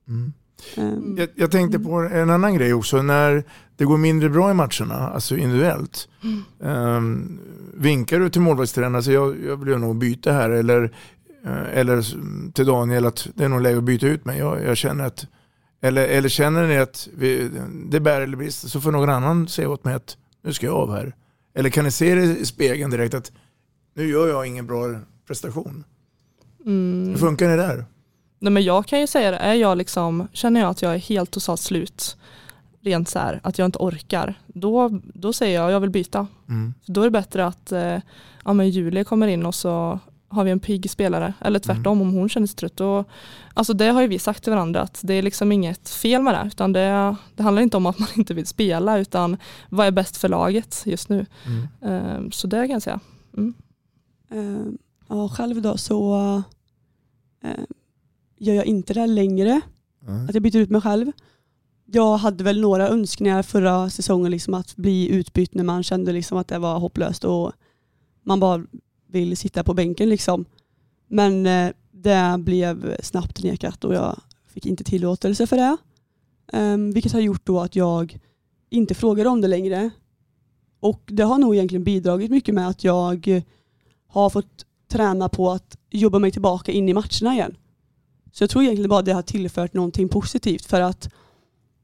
Mm. 0.08 0.34
Ehm, 0.78 1.16
Jag, 1.18 1.30
jag 1.36 1.52
tänkte 1.52 1.80
på 1.80 1.92
en 2.00 2.30
annan 2.30 2.54
grej 2.56 2.74
också. 2.74 3.02
När 3.02 3.44
det 3.76 3.86
går 3.86 3.98
mindre 3.98 4.30
bra 4.30 4.52
i 4.52 4.54
matcherna, 4.54 5.10
alltså 5.14 5.38
individuellt. 5.38 6.08
ehm, 6.64 7.40
vinkar 7.74 8.20
du 8.20 8.30
till 8.30 8.42
målvaktstränaren, 8.42 9.04
så 9.04 9.12
jag, 9.12 9.36
jag 9.46 9.66
vill 9.66 9.78
nog 9.78 9.96
byta 9.98 10.32
här. 10.32 10.50
Eller, 10.50 10.84
eh, 11.46 11.78
eller 11.80 12.06
till 12.52 12.66
Daniel 12.66 13.06
att 13.06 13.28
det 13.36 13.44
är 13.44 13.50
nog 13.50 13.62
läge 13.62 13.78
att 13.78 13.84
byta 13.84 14.08
ut 14.08 14.26
mig. 14.26 14.40
Jag, 14.40 14.64
jag 14.64 14.78
känner 14.78 15.04
att, 15.06 15.28
eller, 15.82 16.08
eller 16.08 16.30
känner 16.30 16.68
ni 16.68 16.78
att 16.78 17.08
vi, 17.18 17.50
det 17.90 18.00
bär 18.00 18.22
eller 18.22 18.38
brister 18.38 18.68
så 18.68 18.82
får 18.82 18.92
någon 18.92 19.10
annan 19.10 19.48
säga 19.48 19.70
åt 19.70 19.84
mig 19.84 19.94
att 19.94 20.18
nu 20.44 20.54
ska 20.54 20.66
jag 20.66 20.76
av 20.76 20.92
här. 20.92 21.16
Eller 21.56 21.70
kan 21.70 21.84
ni 21.86 21.92
se 21.92 22.16
det 22.16 22.24
i 22.24 22.46
spegeln 22.46 22.92
direkt 22.92 23.14
att 23.14 23.32
nu 23.96 24.08
gör 24.08 24.28
jag 24.28 24.48
ingen 24.48 24.68
bra 24.68 25.00
prestation. 25.28 25.84
Mm. 26.66 27.10
Hur 27.10 27.16
funkar 27.18 27.50
det 27.50 27.56
där? 27.56 27.86
Nej, 28.42 28.52
men 28.52 28.64
jag 28.64 28.86
kan 28.86 29.00
ju 29.00 29.08
säga 29.08 29.32
det, 29.32 29.38
är 29.38 29.54
jag 29.54 29.78
liksom, 29.78 30.28
känner 30.34 30.62
jag 30.62 30.70
att 30.70 30.82
jag 30.82 30.94
är 30.94 30.98
helt 30.98 31.32
totalt 31.32 31.62
slut, 31.62 32.18
rent 32.82 33.10
så 33.10 33.20
här, 33.20 33.40
att 33.44 33.58
jag 33.58 33.66
inte 33.66 33.80
orkar, 33.80 34.40
då, 34.48 34.90
då 35.04 35.34
säger 35.34 35.62
jag 35.62 35.72
jag 35.72 35.80
vill 35.80 35.90
byta. 35.90 36.28
Mm. 36.50 36.74
Då 36.86 37.02
är 37.02 37.06
det 37.06 37.12
bättre 37.12 37.46
att 37.46 37.72
eh, 37.72 37.98
ja, 38.46 38.54
men 38.54 38.70
Julia 38.70 39.04
kommer 39.04 39.28
in 39.28 39.46
och 39.46 39.56
så 39.56 40.00
har 40.28 40.44
vi 40.44 40.52
en 40.52 40.60
pigg 40.60 40.90
spelare 40.90 41.34
eller 41.42 41.60
tvärtom 41.60 42.02
om 42.02 42.14
hon 42.14 42.30
känner 42.30 42.48
sig 42.48 42.56
trött. 42.56 42.80
Och, 42.80 43.10
alltså 43.54 43.74
det 43.74 43.88
har 43.88 44.02
ju 44.02 44.08
vi 44.08 44.20
sagt 44.20 44.44
till 44.44 44.54
varandra 44.54 44.82
att 44.82 45.00
det 45.04 45.14
är 45.14 45.22
liksom 45.22 45.52
inget 45.52 45.90
fel 45.90 46.22
med 46.22 46.34
det 46.34 46.48
utan 46.48 46.74
det, 46.74 47.16
det 47.36 47.44
handlar 47.44 47.62
inte 47.62 47.78
om 47.78 47.86
att 47.86 48.00
man 48.00 48.10
inte 48.16 48.34
vill 48.34 48.48
spela 48.48 48.98
utan 48.98 49.38
vad 49.70 49.88
är 49.88 49.92
bäst 49.92 50.18
för 50.18 50.30
laget 50.30 50.84
just 50.86 51.10
nu. 51.10 51.26
Eh, 51.82 52.30
så 52.32 52.48
det 52.48 52.68
kan 52.68 52.70
jag 52.70 52.82
säga. 52.82 53.00
Mm. 53.38 53.54
Eh, 54.30 54.74
ja, 55.08 55.30
själv 55.30 55.62
då 55.62 55.78
så 55.78 56.16
eh, 57.44 57.64
gör 58.42 58.54
jag 58.54 58.66
inte 58.66 58.94
det 58.94 59.08
längre. 59.08 59.62
Att 60.30 60.34
jag 60.34 60.44
byter 60.44 60.58
ut 60.58 60.70
mig 60.70 60.82
själv. 60.82 61.12
Jag 61.86 62.18
hade 62.18 62.44
väl 62.44 62.62
några 62.62 62.88
önskningar 62.88 63.44
förra 63.44 63.90
säsongen 63.90 64.32
liksom 64.32 64.54
att 64.54 64.76
bli 64.76 65.10
utbytt 65.10 65.54
när 65.54 65.64
man 65.64 65.84
kände 65.84 66.12
liksom 66.12 66.38
att 66.38 66.48
det 66.48 66.60
var 66.60 66.80
hopplöst 66.80 67.24
och 67.24 67.52
man 68.24 68.40
bara 68.40 68.66
vill 69.08 69.38
sitta 69.38 69.64
på 69.64 69.74
bänken. 69.74 70.10
Liksom. 70.10 70.46
Men 71.08 71.46
eh, 71.46 71.72
det 71.92 72.36
blev 72.40 72.96
snabbt 73.02 73.44
nekat 73.44 73.84
och 73.84 73.94
jag 73.94 74.22
fick 74.48 74.66
inte 74.66 74.84
tillåtelse 74.84 75.48
för 75.48 75.58
det. 75.58 75.78
Um, 76.54 76.92
vilket 76.92 77.12
har 77.12 77.20
gjort 77.20 77.46
då 77.46 77.60
att 77.60 77.76
jag 77.76 78.20
inte 78.70 78.96
frågar 78.96 79.26
om 79.26 79.42
det 79.42 79.48
längre. 79.48 79.90
Och 80.80 81.02
det 81.06 81.24
har 81.24 81.38
nog 81.38 81.56
egentligen 81.56 81.84
bidragit 81.84 82.32
mycket 82.32 82.56
med 82.56 82.68
att 82.68 82.84
jag 82.84 83.44
har 84.08 84.30
fått 84.30 84.66
träna 84.92 85.30
på 85.30 85.52
att 85.52 85.78
jobba 85.90 86.20
mig 86.20 86.32
tillbaka 86.32 86.72
in 86.72 86.90
i 86.90 86.94
matcherna 86.94 87.34
igen. 87.34 87.56
Så 88.32 88.44
jag 88.44 88.50
tror 88.50 88.64
egentligen 88.64 88.90
bara 88.90 89.02
det 89.02 89.14
har 89.14 89.22
tillfört 89.22 89.74
någonting 89.74 90.10
positivt 90.10 90.66
för 90.66 90.82
att 90.82 91.10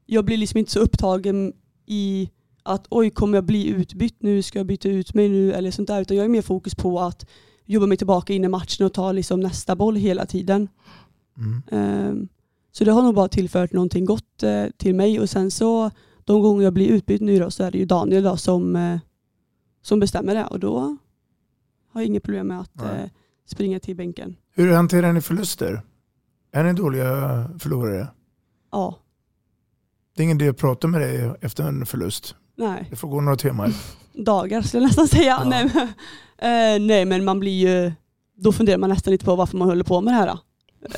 jag 0.06 0.24
blir 0.24 0.36
liksom 0.36 0.58
inte 0.58 0.72
så 0.72 0.80
upptagen 0.80 1.52
i 1.86 2.30
att 2.62 2.86
oj, 2.90 3.10
kommer 3.10 3.36
jag 3.36 3.44
bli 3.44 3.68
utbytt 3.68 4.16
nu? 4.22 4.42
Ska 4.42 4.58
jag 4.58 4.66
byta 4.66 4.88
ut 4.88 5.14
mig 5.14 5.28
nu? 5.28 5.52
Eller 5.52 5.70
sånt 5.70 5.88
där. 5.88 6.00
Utan 6.00 6.16
jag 6.16 6.24
är 6.24 6.28
mer 6.28 6.42
fokus 6.42 6.74
på 6.74 7.00
att 7.00 7.26
jobba 7.64 7.86
mig 7.86 7.96
tillbaka 7.96 8.32
in 8.32 8.44
i 8.44 8.48
matchen 8.48 8.86
och 8.86 8.92
ta 8.92 9.12
liksom 9.12 9.40
nästa 9.40 9.76
boll 9.76 9.96
hela 9.96 10.26
tiden. 10.26 10.68
Um, 11.70 12.28
så 12.72 12.84
det 12.84 12.92
har 12.92 13.02
nog 13.02 13.14
bara 13.14 13.28
tillfört 13.28 13.72
någonting 13.72 14.04
gott 14.04 14.42
eh, 14.42 14.64
till 14.76 14.94
mig 14.94 15.20
och 15.20 15.30
sen 15.30 15.50
så 15.50 15.90
de 16.24 16.42
gånger 16.42 16.64
jag 16.64 16.72
blir 16.72 16.88
utbytt 16.88 17.20
nu 17.20 17.38
då 17.38 17.50
så 17.50 17.64
är 17.64 17.70
det 17.70 17.78
ju 17.78 17.84
Daniel 17.84 18.22
då 18.22 18.36
som, 18.36 18.76
eh, 18.76 18.98
som 19.82 20.00
bestämmer 20.00 20.34
det 20.34 20.44
och 20.44 20.60
då 20.60 20.78
har 21.92 22.00
jag 22.00 22.06
inget 22.06 22.22
problem 22.22 22.46
med 22.46 22.60
att 22.60 22.82
eh, 22.82 23.10
springa 23.46 23.80
till 23.80 23.96
bänken. 23.96 24.36
Hur 24.54 24.72
hanterar 24.72 25.12
ni 25.12 25.20
förluster? 25.20 25.82
Är 26.52 26.64
ni 26.64 26.72
dåliga 26.72 27.44
förlorare? 27.58 28.08
Ja, 28.72 28.98
Det 30.16 30.22
är 30.22 30.24
ingen 30.24 30.40
idé 30.40 30.48
att 30.50 30.56
prata 30.56 30.86
med 30.86 31.00
dig 31.00 31.32
efter 31.40 31.64
en 31.64 31.86
förlust. 31.86 32.34
nej. 32.56 32.86
Det 32.90 32.96
får 32.96 33.08
gå 33.08 33.20
några 33.20 33.36
timmar. 33.36 33.72
Dagar 34.24 34.62
skulle 34.62 34.82
jag 34.82 34.88
nästan 34.88 35.08
säga. 35.08 35.44
Nej, 35.44 35.70
men, 35.74 35.82
eh, 36.38 36.86
nej 36.86 37.04
men 37.04 37.24
man 37.24 37.40
blir 37.40 37.68
ju, 37.68 37.92
då 38.36 38.52
funderar 38.52 38.78
man 38.78 38.90
nästan 38.90 39.10
lite 39.12 39.24
på 39.24 39.36
varför 39.36 39.56
man 39.58 39.68
håller 39.68 39.84
på 39.84 40.00
med 40.00 40.14
det 40.14 40.18
här. 40.18 40.38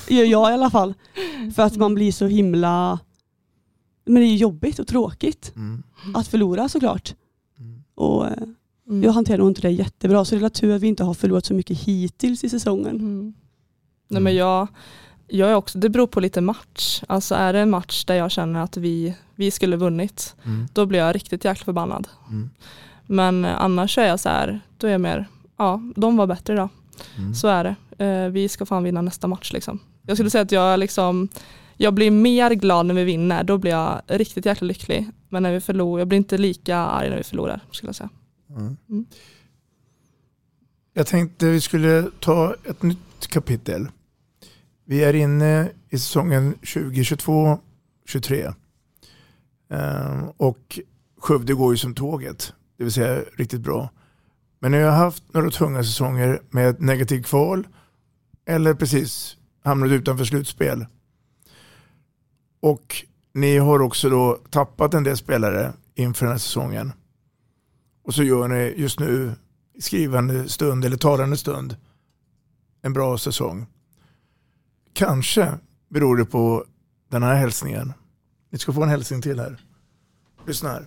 Gör 0.08 0.24
jag 0.24 0.50
i 0.50 0.54
alla 0.54 0.70
fall. 0.70 0.94
För 1.54 1.62
att 1.62 1.76
man 1.76 1.94
blir 1.94 2.12
så 2.12 2.26
himla, 2.26 2.98
men 4.04 4.14
det 4.22 4.28
är 4.28 4.36
jobbigt 4.36 4.78
och 4.78 4.86
tråkigt 4.86 5.54
att 6.14 6.28
förlora 6.28 6.68
såklart. 6.68 7.14
Och 7.94 8.26
eh, 8.26 8.32
jag 9.02 9.12
hanterar 9.12 9.38
nog 9.38 9.48
inte 9.48 9.60
det 9.60 9.70
jättebra 9.70 10.24
så 10.24 10.34
det 10.34 10.44
är 10.44 10.48
tur 10.48 10.74
att 10.76 10.82
vi 10.82 10.86
inte 10.88 11.04
har 11.04 11.14
förlorat 11.14 11.44
så 11.44 11.54
mycket 11.54 11.78
hittills 11.78 12.44
i 12.44 12.48
säsongen. 12.48 12.96
Mm. 12.96 13.34
Nej, 14.08 14.22
men 14.22 14.34
jag, 14.34 14.68
jag 15.30 15.50
är 15.50 15.54
också, 15.54 15.78
det 15.78 15.88
beror 15.88 16.06
på 16.06 16.20
lite 16.20 16.40
match. 16.40 17.02
Alltså 17.08 17.34
är 17.34 17.52
det 17.52 17.58
en 17.58 17.70
match 17.70 18.04
där 18.04 18.14
jag 18.14 18.30
känner 18.30 18.62
att 18.62 18.76
vi, 18.76 19.16
vi 19.34 19.50
skulle 19.50 19.76
vunnit, 19.76 20.36
Mm. 20.44 20.66
då 20.72 20.86
blir 20.86 20.98
jag 20.98 21.14
riktigt 21.14 21.44
jäkla 21.44 21.64
förbannad. 21.64 22.08
Mm. 22.30 22.50
Men 23.06 23.44
eh, 23.44 23.62
annars 23.62 23.98
är 23.98 24.06
jag 24.06 24.20
så 24.20 24.28
här, 24.28 24.60
då 24.76 24.86
är 24.86 24.90
jag 24.90 25.00
mer, 25.00 25.26
ja, 25.56 25.82
de 25.96 26.16
var 26.16 26.26
bättre 26.26 26.52
idag. 26.52 26.68
Mm. 27.18 27.34
Så 27.34 27.48
är 27.48 27.64
det. 27.64 28.04
Eh, 28.04 28.28
vi 28.30 28.48
ska 28.48 28.66
fan 28.66 28.84
vinna 28.84 29.02
nästa 29.02 29.26
match 29.26 29.52
liksom. 29.52 29.78
Jag 30.06 30.16
skulle 30.16 30.30
säga 30.30 30.42
att 30.42 30.52
jag 30.52 30.78
liksom, 30.80 31.28
jag 31.76 31.94
blir 31.94 32.10
mer 32.10 32.50
glad 32.50 32.86
när 32.86 32.94
vi 32.94 33.04
vinner, 33.04 33.44
då 33.44 33.58
blir 33.58 33.70
jag 33.72 34.00
riktigt 34.06 34.46
jäkla 34.46 34.66
lycklig. 34.66 35.10
Men 35.28 35.42
när 35.42 35.52
vi 35.52 35.60
förlorar, 35.60 35.98
jag 36.00 36.08
blir 36.08 36.18
inte 36.18 36.38
lika 36.38 36.76
arg 36.76 37.10
när 37.10 37.16
vi 37.16 37.22
förlorar 37.22 37.60
skulle 37.70 37.88
jag 37.88 37.96
säga. 37.96 38.08
Mm. 38.50 38.76
Mm. 38.88 39.04
Jag 40.94 41.06
tänkte 41.06 41.46
vi 41.46 41.60
skulle 41.60 42.10
ta 42.20 42.54
ett 42.64 42.82
nytt 42.82 43.26
kapitel. 43.28 43.88
Vi 44.90 45.04
är 45.04 45.14
inne 45.14 45.70
i 45.88 45.98
säsongen 45.98 46.54
2022-23. 46.54 48.54
Ehm, 49.70 50.28
och 50.36 50.78
Skövde 51.18 51.54
går 51.54 51.72
ju 51.72 51.76
som 51.76 51.94
tåget, 51.94 52.52
det 52.76 52.84
vill 52.84 52.92
säga 52.92 53.24
riktigt 53.36 53.60
bra. 53.60 53.90
Men 54.58 54.72
ni 54.72 54.82
har 54.82 54.90
haft 54.90 55.34
några 55.34 55.50
tunga 55.50 55.84
säsonger 55.84 56.42
med 56.50 56.68
ett 56.68 56.80
negativt 56.80 57.26
kval 57.26 57.66
eller 58.46 58.74
precis 58.74 59.36
hamnat 59.64 59.90
utanför 59.90 60.24
slutspel. 60.24 60.86
Och 62.60 63.04
ni 63.32 63.58
har 63.58 63.82
också 63.82 64.08
då 64.08 64.38
tappat 64.50 64.94
en 64.94 65.04
del 65.04 65.16
spelare 65.16 65.72
inför 65.94 66.26
den 66.26 66.32
här 66.32 66.38
säsongen. 66.38 66.92
Och 68.04 68.14
så 68.14 68.22
gör 68.22 68.48
ni 68.48 68.74
just 68.76 69.00
nu 69.00 69.32
i 69.74 69.82
skrivande 69.82 70.48
stund 70.48 70.84
eller 70.84 70.96
talande 70.96 71.36
stund 71.36 71.76
en 72.82 72.92
bra 72.92 73.18
säsong. 73.18 73.66
Kanske 74.92 75.58
beror 75.88 76.16
det 76.16 76.24
på 76.24 76.64
den 77.08 77.22
här 77.22 77.34
hälsningen. 77.34 77.92
Ni 78.50 78.58
ska 78.58 78.72
få 78.72 78.82
en 78.82 78.88
hälsning 78.88 79.22
till 79.22 79.40
här. 79.40 79.56
Lyssna 80.46 80.68
här. 80.68 80.86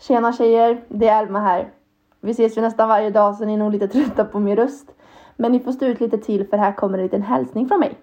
Tjena 0.00 0.32
tjejer, 0.32 0.84
det 0.88 1.08
är 1.08 1.22
Elma 1.22 1.40
här. 1.40 1.72
Vi 2.20 2.30
ses 2.30 2.56
ju 2.56 2.60
nästan 2.60 2.88
varje 2.88 3.10
dag 3.10 3.36
så 3.36 3.44
ni 3.44 3.54
är 3.54 3.58
nog 3.58 3.72
lite 3.72 3.88
trötta 3.88 4.24
på 4.24 4.40
min 4.40 4.56
röst. 4.56 4.90
Men 5.36 5.52
ni 5.52 5.60
får 5.60 5.72
stå 5.72 5.86
ut 5.86 6.00
lite 6.00 6.18
till 6.18 6.48
för 6.48 6.56
här 6.56 6.72
kommer 6.72 6.98
en 6.98 7.04
liten 7.04 7.22
hälsning 7.22 7.68
från 7.68 7.80
mig. 7.80 7.98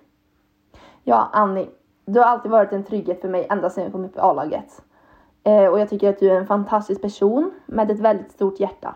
Ja, 1.04 1.30
Annie. 1.34 1.70
Du 2.06 2.20
har 2.20 2.28
alltid 2.28 2.52
varit 2.52 2.72
en 2.72 2.84
trygghet 2.84 3.22
för 3.22 3.30
mig 3.30 3.48
ända 3.50 3.70
sedan 3.70 3.84
jag 3.84 3.92
kom 3.92 4.06
upp 4.06 4.16
i 4.16 4.20
A-laget. 4.20 4.82
Eh, 5.44 5.66
och 5.66 5.80
jag 5.80 5.90
tycker 5.90 6.10
att 6.10 6.20
du 6.20 6.30
är 6.30 6.36
en 6.36 6.48
fantastisk 6.48 7.02
person 7.02 7.52
med 7.66 7.92
ett 7.92 8.00
väldigt 8.00 8.32
stort 8.32 8.60
hjärta. 8.60 8.96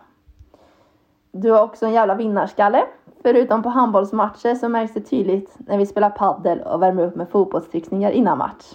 Du 1.32 1.52
har 1.52 1.64
också 1.64 1.86
en 1.86 1.94
jävla 1.94 2.16
vinnarskalle. 2.16 2.84
Förutom 3.26 3.64
på 3.64 3.70
handbollsmatcher 3.70 4.56
så 4.56 4.70
märks 4.70 4.94
det 4.94 5.02
tydligt 5.02 5.56
när 5.58 5.78
vi 5.78 5.86
spelar 5.86 6.10
paddel 6.10 6.62
och 6.62 6.82
värmer 6.82 7.04
upp 7.04 7.16
med 7.16 7.30
fotbollstricksningar 7.30 8.12
innan 8.12 8.38
match. 8.38 8.74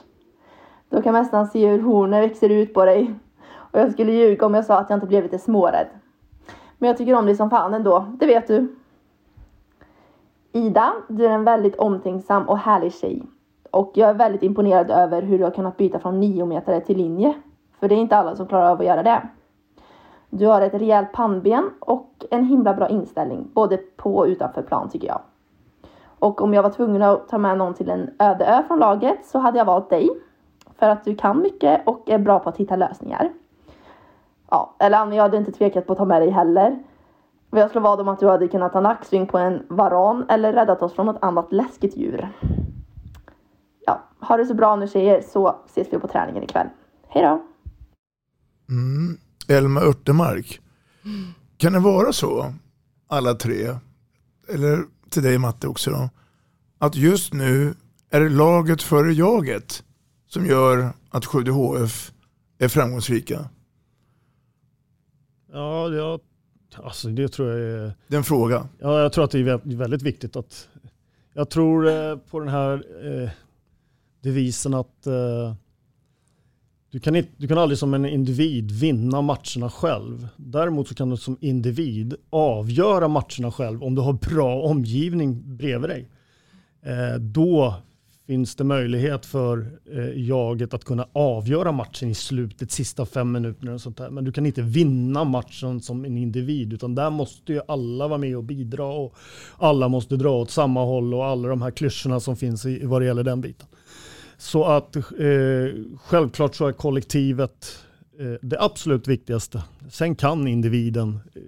Då 0.89 1.03
kan 1.03 1.13
man 1.13 1.23
nästan 1.23 1.47
se 1.47 1.69
hur 1.69 1.83
hornen 1.83 2.21
växer 2.21 2.49
ut 2.49 2.75
på 2.75 2.85
dig. 2.85 3.15
Och 3.53 3.81
jag 3.81 3.93
skulle 3.93 4.13
ljuga 4.13 4.47
om 4.47 4.55
jag 4.55 4.65
sa 4.65 4.79
att 4.79 4.91
jag 4.91 4.97
inte 4.97 5.07
blev 5.07 5.23
lite 5.23 5.39
smårädd. 5.39 5.87
Men 6.79 6.89
jag 6.89 6.97
tycker 6.97 7.15
om 7.15 7.27
dig 7.27 7.37
som 7.37 7.51
fan 7.51 7.75
ändå, 7.75 8.07
det 8.21 8.27
vet 8.27 8.47
du. 8.47 8.77
Ida, 10.53 10.93
du 11.09 11.27
är 11.27 11.31
en 11.31 11.45
väldigt 11.45 11.77
omtänksam 11.77 12.49
och 12.49 12.59
härlig 12.59 12.95
tjej. 12.95 13.23
Och 13.71 13.93
jag 13.95 14.11
är 14.11 14.15
väldigt 14.15 14.43
imponerad 14.43 14.91
över 14.91 15.23
hur 15.23 15.39
du 15.39 15.45
har 15.45 15.51
kunnat 15.51 15.77
byta 15.77 15.99
från 15.99 16.21
nio 16.21 16.47
meter 16.47 16.81
till 16.81 16.97
linje. 16.97 17.35
För 17.81 17.89
det 17.89 17.95
är 17.95 17.99
inte 17.99 18.17
alla 18.17 18.37
som 18.37 18.47
klarar 18.47 18.71
av 18.71 18.81
att 18.81 18.87
göra 18.87 19.03
det. 19.03 19.23
Du 20.31 20.47
har 20.47 20.61
ett 20.61 20.75
rejält 20.75 21.13
pannben 21.13 21.71
och 21.81 22.25
en 22.31 22.45
himla 22.45 22.75
bra 22.75 22.89
inställning, 22.89 23.51
både 23.55 23.77
på 23.77 24.17
och 24.17 24.27
utanför 24.27 24.63
plan 24.63 24.89
tycker 24.89 25.09
jag. 25.09 25.21
Och 26.19 26.41
om 26.43 26.55
jag 26.55 26.63
var 26.63 26.71
tvungen 26.71 27.03
att 27.03 27.29
ta 27.29 27.39
med 27.39 27.59
någon 27.59 27.75
till 27.75 27.91
en 27.91 28.11
öde 28.19 28.45
ö 28.45 28.63
från 28.67 28.79
laget 28.79 29.27
så 29.27 29.39
hade 29.39 29.59
jag 29.59 29.65
valt 29.65 29.91
dig. 29.91 30.09
För 30.79 30.89
att 30.89 31.05
du 31.05 31.15
kan 31.15 31.43
mycket 31.43 31.87
och 31.87 32.11
är 32.11 32.19
bra 32.19 32.39
på 32.39 32.49
att 32.49 32.57
hitta 32.57 32.77
lösningar. 32.77 33.33
Ja, 34.51 34.75
eller 34.79 34.99
Annie, 34.99 35.17
jag 35.17 35.23
hade 35.23 35.37
inte 35.37 35.53
tvekat 35.53 35.87
på 35.87 35.93
att 35.93 35.99
ta 35.99 36.05
med 36.05 36.23
dig 36.23 36.31
heller. 36.31 36.83
Men 37.51 37.61
jag 37.61 37.71
slår 37.71 37.83
vad 37.83 38.01
om 38.01 38.09
att 38.09 38.21
du 38.21 38.29
hade 38.29 38.49
kunnat 38.49 38.73
ta 38.73 38.81
nacksving 38.81 39.27
på 39.27 39.39
en 39.39 39.67
varan 39.69 40.27
eller 40.29 40.53
räddat 40.53 40.83
oss 40.83 40.93
från 40.93 41.07
något 41.07 41.23
annat 41.23 41.53
läskigt 41.53 41.97
djur. 41.97 42.29
Ja, 43.87 44.01
ha 44.21 44.37
det 44.37 44.47
så 44.47 44.55
bra 44.55 44.77
nu 44.77 44.89
tjejer 44.89 45.21
så 45.21 45.57
ses 45.67 45.93
vi 45.93 45.99
på 45.99 46.09
träningen 46.09 46.43
ikväll. 46.43 46.69
Hej 47.09 47.23
då! 47.23 47.43
Mm. 48.69 49.17
Elma 49.51 49.81
Örtemark. 49.81 50.61
Kan 51.57 51.73
det 51.73 51.79
vara 51.79 52.13
så, 52.13 52.55
alla 53.09 53.35
tre, 53.35 53.77
eller 54.49 54.85
till 55.11 55.23
dig 55.23 55.39
Matte 55.39 55.67
också 55.69 55.91
då, 55.91 56.11
att 56.79 56.97
just 56.97 57.33
nu 57.33 57.75
är 58.11 58.21
det 58.21 58.29
laget 58.29 58.83
före 58.83 59.13
jaget 59.13 59.85
som 60.29 60.47
gör 60.47 60.93
att 61.11 61.27
Skövde 61.27 61.51
HF 61.51 62.13
är 62.59 62.69
framgångsrika? 62.69 63.49
Ja, 65.53 65.89
det, 65.89 66.19
alltså 66.85 67.09
det 67.09 67.29
tror 67.29 67.49
jag 67.51 67.61
är... 67.61 67.93
Det 68.09 68.15
är 68.15 68.19
en 68.19 68.25
fråga. 68.25 68.69
Ja, 68.79 69.01
jag 69.01 69.13
tror 69.13 69.25
att 69.25 69.31
det 69.31 69.39
är 69.39 69.45
vä- 69.45 69.77
väldigt 69.77 70.03
viktigt 70.03 70.37
att... 70.37 70.69
Jag 71.35 71.51
tror 71.51 71.89
eh, 71.89 72.17
på 72.17 72.41
den 72.41 72.49
här 72.49 72.85
eh, 73.23 73.31
devisen 74.23 74.75
att 74.75 75.07
eh, 75.07 75.55
du, 76.91 77.01
kan 77.01 77.17
inte, 77.17 77.31
du 77.37 77.49
kan 77.49 77.59
aldrig 77.59 77.79
som 77.79 77.95
en 77.95 78.07
individ 78.07 78.71
vinna 78.71 79.23
matcherna 79.23 79.71
själv. 79.71 80.29
Däremot 80.37 80.89
så 80.89 80.95
kan 80.95 81.11
du 81.11 81.17
som 81.17 81.37
individ 81.41 82.15
avgöra 82.31 83.09
matcherna 83.09 83.53
själv 83.53 83.83
om 83.83 83.95
du 83.95 84.03
har 84.03 84.13
bra 84.13 84.63
omgivning 84.63 85.57
bredvid 85.57 85.91
dig. 85.91 86.09
Eh, 86.83 87.21
då 87.21 87.75
finns 88.31 88.55
det 88.55 88.65
möjlighet 88.65 89.27
för 89.27 89.79
eh, 89.93 90.23
jaget 90.29 90.75
att 90.75 90.85
kunna 90.85 91.07
avgöra 91.13 91.73
matchen 91.73 92.09
i 92.09 92.15
slutet, 92.15 92.71
sista 92.71 93.07
fem 93.07 93.33
minuterna 93.33 93.75
och 93.75 93.81
sånt 93.81 93.97
där. 93.97 94.11
Men 94.11 94.25
du 94.25 94.33
kan 94.33 94.47
inte 94.47 94.63
vinna 94.63 95.25
matchen 95.25 95.81
som 95.81 96.05
en 96.05 96.19
individ, 96.19 96.73
utan 96.73 96.95
där 96.95 97.11
måste 97.11 97.53
ju 97.53 97.61
alla 97.69 98.09
vara 98.09 98.19
med 98.19 98.37
och 98.37 98.45
bidra 98.45 98.85
och 98.85 99.15
alla 99.59 99.89
måste 99.89 100.17
dra 100.17 100.31
åt 100.31 100.51
samma 100.51 100.85
håll 100.85 101.15
och 101.15 101.25
alla 101.25 101.49
de 101.49 101.63
här 101.63 101.71
klyschorna 101.71 102.21
som 102.21 102.37
finns 102.37 102.67
i, 102.67 102.85
vad 102.85 103.03
det 103.03 103.07
gäller 103.07 103.25
den 103.25 103.41
biten. 103.41 103.67
Så 104.41 104.65
att 104.65 104.97
eh, 104.97 105.03
självklart 105.97 106.55
så 106.55 106.67
är 106.67 106.73
kollektivet 106.73 107.85
eh, 108.19 108.33
det 108.43 108.61
absolut 108.61 109.09
viktigaste. 109.09 109.65
Sen 109.91 110.17
kan 110.17 110.49
individen 110.49 111.21
eh, 111.35 111.43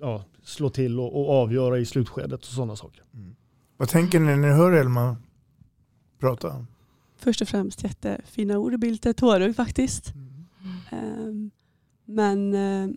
ja, 0.00 0.24
slå 0.42 0.70
till 0.70 1.00
och, 1.00 1.20
och, 1.20 1.30
avgöra 1.42 1.78
i 1.78 1.86
slutskedet 1.86 2.40
och 2.40 2.46
sådana 2.46 2.76
saker. 2.76 3.02
Mm. 3.14 3.34
Vad 3.76 3.88
tänker 3.88 4.20
ni 4.20 4.26
när 4.26 4.36
ni 4.36 4.48
hör 4.48 4.72
Elma 4.72 5.16
prata? 6.20 6.66
Först 7.16 7.42
och 7.42 7.48
främst 7.48 7.82
jättefina 7.82 8.58
ord 8.58 8.72
och 8.72 8.80
blir 8.80 9.12
tårögd 9.12 9.56
faktiskt. 9.56 10.14
Mm. 10.14 11.28
Um, 11.28 11.50
men 12.04 12.54
uh, 12.54 12.90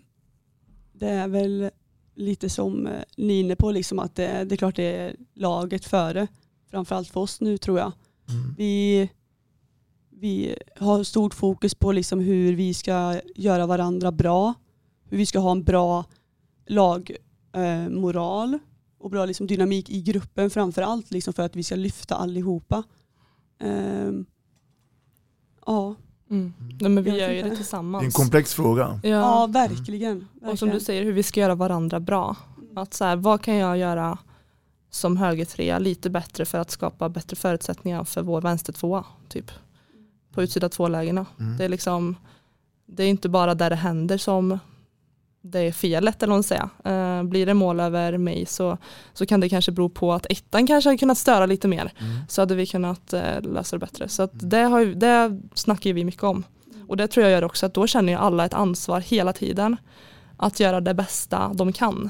det 0.93 1.09
är 1.09 1.27
väl 1.27 1.69
lite 2.15 2.49
som 2.49 2.87
uh, 2.87 2.93
ni 3.17 3.35
är 3.35 3.39
inne 3.39 3.55
på, 3.55 3.71
liksom 3.71 3.99
att 3.99 4.15
det, 4.15 4.43
det 4.43 4.55
är 4.55 4.57
klart 4.57 4.75
det 4.75 4.97
är 4.97 5.15
laget 5.33 5.85
före. 5.85 6.27
Framförallt 6.71 7.07
för 7.07 7.19
oss 7.19 7.41
nu 7.41 7.57
tror 7.57 7.79
jag. 7.79 7.91
Mm. 8.29 8.55
Vi, 8.57 9.09
vi 10.09 10.55
har 10.75 11.03
stort 11.03 11.33
fokus 11.33 11.75
på 11.75 11.91
liksom 11.91 12.19
hur 12.19 12.55
vi 12.55 12.73
ska 12.73 13.21
göra 13.35 13.65
varandra 13.65 14.11
bra. 14.11 14.53
Hur 15.09 15.17
vi 15.17 15.25
ska 15.25 15.39
ha 15.39 15.51
en 15.51 15.63
bra 15.63 16.05
lagmoral 16.65 18.53
eh, 18.53 18.59
och 18.99 19.09
bra 19.09 19.25
liksom, 19.25 19.47
dynamik 19.47 19.89
i 19.89 20.01
gruppen 20.01 20.49
framför 20.49 20.81
allt 20.81 21.11
liksom, 21.11 21.33
för 21.33 21.43
att 21.43 21.55
vi 21.55 21.63
ska 21.63 21.75
lyfta 21.75 22.15
allihopa. 22.15 22.83
Eh, 23.59 24.11
ja. 25.65 25.95
Mm. 26.29 26.53
Nej, 26.79 26.91
men 26.91 27.03
vi 27.03 27.19
gör 27.19 27.31
ju 27.31 27.41
det 27.41 27.55
tillsammans. 27.55 28.01
Det 28.01 28.05
är 28.05 28.07
en 28.07 28.11
komplex 28.11 28.53
fråga. 28.53 28.99
Ja, 29.03 29.09
ja 29.09 29.47
verkligen, 29.47 30.19
verkligen, 30.19 30.51
Och 30.51 30.59
som 30.59 30.69
du 30.69 30.79
säger, 30.79 31.03
hur 31.03 31.13
vi 31.13 31.23
ska 31.23 31.39
göra 31.39 31.55
varandra 31.55 31.99
bra. 31.99 32.35
Att 32.75 32.93
så 32.93 33.05
här, 33.05 33.15
vad 33.15 33.41
kan 33.41 33.55
jag 33.55 33.77
göra 33.77 34.17
som 34.89 35.17
högertrea 35.17 35.79
lite 35.79 36.09
bättre 36.09 36.45
för 36.45 36.57
att 36.57 36.71
skapa 36.71 37.09
bättre 37.09 37.35
förutsättningar 37.35 38.03
för 38.03 38.21
vår 38.21 38.41
vänstertvåa. 38.41 39.05
Typ. 39.29 39.51
På 40.33 40.43
utsida 40.43 40.69
två-lägena. 40.69 41.25
Mm. 41.39 41.57
Det, 41.57 41.65
är 41.65 41.69
liksom, 41.69 42.15
det 42.85 43.03
är 43.03 43.07
inte 43.07 43.29
bara 43.29 43.55
där 43.55 43.69
det 43.69 43.75
händer 43.75 44.17
som 44.17 44.59
det 45.41 45.59
är 45.59 45.71
felet 45.71 46.23
eller 46.23 46.31
vad 46.31 46.37
man 46.37 46.43
säga. 46.43 46.69
Uh, 46.87 47.23
blir 47.23 47.45
det 47.45 47.53
mål 47.53 47.79
över 47.79 48.17
mig 48.17 48.45
så, 48.45 48.77
så 49.13 49.25
kan 49.25 49.39
det 49.39 49.49
kanske 49.49 49.71
bero 49.71 49.89
på 49.89 50.13
att 50.13 50.25
ettan 50.29 50.67
kanske 50.67 50.89
hade 50.89 50.97
kunnat 50.97 51.17
störa 51.17 51.45
lite 51.45 51.67
mer. 51.67 51.91
Mm. 51.99 52.19
Så 52.29 52.41
hade 52.41 52.55
vi 52.55 52.65
kunnat 52.65 53.13
uh, 53.13 53.41
lösa 53.41 53.75
det 53.75 53.79
bättre. 53.79 54.09
Så 54.09 54.23
mm. 54.23 54.37
det, 54.41 54.61
har, 54.61 54.85
det 54.85 55.41
snackar 55.53 55.93
vi 55.93 56.03
mycket 56.03 56.23
om. 56.23 56.43
Och 56.87 56.97
det 56.97 57.07
tror 57.07 57.23
jag 57.23 57.31
gör 57.31 57.43
också 57.43 57.65
att 57.65 57.73
då 57.73 57.87
känner 57.87 58.13
ju 58.13 58.19
alla 58.19 58.45
ett 58.45 58.53
ansvar 58.53 58.99
hela 58.99 59.33
tiden 59.33 59.77
att 60.37 60.59
göra 60.59 60.81
det 60.81 60.93
bästa 60.93 61.51
de 61.53 61.73
kan. 61.73 62.09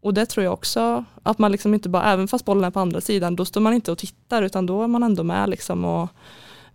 Och 0.00 0.14
det 0.14 0.26
tror 0.26 0.44
jag 0.44 0.52
också, 0.52 1.04
att 1.22 1.38
man 1.38 1.52
liksom 1.52 1.74
inte 1.74 1.88
bara, 1.88 2.12
även 2.12 2.28
fast 2.28 2.44
bollen 2.44 2.64
är 2.64 2.70
på 2.70 2.80
andra 2.80 3.00
sidan, 3.00 3.36
då 3.36 3.44
står 3.44 3.60
man 3.60 3.74
inte 3.74 3.92
och 3.92 3.98
tittar 3.98 4.42
utan 4.42 4.66
då 4.66 4.82
är 4.82 4.86
man 4.86 5.02
ändå 5.02 5.22
med 5.22 5.50
liksom 5.50 5.84
och 5.84 6.08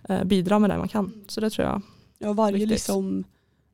eh, 0.10 0.24
bidrar 0.24 0.60
med 0.60 0.70
det 0.70 0.78
man 0.78 0.88
kan. 0.88 1.14
Så 1.28 1.42
det 1.42 1.50
tror 1.50 1.68
jag 1.68 1.82
Ja, 2.24 2.34
varje 2.34 2.66
liksom 2.66 3.24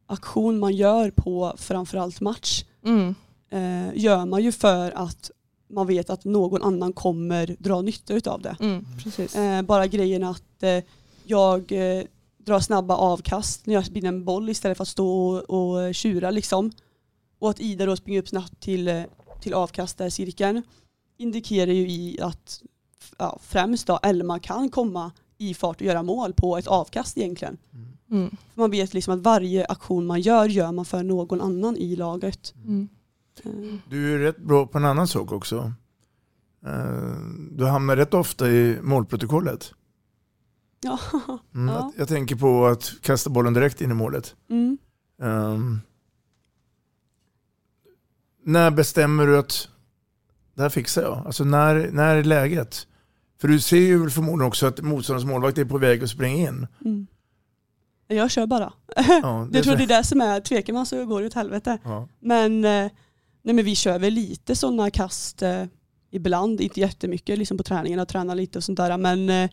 aktion 0.06 0.60
man 0.60 0.76
gör 0.76 1.12
på 1.12 1.54
framförallt 1.58 2.22
match 2.22 2.64
mm. 2.86 3.16
eh, 3.50 3.98
gör 4.04 4.26
man 4.26 4.44
ju 4.44 4.52
för 4.52 4.92
att 4.92 5.32
man 5.70 5.88
vet 5.88 6.10
att 6.10 6.26
någon 6.26 6.64
annan 6.64 6.94
kommer 6.94 7.56
dra 7.60 7.82
nytta 7.82 8.32
av 8.32 8.42
det. 8.42 8.58
Mm, 8.60 8.86
eh, 9.36 9.66
bara 9.66 9.88
grejen 9.88 10.24
att 10.24 10.64
eh, 10.64 10.84
jag 11.24 11.72
eh, 11.72 12.04
drar 12.38 12.60
snabba 12.60 12.96
avkast 12.96 13.66
när 13.66 13.74
jag 13.74 13.90
vinner 13.92 14.08
en 14.08 14.26
boll 14.26 14.50
istället 14.50 14.78
för 14.78 14.84
att 14.84 14.88
stå 14.88 15.10
och, 15.10 15.44
och 15.50 15.96
tjura 15.96 16.32
liksom. 16.32 16.72
Och 17.40 17.50
att 17.50 17.60
Ida 17.60 17.86
då 17.86 17.96
springer 17.96 18.20
upp 18.20 18.30
snabbt 18.30 18.60
till 18.60 18.88
eh, 18.88 19.04
till 19.42 19.54
avkastarcirkeln 19.54 20.64
indikerar 21.18 21.72
ju 21.72 21.90
i 21.90 22.22
att 22.22 22.62
ja, 23.18 23.40
främst 23.42 23.88
då 23.88 24.00
Elma 24.04 24.40
kan 24.40 24.70
komma 24.70 25.12
i 25.38 25.54
fart 25.54 25.76
och 25.76 25.88
göra 25.88 26.04
mål 26.04 26.34
på 26.34 26.58
ett 26.58 26.68
avkast 26.68 27.18
egentligen. 27.18 27.58
Mm. 28.12 28.30
För 28.30 28.62
man 28.62 28.72
vet 28.72 28.94
liksom 28.94 29.14
att 29.14 29.20
varje 29.20 29.66
aktion 29.66 30.06
man 30.06 30.22
gör, 30.22 30.50
gör 30.50 30.72
man 30.72 30.86
för 30.86 31.04
någon 31.04 31.42
annan 31.42 31.78
i 31.78 31.96
laget. 31.96 32.54
Mm. 32.66 32.90
Du 33.90 34.16
är 34.16 34.20
rätt 34.20 34.38
bra 34.38 34.68
på 34.68 34.78
en 34.78 34.86
annan 34.86 35.08
sak 35.08 35.32
också. 35.32 35.74
Eh, 36.66 37.18
du 37.52 37.66
hamnar 37.66 37.96
rätt 37.96 38.14
ofta 38.14 38.50
i 38.50 38.78
målprotokollet. 38.82 39.74
Ja. 40.82 41.00
Mm, 41.56 41.76
ja. 41.76 41.92
Jag 41.98 42.08
tänker 42.08 42.36
på 42.36 42.66
att 42.66 42.94
kasta 43.02 43.30
bollen 43.30 43.54
direkt 43.54 43.82
in 43.82 43.92
i 43.92 43.94
målet. 43.94 44.36
Mm. 44.50 44.78
Um, 45.22 45.82
när 48.48 48.72
bestämmer 48.72 49.28
du 49.28 49.38
att 49.38 49.70
det 50.56 50.62
här 50.62 50.70
fixar 50.70 51.02
jag? 51.02 51.24
Alltså 51.26 51.44
när, 51.44 51.90
när 51.92 52.16
är 52.16 52.24
läget? 52.24 52.88
För 53.42 53.48
du 53.48 53.60
ser 53.60 53.78
ju 53.78 54.10
förmodligen 54.10 54.48
också 54.48 54.66
att 54.66 54.82
motståndarens 54.82 55.26
målvakt 55.26 55.58
är 55.58 55.66
på 55.66 55.78
väg 55.78 56.04
att 56.04 56.10
springa 56.10 56.50
in. 56.50 56.68
Mm. 56.86 57.08
Jag 58.08 58.32
kör 58.32 58.48
bara. 58.48 58.74
Ja, 58.96 59.48
jag 59.52 59.64
tror 59.64 59.76
det 59.76 59.84
är 59.84 59.88
det 59.88 60.04
som 60.04 60.22
är, 60.22 60.40
tvekar 60.40 60.74
man 60.74 60.86
så 60.86 61.06
går 61.06 61.22
det 61.22 61.28
åt 61.28 61.34
helvete. 61.34 61.78
Ja. 61.84 62.08
Men, 62.20 62.66
eh, 62.66 62.92
nej, 63.42 63.56
men 63.56 63.66
vi 63.66 63.76
kör 63.76 64.00
väl 64.00 64.14
lite 64.14 64.56
sådana 64.56 64.92
kast 64.92 65.42
eh, 65.42 65.66
ibland, 66.12 66.62
inte 66.62 66.80
jättemycket 66.80 67.38
liksom 67.38 67.58
på 67.58 67.64
träningarna, 67.64 68.06
tränar 68.06 68.36
lite 68.36 68.60
och 68.60 68.64
sånt 68.64 68.78
där. 68.78 68.98
Men 68.98 69.30
eh, 69.30 69.50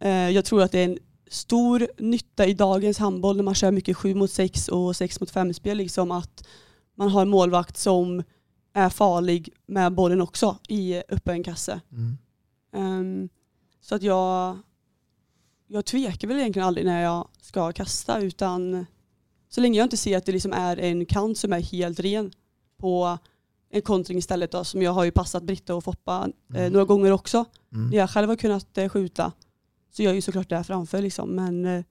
eh 0.00 0.30
jag 0.30 0.44
tror 0.44 0.62
att 0.62 0.72
det 0.72 0.78
är 0.78 0.84
en 0.84 0.98
stor 1.30 1.88
nytta 1.98 2.46
i 2.46 2.54
dagens 2.54 2.98
handboll 2.98 3.36
när 3.36 3.44
man 3.44 3.54
kör 3.54 3.70
mycket 3.70 3.96
7 3.96 4.14
mot 4.14 4.30
6 4.30 4.68
och 4.68 4.96
6 4.96 5.20
mot 5.20 5.30
5 5.30 5.54
spel. 5.54 5.76
Liksom 5.76 6.10
att 6.10 6.46
man 6.98 7.08
har 7.08 7.22
en 7.22 7.28
målvakt 7.28 7.76
som 7.76 8.22
är 8.72 8.90
farlig 8.90 9.52
med 9.66 9.92
bollen 9.92 10.20
också 10.20 10.58
i 10.68 11.02
öppen 11.08 11.42
kasse. 11.42 11.80
Mm. 11.92 12.18
Um, 12.72 13.28
så 13.80 13.94
att 13.94 14.02
jag, 14.02 14.58
jag 15.66 15.84
tvekar 15.84 16.28
väl 16.28 16.38
egentligen 16.38 16.68
aldrig 16.68 16.86
när 16.86 17.02
jag 17.02 17.28
ska 17.40 17.72
kasta 17.72 18.20
utan 18.20 18.86
så 19.48 19.60
länge 19.60 19.78
jag 19.78 19.84
inte 19.84 19.96
ser 19.96 20.16
att 20.16 20.26
det 20.26 20.32
liksom 20.32 20.52
är 20.52 20.76
en 20.76 21.06
kant 21.06 21.38
som 21.38 21.52
är 21.52 21.60
helt 21.60 22.00
ren 22.00 22.32
på 22.78 23.18
en 23.70 23.82
kontring 23.82 24.18
istället 24.18 24.52
då, 24.52 24.64
som 24.64 24.82
jag 24.82 24.92
har 24.92 25.04
ju 25.04 25.10
passat 25.10 25.42
Britta 25.42 25.74
och 25.74 25.84
Foppa 25.84 26.28
eh, 26.54 26.60
mm. 26.60 26.72
några 26.72 26.84
gånger 26.84 27.12
också. 27.12 27.44
Mm. 27.72 27.90
När 27.90 27.96
jag 27.96 28.10
själv 28.10 28.28
har 28.28 28.36
kunnat 28.36 28.78
eh, 28.78 28.88
skjuta 28.88 29.32
så 29.90 30.02
jag 30.02 30.14
ju 30.14 30.20
såklart 30.20 30.48
det 30.48 30.64
framför 30.64 31.02
liksom. 31.02 31.30
Men 31.30 31.64
eh, 31.64 31.84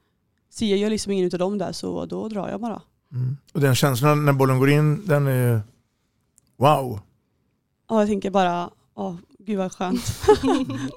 ser 0.50 0.76
jag 0.76 0.90
liksom 0.90 1.12
ingen 1.12 1.30
av 1.34 1.40
dem 1.40 1.58
där 1.58 1.72
så 1.72 2.06
då 2.06 2.28
drar 2.28 2.50
jag 2.50 2.62
bara. 2.62 2.82
Mm. 3.12 3.38
Och 3.54 3.62
den 3.62 3.76
känslan 3.76 4.26
när 4.26 4.34
bollen 4.34 4.60
går 4.60 4.70
in, 4.70 5.06
den 5.06 5.28
är 5.28 5.62
wow. 6.58 7.00
Ja, 7.90 8.00
jag 8.00 8.08
tänker 8.08 8.32
bara, 8.32 8.70
åh, 8.96 9.16
gud 9.40 9.58
vad 9.58 9.72
skönt. 9.72 10.22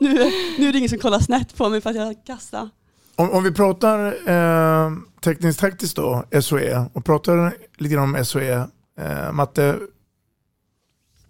nu, 0.00 0.14
nu 0.58 0.68
är 0.68 0.72
det 0.72 0.78
ingen 0.78 0.88
som 0.90 0.98
kollar 0.98 1.20
snett 1.20 1.56
på 1.56 1.68
mig 1.68 1.80
för 1.80 1.90
att 1.90 1.96
jag 1.96 2.24
kastar. 2.26 2.68
Om, 3.16 3.30
om 3.30 3.44
vi 3.44 3.52
pratar 3.52 4.28
eh, 4.28 4.92
tekniskt 5.20 5.60
taktiskt 5.60 5.96
då, 5.96 6.24
SOE, 6.40 6.86
och 6.92 7.04
pratar 7.04 7.54
lite 7.76 7.94
grann 7.94 8.14
om 8.14 8.24
SOE. 8.24 8.68
Eh, 8.98 9.32
Matte, 9.32 9.78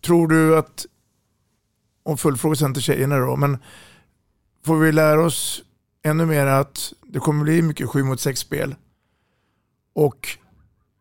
tror 0.04 0.28
du 0.28 0.58
att, 0.58 0.86
och 2.02 2.20
fullfråga 2.20 2.56
sen 2.56 2.74
till 2.74 2.82
tjejerna 2.82 3.18
då, 3.18 3.36
men 3.36 3.58
får 4.64 4.76
vi 4.76 4.92
lära 4.92 5.24
oss 5.24 5.62
ännu 6.02 6.26
mer 6.26 6.46
att 6.46 6.92
det 7.06 7.18
kommer 7.18 7.44
bli 7.44 7.62
mycket 7.62 7.88
7 7.88 8.02
mot 8.02 8.20
6 8.20 8.40
spel. 8.40 8.74
Och 9.94 10.38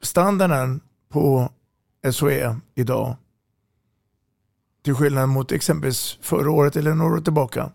standarden 0.02 0.82
på 1.10 1.50
SOE 2.12 2.56
idag 2.76 3.16
till 4.84 4.96
skillnad 4.96 5.30
mot 5.30 5.52
exempelvis 5.52 6.18
förra 6.22 6.52
året 6.52 6.76
eller 6.76 6.94
några 6.94 7.14
år 7.14 7.22
tillbaka? 7.22 7.72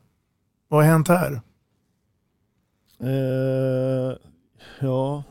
Vad 0.68 0.84
har 0.84 0.90
hänt 0.90 1.08
här? 1.08 1.40
Eh, 3.00 4.16
ja, 4.80 5.24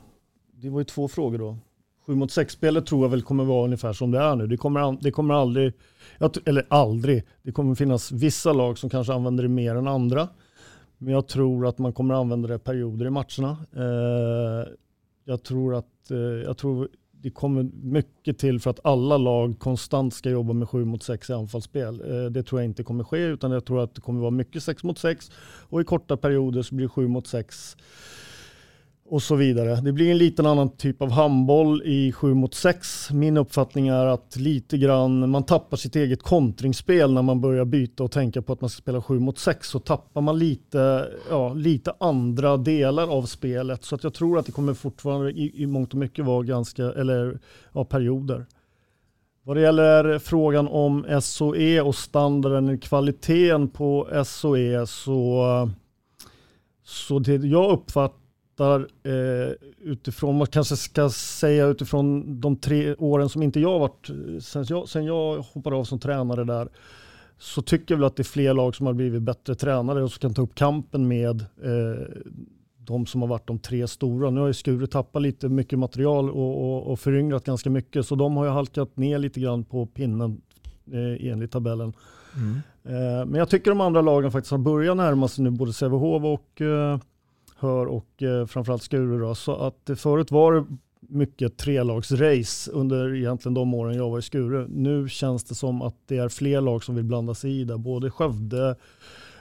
det 0.51 0.69
var 0.69 0.79
ju 0.79 0.85
två 0.85 1.07
frågor 1.07 1.37
då. 1.37 1.57
7 2.05 2.15
mot 2.15 2.29
6-spelet 2.29 2.85
tror 2.85 3.01
jag 3.01 3.09
väl 3.09 3.21
kommer 3.21 3.43
vara 3.43 3.65
ungefär 3.65 3.93
som 3.93 4.11
det 4.11 4.19
är 4.19 4.35
nu. 4.35 4.47
Det 4.47 4.57
kommer, 4.57 4.97
det 5.01 5.11
kommer 5.11 5.33
aldrig, 5.33 5.73
eller 6.45 6.65
aldrig, 6.69 7.23
det 7.41 7.51
kommer 7.51 7.75
finnas 7.75 8.11
vissa 8.11 8.53
lag 8.53 8.77
som 8.77 8.89
kanske 8.89 9.13
använder 9.13 9.43
det 9.43 9.49
mer 9.49 9.75
än 9.75 9.87
andra. 9.87 10.27
Men 10.97 11.13
jag 11.13 11.27
tror 11.27 11.67
att 11.67 11.77
man 11.77 11.93
kommer 11.93 12.13
använda 12.13 12.47
det 12.47 12.59
perioder 12.59 13.05
i 13.05 13.09
matcherna. 13.09 13.57
Eh, 13.75 14.69
jag 15.25 15.43
tror 15.43 15.75
att 15.75 15.87
eh, 16.11 16.17
jag 16.17 16.57
tror 16.57 16.87
det 17.23 17.29
kommer 17.29 17.63
mycket 17.83 18.37
till 18.37 18.59
för 18.59 18.69
att 18.69 18.79
alla 18.83 19.17
lag 19.17 19.59
konstant 19.59 20.13
ska 20.13 20.29
jobba 20.29 20.53
med 20.53 20.69
7 20.69 20.85
mot 20.85 21.03
6 21.03 21.29
i 21.29 21.33
anfallsspel. 21.33 22.01
Eh, 22.01 22.25
det 22.31 22.43
tror 22.43 22.61
jag 22.61 22.65
inte 22.65 22.83
kommer 22.83 23.03
ske 23.03 23.17
utan 23.17 23.51
jag 23.51 23.65
tror 23.65 23.83
att 23.83 23.95
det 23.95 24.01
kommer 24.01 24.21
vara 24.21 24.31
mycket 24.31 24.63
6 24.63 24.83
mot 24.83 24.99
6 24.99 25.31
och 25.69 25.81
i 25.81 25.83
korta 25.83 26.17
perioder 26.17 26.61
så 26.61 26.75
blir 26.75 26.85
det 26.85 26.89
7 26.89 27.07
mot 27.07 27.27
6 27.27 27.77
och 29.13 29.23
så 29.23 29.35
vidare. 29.35 29.75
Det 29.75 29.91
blir 29.91 30.11
en 30.11 30.17
liten 30.17 30.45
annan 30.45 30.69
typ 30.69 31.01
av 31.01 31.11
handboll 31.11 31.81
i 31.85 32.11
7 32.11 32.33
mot 32.33 32.53
6. 32.53 33.11
Min 33.11 33.37
uppfattning 33.37 33.87
är 33.87 34.05
att 34.05 34.35
lite 34.35 34.77
grann 34.77 35.29
man 35.29 35.43
tappar 35.43 35.77
sitt 35.77 35.95
eget 35.95 36.23
kontringsspel 36.23 37.13
när 37.13 37.21
man 37.21 37.41
börjar 37.41 37.65
byta 37.65 38.03
och 38.03 38.11
tänka 38.11 38.41
på 38.41 38.53
att 38.53 38.61
man 38.61 38.69
ska 38.69 38.81
spela 38.81 39.01
7 39.01 39.19
mot 39.19 39.37
6 39.37 39.67
så 39.67 39.79
tappar 39.79 40.21
man 40.21 40.39
lite, 40.39 41.09
ja, 41.29 41.53
lite 41.53 41.93
andra 41.99 42.57
delar 42.57 43.07
av 43.07 43.23
spelet. 43.23 43.83
Så 43.83 43.95
att 43.95 44.03
jag 44.03 44.13
tror 44.13 44.39
att 44.39 44.45
det 44.45 44.51
kommer 44.51 44.73
fortfarande 44.73 45.31
i, 45.31 45.63
i 45.63 45.67
mångt 45.67 45.93
och 45.93 45.99
mycket 45.99 46.25
vara 46.25 46.43
ganska, 46.43 46.83
eller 46.83 47.39
ja, 47.73 47.85
perioder. 47.85 48.45
Vad 49.43 49.57
det 49.57 49.61
gäller 49.61 50.19
frågan 50.19 50.67
om 50.67 51.21
SOE 51.21 51.81
och 51.81 51.95
standarden, 51.95 52.77
kvaliteten 52.77 53.69
på 53.69 54.23
SOE 54.25 54.87
så, 54.87 55.69
så 56.83 57.19
det 57.19 57.35
jag 57.35 57.71
uppfattar 57.71 58.22
eh, 58.59 59.69
utifrån, 59.81 60.37
man 60.37 60.47
kanske 60.47 60.75
ska 60.75 61.09
säga 61.09 61.65
utifrån 61.67 62.39
de 62.41 62.55
tre 62.55 62.95
åren 62.95 63.29
som 63.29 63.43
inte 63.43 63.59
jag 63.59 63.79
varit, 63.79 64.09
sen 64.41 64.65
jag, 64.67 64.89
sen 64.89 65.05
jag 65.05 65.37
hoppade 65.41 65.75
av 65.75 65.83
som 65.83 65.99
tränare 65.99 66.43
där, 66.43 66.69
så 67.37 67.61
tycker 67.61 67.93
jag 67.93 67.99
väl 67.99 68.07
att 68.07 68.15
det 68.15 68.21
är 68.21 68.23
fler 68.23 68.53
lag 68.53 68.75
som 68.75 68.85
har 68.85 68.93
blivit 68.93 69.21
bättre 69.21 69.55
tränare 69.55 70.03
och 70.03 70.11
som 70.11 70.19
kan 70.19 70.33
ta 70.33 70.41
upp 70.41 70.55
kampen 70.55 71.07
med 71.07 71.41
eh, 71.41 72.23
de 72.77 73.05
som 73.05 73.21
har 73.21 73.27
varit 73.27 73.47
de 73.47 73.59
tre 73.59 73.87
stora. 73.87 74.29
Nu 74.29 74.39
har 74.39 74.47
ju 74.47 74.53
Skure 74.53 74.87
tappat 74.87 75.21
lite 75.21 75.49
mycket 75.49 75.79
material 75.79 76.29
och, 76.29 76.63
och, 76.63 76.91
och 76.91 76.99
föryngrat 76.99 77.45
ganska 77.45 77.69
mycket 77.69 78.07
så 78.07 78.15
de 78.15 78.37
har 78.37 78.45
ju 78.45 78.51
halkat 78.51 78.97
ner 78.97 79.17
lite 79.17 79.39
grann 79.39 79.63
på 79.63 79.85
pinnen 79.85 80.41
eh, 80.91 81.31
enligt 81.31 81.51
tabellen. 81.51 81.93
Mm. 82.35 82.55
Eh, 82.83 83.25
men 83.25 83.33
jag 83.33 83.49
tycker 83.49 83.71
de 83.71 83.81
andra 83.81 84.01
lagen 84.01 84.31
faktiskt 84.31 84.51
har 84.51 84.57
börjat 84.57 84.97
närma 84.97 85.27
sig 85.27 85.43
nu 85.43 85.49
både 85.49 85.73
Sävehof 85.73 86.23
och 86.23 86.61
eh, 86.61 86.99
Hör 87.63 87.85
och 87.85 88.23
eh, 88.23 88.45
framförallt 88.45 88.83
Skure. 88.83 89.17
Då. 89.17 89.35
Så 89.35 89.55
att 89.55 89.89
förut 89.99 90.31
var 90.31 90.53
det 90.53 90.65
mycket 91.09 91.57
trelagsrace 91.57 92.71
under 92.71 93.15
egentligen 93.15 93.53
de 93.53 93.73
åren 93.73 93.95
jag 93.95 94.09
var 94.09 94.19
i 94.19 94.21
Skure. 94.21 94.67
Nu 94.69 95.09
känns 95.09 95.43
det 95.43 95.55
som 95.55 95.81
att 95.81 95.95
det 96.07 96.17
är 96.17 96.29
fler 96.29 96.61
lag 96.61 96.83
som 96.83 96.95
vill 96.95 97.03
blanda 97.03 97.33
sig 97.33 97.61
i 97.61 97.63
det. 97.63 97.77
Både 97.77 98.11
Skövde, 98.11 98.75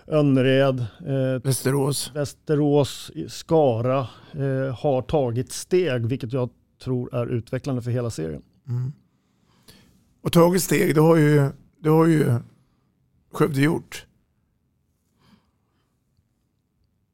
Önnered, 0.06 0.80
eh, 0.80 1.42
Västerås. 1.44 2.10
Västerås, 2.14 3.10
Skara 3.28 3.98
eh, 4.32 4.78
har 4.78 5.02
tagit 5.02 5.52
steg, 5.52 6.06
vilket 6.06 6.32
jag 6.32 6.50
tror 6.84 7.14
är 7.14 7.26
utvecklande 7.26 7.82
för 7.82 7.90
hela 7.90 8.10
serien. 8.10 8.42
Mm. 8.68 8.92
Och 10.22 10.32
tagit 10.32 10.62
steg, 10.62 10.94
det 10.94 11.00
har 11.00 11.16
ju, 11.16 11.50
det 11.80 11.88
har 11.88 12.06
ju 12.06 12.34
Skövde 13.32 13.60
gjort. 13.60 14.06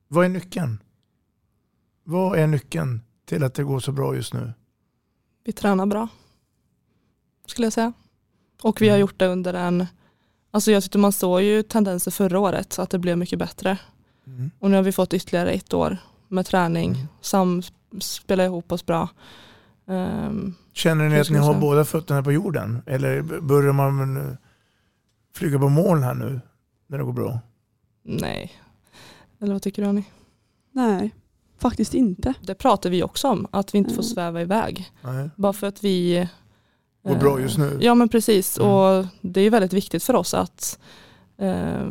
Vad 0.08 0.24
är 0.24 0.28
nyckeln? 0.28 0.78
Vad 2.10 2.38
är 2.38 2.46
nyckeln 2.46 3.00
till 3.24 3.44
att 3.44 3.54
det 3.54 3.64
går 3.64 3.80
så 3.80 3.92
bra 3.92 4.14
just 4.14 4.34
nu? 4.34 4.52
Vi 5.44 5.52
tränar 5.52 5.86
bra, 5.86 6.08
skulle 7.46 7.66
jag 7.66 7.72
säga. 7.72 7.92
Och 8.62 8.82
vi 8.82 8.88
har 8.88 8.98
gjort 8.98 9.18
det 9.18 9.26
under 9.26 9.54
en, 9.54 9.86
alltså 10.50 10.72
jag 10.72 10.82
tyckte 10.82 10.98
man 10.98 11.12
såg 11.12 11.42
ju 11.42 11.62
tendenser 11.62 12.10
förra 12.10 12.38
året 12.38 12.78
att 12.78 12.90
det 12.90 12.98
blev 12.98 13.18
mycket 13.18 13.38
bättre. 13.38 13.78
Mm. 14.26 14.50
Och 14.58 14.70
nu 14.70 14.76
har 14.76 14.82
vi 14.82 14.92
fått 14.92 15.14
ytterligare 15.14 15.50
ett 15.50 15.74
år 15.74 15.96
med 16.28 16.46
träning, 16.46 17.06
samspela 17.20 18.44
ihop 18.44 18.72
oss 18.72 18.86
bra. 18.86 19.08
Um, 19.86 20.54
Känner 20.72 21.08
ni 21.08 21.20
att 21.20 21.30
ni 21.30 21.38
har 21.38 21.52
säga? 21.52 21.60
båda 21.60 21.84
fötterna 21.84 22.22
på 22.22 22.32
jorden? 22.32 22.82
Eller 22.86 23.22
börjar 23.40 23.72
man 23.72 24.36
flyga 25.34 25.58
på 25.58 25.68
moln 25.68 26.02
här 26.02 26.14
nu 26.14 26.40
när 26.86 26.98
det 26.98 27.04
går 27.04 27.12
bra? 27.12 27.40
Nej. 28.02 28.52
Eller 29.40 29.52
vad 29.52 29.62
tycker 29.62 29.82
du 29.82 29.88
Annie? 29.88 30.06
Nej, 30.72 31.14
faktiskt 31.58 31.94
inte. 31.94 32.34
Det 32.42 32.54
pratar 32.54 32.90
vi 32.90 33.02
också 33.02 33.28
om, 33.28 33.46
att 33.50 33.74
vi 33.74 33.78
inte 33.78 33.90
får 33.90 34.02
Mm. 34.02 34.14
sväva 34.14 34.40
iväg. 34.42 34.90
Nej. 35.02 35.30
Bara 35.36 35.52
för 35.52 35.66
att 35.66 35.84
vi 35.84 36.28
Går 37.02 37.12
eh, 37.12 37.18
bra 37.18 37.40
just 37.40 37.58
nu. 37.58 37.78
Ja 37.80 37.94
men 37.94 38.08
precis 38.08 38.58
Mm. 38.58 38.70
och 38.70 39.06
det 39.20 39.40
är 39.40 39.50
väldigt 39.50 39.72
viktigt 39.72 40.04
för 40.04 40.14
oss 40.16 40.34
att 40.34 40.78
eh, 41.38 41.86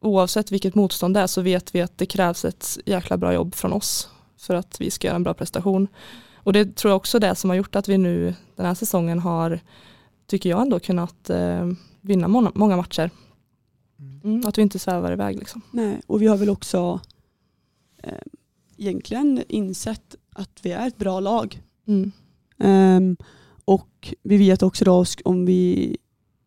oavsett 0.00 0.52
vilket 0.52 0.74
motstånd 0.74 1.14
det 1.14 1.20
är 1.20 1.26
så 1.26 1.40
vet 1.42 1.74
vi 1.74 1.82
att 1.82 1.98
det 1.98 2.06
krävs 2.06 2.44
ett 2.44 2.78
jäkla 2.86 3.16
bra 3.16 3.32
jobb 3.34 3.54
från 3.54 3.72
oss 3.72 4.08
för 4.38 4.54
att 4.54 4.80
vi 4.80 4.90
ska 4.90 5.06
göra 5.06 5.16
en 5.16 5.22
bra 5.22 5.34
prestation. 5.34 5.88
Och 6.36 6.52
det 6.52 6.76
tror 6.76 6.90
jag 6.90 6.96
också 6.96 7.16
är 7.18 7.20
det 7.20 7.34
som 7.34 7.50
har 7.50 7.56
gjort 7.56 7.76
att 7.76 7.88
vi 7.88 7.98
nu 7.98 8.34
den 8.56 8.66
här 8.66 8.74
säsongen 8.74 9.18
har, 9.18 9.60
tycker 10.26 10.50
jag 10.50 10.62
ändå, 10.62 10.80
kunnat 10.80 11.30
eh, 11.30 11.66
vinna 12.00 12.28
många, 12.28 12.52
många 12.54 12.76
matcher. 12.76 13.10
Mm, 14.24 14.46
att 14.46 14.58
vi 14.58 14.62
inte 14.62 14.78
svävar 14.78 15.12
iväg 15.12 15.38
liksom. 15.38 15.62
Nej, 15.70 16.00
och 16.06 16.22
vi 16.22 16.26
har 16.26 16.36
väl 16.36 16.50
också 16.50 17.00
eh, 18.02 18.12
egentligen 18.78 19.42
insett 19.48 20.14
att 20.32 20.60
vi 20.62 20.72
är 20.72 20.86
ett 20.86 20.98
bra 20.98 21.20
lag. 21.20 21.62
Mm. 21.86 22.12
Ehm, 22.58 23.16
och 23.64 24.14
vi 24.22 24.36
vet 24.36 24.62
också 24.62 24.84
då 24.84 25.04
om 25.24 25.46
vi 25.46 25.96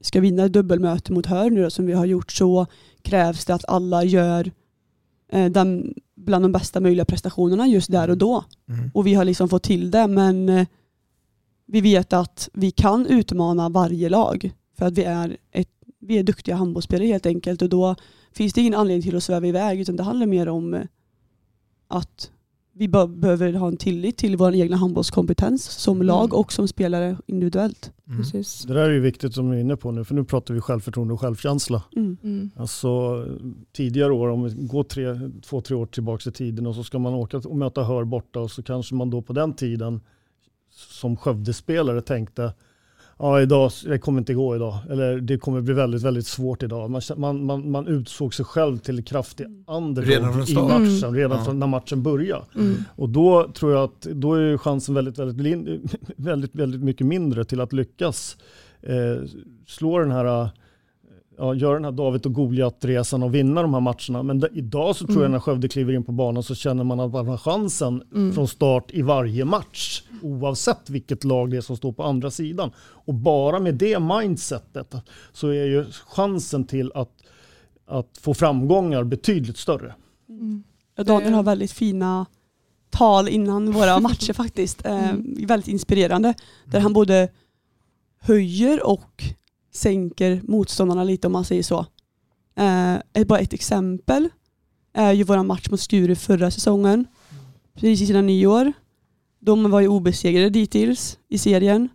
ska 0.01 0.21
vinna 0.21 0.45
ett 0.45 0.53
dubbelmöte 0.53 1.13
mot 1.13 1.25
Hör 1.25 1.49
nu 1.49 1.63
då, 1.63 1.69
som 1.69 1.86
vi 1.86 1.93
har 1.93 2.05
gjort 2.05 2.32
så 2.32 2.67
krävs 3.01 3.45
det 3.45 3.53
att 3.53 3.65
alla 3.67 4.03
gör 4.03 4.51
eh, 5.32 5.51
den, 5.51 5.93
bland 6.15 6.45
de 6.45 6.51
bästa 6.51 6.79
möjliga 6.79 7.05
prestationerna 7.05 7.67
just 7.67 7.91
där 7.91 8.09
och 8.09 8.17
då. 8.17 8.43
Mm. 8.69 8.91
Och 8.93 9.07
vi 9.07 9.13
har 9.13 9.25
liksom 9.25 9.49
fått 9.49 9.63
till 9.63 9.91
det 9.91 10.07
men 10.07 10.49
eh, 10.49 10.67
vi 11.65 11.82
vet 11.82 12.13
att 12.13 12.49
vi 12.53 12.71
kan 12.71 13.05
utmana 13.07 13.69
varje 13.69 14.09
lag 14.09 14.51
för 14.77 14.86
att 14.86 14.97
vi 14.97 15.03
är, 15.03 15.38
ett, 15.51 15.69
vi 15.99 16.17
är 16.17 16.23
duktiga 16.23 16.55
handbollsspelare 16.55 17.07
helt 17.07 17.25
enkelt 17.25 17.61
och 17.61 17.69
då 17.69 17.95
finns 18.34 18.53
det 18.53 18.61
ingen 18.61 18.73
anledning 18.73 19.01
till 19.01 19.15
att 19.15 19.23
sväva 19.23 19.47
iväg 19.47 19.79
utan 19.79 19.95
det 19.95 20.03
handlar 20.03 20.25
mer 20.25 20.49
om 20.49 20.73
eh, 20.73 20.82
att 21.92 22.32
vi 22.74 22.88
be- 22.88 23.08
behöver 23.08 23.54
ha 23.54 23.68
en 23.68 23.78
tillit 23.78 24.18
till 24.18 24.38
vår 24.38 24.56
egna 24.56 24.78
handbollskompetens 24.78 25.64
som 25.64 26.02
lag 26.02 26.34
och 26.34 26.54
som 26.54 26.68
spelare 26.68 27.18
individuellt. 27.26 27.92
Mm. 28.08 28.20
Precis. 28.20 28.64
Det 28.64 28.74
där 28.74 28.89
är 28.89 28.94
ju 28.94 29.00
viktigt 29.00 29.34
som 29.34 29.50
vi 29.50 29.58
är 29.58 29.62
inne 29.62 29.78
på 29.78 29.92
nu, 29.92 30.04
för 30.04 30.16
nu 30.16 30.24
pratar 30.24 30.54
vi 30.54 30.62
självförtroende 30.62 31.14
och 31.14 31.22
självkänsla. 31.22 31.84
Mm. 31.96 32.18
Mm. 32.24 32.52
Alltså 32.56 32.89
tidigare 33.72 34.14
år, 34.14 34.28
om 34.28 34.44
vi 34.44 34.68
går 34.68 34.84
tre, 34.84 35.06
två, 35.42 35.62
tre 35.62 35.76
år 35.76 35.86
tillbaka 35.86 36.30
i 36.30 36.34
tiden 36.34 36.68
och 36.68 36.76
så 36.76 36.84
ska 36.84 37.00
man 37.00 37.14
åka 37.14 37.38
och 37.38 37.58
möta 37.58 37.84
Hör 37.84 38.04
borta 38.04 38.39
och 38.39 38.52
så 38.52 38.64
kanske 38.64 38.96
man 38.96 39.10
då 39.10 39.22
på 39.22 39.34
den 39.34 39.54
tiden 39.54 40.02
som 40.72 41.18
Skövdespelare 41.18 42.02
tänkte 42.02 42.54
ja 43.22 43.41
idag, 43.41 43.72
det 43.86 43.99
kommer 43.99 44.19
inte 44.19 44.34
gå 44.34 44.55
idag. 44.55 44.78
Eller 44.89 45.17
det 45.17 45.38
kommer 45.38 45.61
bli 45.61 45.74
väldigt, 45.74 46.01
väldigt 46.03 46.28
svårt 46.28 46.63
idag. 46.63 46.89
Man, 46.89 47.01
man, 47.17 47.45
man, 47.45 47.72
man 47.72 47.88
utsåg 47.88 48.34
sig 48.34 48.45
själv 48.45 48.78
till 48.78 49.03
kraftig 49.03 49.47
underdog 49.67 50.11
Redan 50.11 50.34
från 50.34 50.43
i 50.49 50.67
matchen, 50.67 51.03
Mm. 51.03 51.15
redan 51.15 51.38
Ja. 51.38 51.43
från 51.45 51.59
när 51.59 51.67
matchen 51.67 52.03
började. 52.03 52.43
Mm. 52.55 52.76
Och 52.95 53.09
då 53.09 53.51
tror 53.53 53.72
jag 53.72 53.84
att 53.84 54.01
då 54.01 54.34
är 54.34 54.57
chansen 54.57 54.95
väldigt, 54.95 55.19
väldigt, 55.19 55.82
väldigt, 56.15 56.55
väldigt 56.55 56.82
mycket 56.84 57.07
mindre 57.07 57.45
till 57.45 57.61
att 57.61 57.74
lyckas 57.74 58.38
eh, 58.82 59.24
slå 59.67 59.99
den 59.99 60.11
här, 60.11 60.49
ja, 61.42 61.54
göra 61.56 61.74
den 61.74 61.86
här 61.86 61.92
David 61.92 62.26
och 62.26 62.34
Goliat-resan 62.34 63.24
och 63.24 63.36
vinna 63.36 63.62
de 63.62 63.74
här 63.74 63.82
matcherna. 63.82 64.24
Men 64.24 64.44
idag 64.54 64.96
så 64.96 65.06
tror 65.06 65.16
jag 65.18 65.22
Mm. 65.22 65.32
när 65.32 65.39
Skövde 65.39 65.68
kliver 65.68 65.94
in 65.94 66.04
på 66.04 66.12
banan 66.12 66.44
så 66.44 66.56
känner 66.56 66.84
man 66.84 67.00
att 67.00 67.12
man 67.12 67.28
har 67.28 67.38
chansen 67.38 68.04
Mm. 68.16 68.34
från 68.34 68.48
start 68.48 68.92
i 68.92 69.02
varje 69.02 69.46
match. 69.46 70.04
Oavsett 70.22 70.89
vilket 70.89 71.24
lag 71.24 71.52
det 71.52 71.58
är 71.58 71.62
som 71.62 71.78
står 71.78 71.92
på 71.94 72.04
andra 72.04 72.32
sidan. 72.32 72.72
Och 72.80 73.14
bara 73.14 73.60
med 73.60 73.76
det 73.76 74.00
mindsetet 74.00 74.96
så 75.34 75.48
är 75.48 75.66
ju 75.66 75.86
chansen 76.08 76.64
till 76.64 76.92
att, 76.96 77.12
att 77.88 78.18
få 78.22 78.34
framgångar 78.34 79.04
betydligt 79.04 79.58
större. 79.58 79.96
Mm. 80.30 80.64
Daniel 81.06 81.34
har 81.34 81.44
väldigt 81.44 81.72
fina 81.72 82.26
tal 82.89 83.28
innan 83.30 83.72
våra 83.72 84.00
matcher 84.10 84.34
faktiskt. 84.34 84.86
Eh, 84.86 85.10
Mm. 85.10 85.46
väldigt 85.48 85.68
inspirerande. 85.68 86.34
Där 86.66 86.80
han 86.80 86.94
både 86.94 87.30
höjer 88.20 88.88
och 88.88 89.24
sänker 89.72 90.41
motståndarna 90.43 91.03
lite 91.03 91.28
om 91.28 91.34
man 91.34 91.45
säger 91.45 91.63
så. 91.63 91.86
Eh, 92.55 93.26
bara 93.26 93.39
ett 93.39 93.53
exempel 93.53 94.30
är 94.93 95.11
ju 95.11 95.24
vår 95.24 95.43
match 95.43 95.69
mot 95.72 95.80
Skure 95.80 96.15
förra 96.15 96.51
säsongen. 96.51 97.05
Precis 97.74 98.09
innan 98.09 98.26
nyår. 98.26 98.74
De 99.39 99.72
var 99.72 99.82
ju 99.82 99.88
obesegrade 99.88 100.49
dittills 100.49 101.17
i 101.30 101.38
serien. 101.38 101.89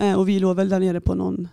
Eh, 0.00 0.14
och 0.14 0.28
vi 0.28 0.40
låg 0.40 0.56
väl 0.56 0.68
där 0.68 0.80
nere 0.80 1.00
på 1.00 1.14
någon 1.14 1.48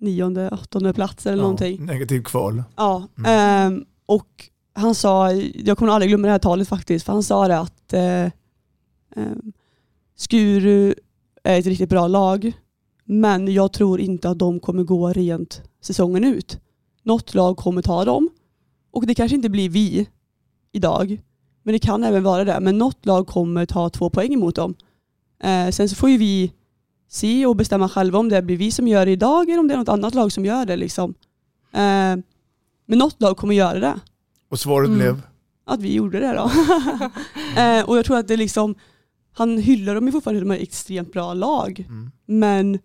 nionde, 0.00 0.48
åttonde 0.48 0.92
plats 0.92 1.26
eller 1.26 1.42
någonting. 1.42 1.84
Negativt 1.84 2.24
kval. 2.24 2.62
Ja, 2.76 3.08
ehm, 3.26 3.84
och 4.06 4.50
han 4.74 4.94
sa, 4.94 5.32
jag 5.32 5.78
kommer 5.78 5.92
aldrig 5.92 6.10
glömma 6.10 6.26
det 6.26 6.32
här 6.32 6.38
talet 6.38 6.68
faktiskt, 6.68 7.06
för 7.06 7.12
han 7.12 7.22
sa 7.22 7.48
det 7.48 7.58
att 7.58 7.92
eh, 7.92 8.24
ehm, 9.16 9.52
Skuru 10.16 10.94
är 11.42 11.58
ett 11.58 11.66
riktigt 11.66 11.88
bra 11.88 12.06
lag, 12.06 12.52
men 13.04 13.52
jag 13.54 13.72
tror 13.72 14.00
inte 14.00 14.30
att 14.30 14.38
de 14.38 14.60
kommer 14.60 14.82
gå 14.82 15.08
rent 15.12 15.62
säsongen 15.80 16.24
ut. 16.24 16.60
Något 17.02 17.34
lag 17.34 17.56
kommer 17.56 17.82
ta 17.82 18.04
dem 18.04 18.28
och 18.90 19.06
det 19.06 19.14
kanske 19.14 19.36
inte 19.36 19.48
blir 19.48 19.68
vi 19.68 20.08
idag, 20.72 21.22
men 21.62 21.72
det 21.72 21.78
kan 21.78 22.04
även 22.04 22.22
vara 22.22 22.44
det. 22.44 22.60
Men 22.60 22.78
något 22.78 23.06
lag 23.06 23.26
kommer 23.26 23.66
ta 23.66 23.88
två 23.90 24.10
poäng 24.10 24.32
emot 24.34 24.54
dem. 24.56 24.74
Eh, 25.42 25.68
sen 25.70 25.88
så 25.88 25.94
får 25.96 26.10
ju 26.10 26.16
vi 26.16 26.52
se 27.08 27.46
och 27.46 27.56
bestämma 27.56 27.88
själva 27.88 28.18
om 28.18 28.28
det 28.28 28.42
blir 28.42 28.56
vi 28.56 28.70
som 28.70 28.88
gör 28.88 29.06
det 29.06 29.12
idag 29.12 29.48
eller 29.50 29.60
om 29.60 29.68
det 29.68 29.74
är 29.74 29.78
något 29.78 29.88
annat 29.88 30.14
lag 30.14 30.32
som 30.32 30.44
gör 30.44 30.66
det. 30.66 30.76
Liksom. 30.76 31.14
Eh, 31.72 32.16
men 32.86 32.98
något 32.98 33.20
lag 33.20 33.36
kommer 33.36 33.54
göra 33.54 33.80
det. 33.80 33.94
Och 34.50 34.60
svaret 34.60 34.86
Mm. 34.88 34.98
blev? 34.98 35.22
att 35.64 35.80
vi 35.82 35.94
gjorde 35.94 36.20
det 36.20 36.32
då. 36.32 36.50
eh, 37.60 37.84
och 37.88 37.98
jag 37.98 38.04
tror 38.04 38.16
att 38.18 38.28
det 38.28 38.36
liksom, 38.36 38.74
han 39.32 39.58
hyllar 39.58 39.94
dem 39.94 40.06
ju 40.06 40.12
fortfarande 40.12 40.40
som 40.42 40.50
ett 40.50 40.60
extremt 40.60 41.12
bra 41.12 41.34
lag. 41.34 41.86
Men 42.26 42.78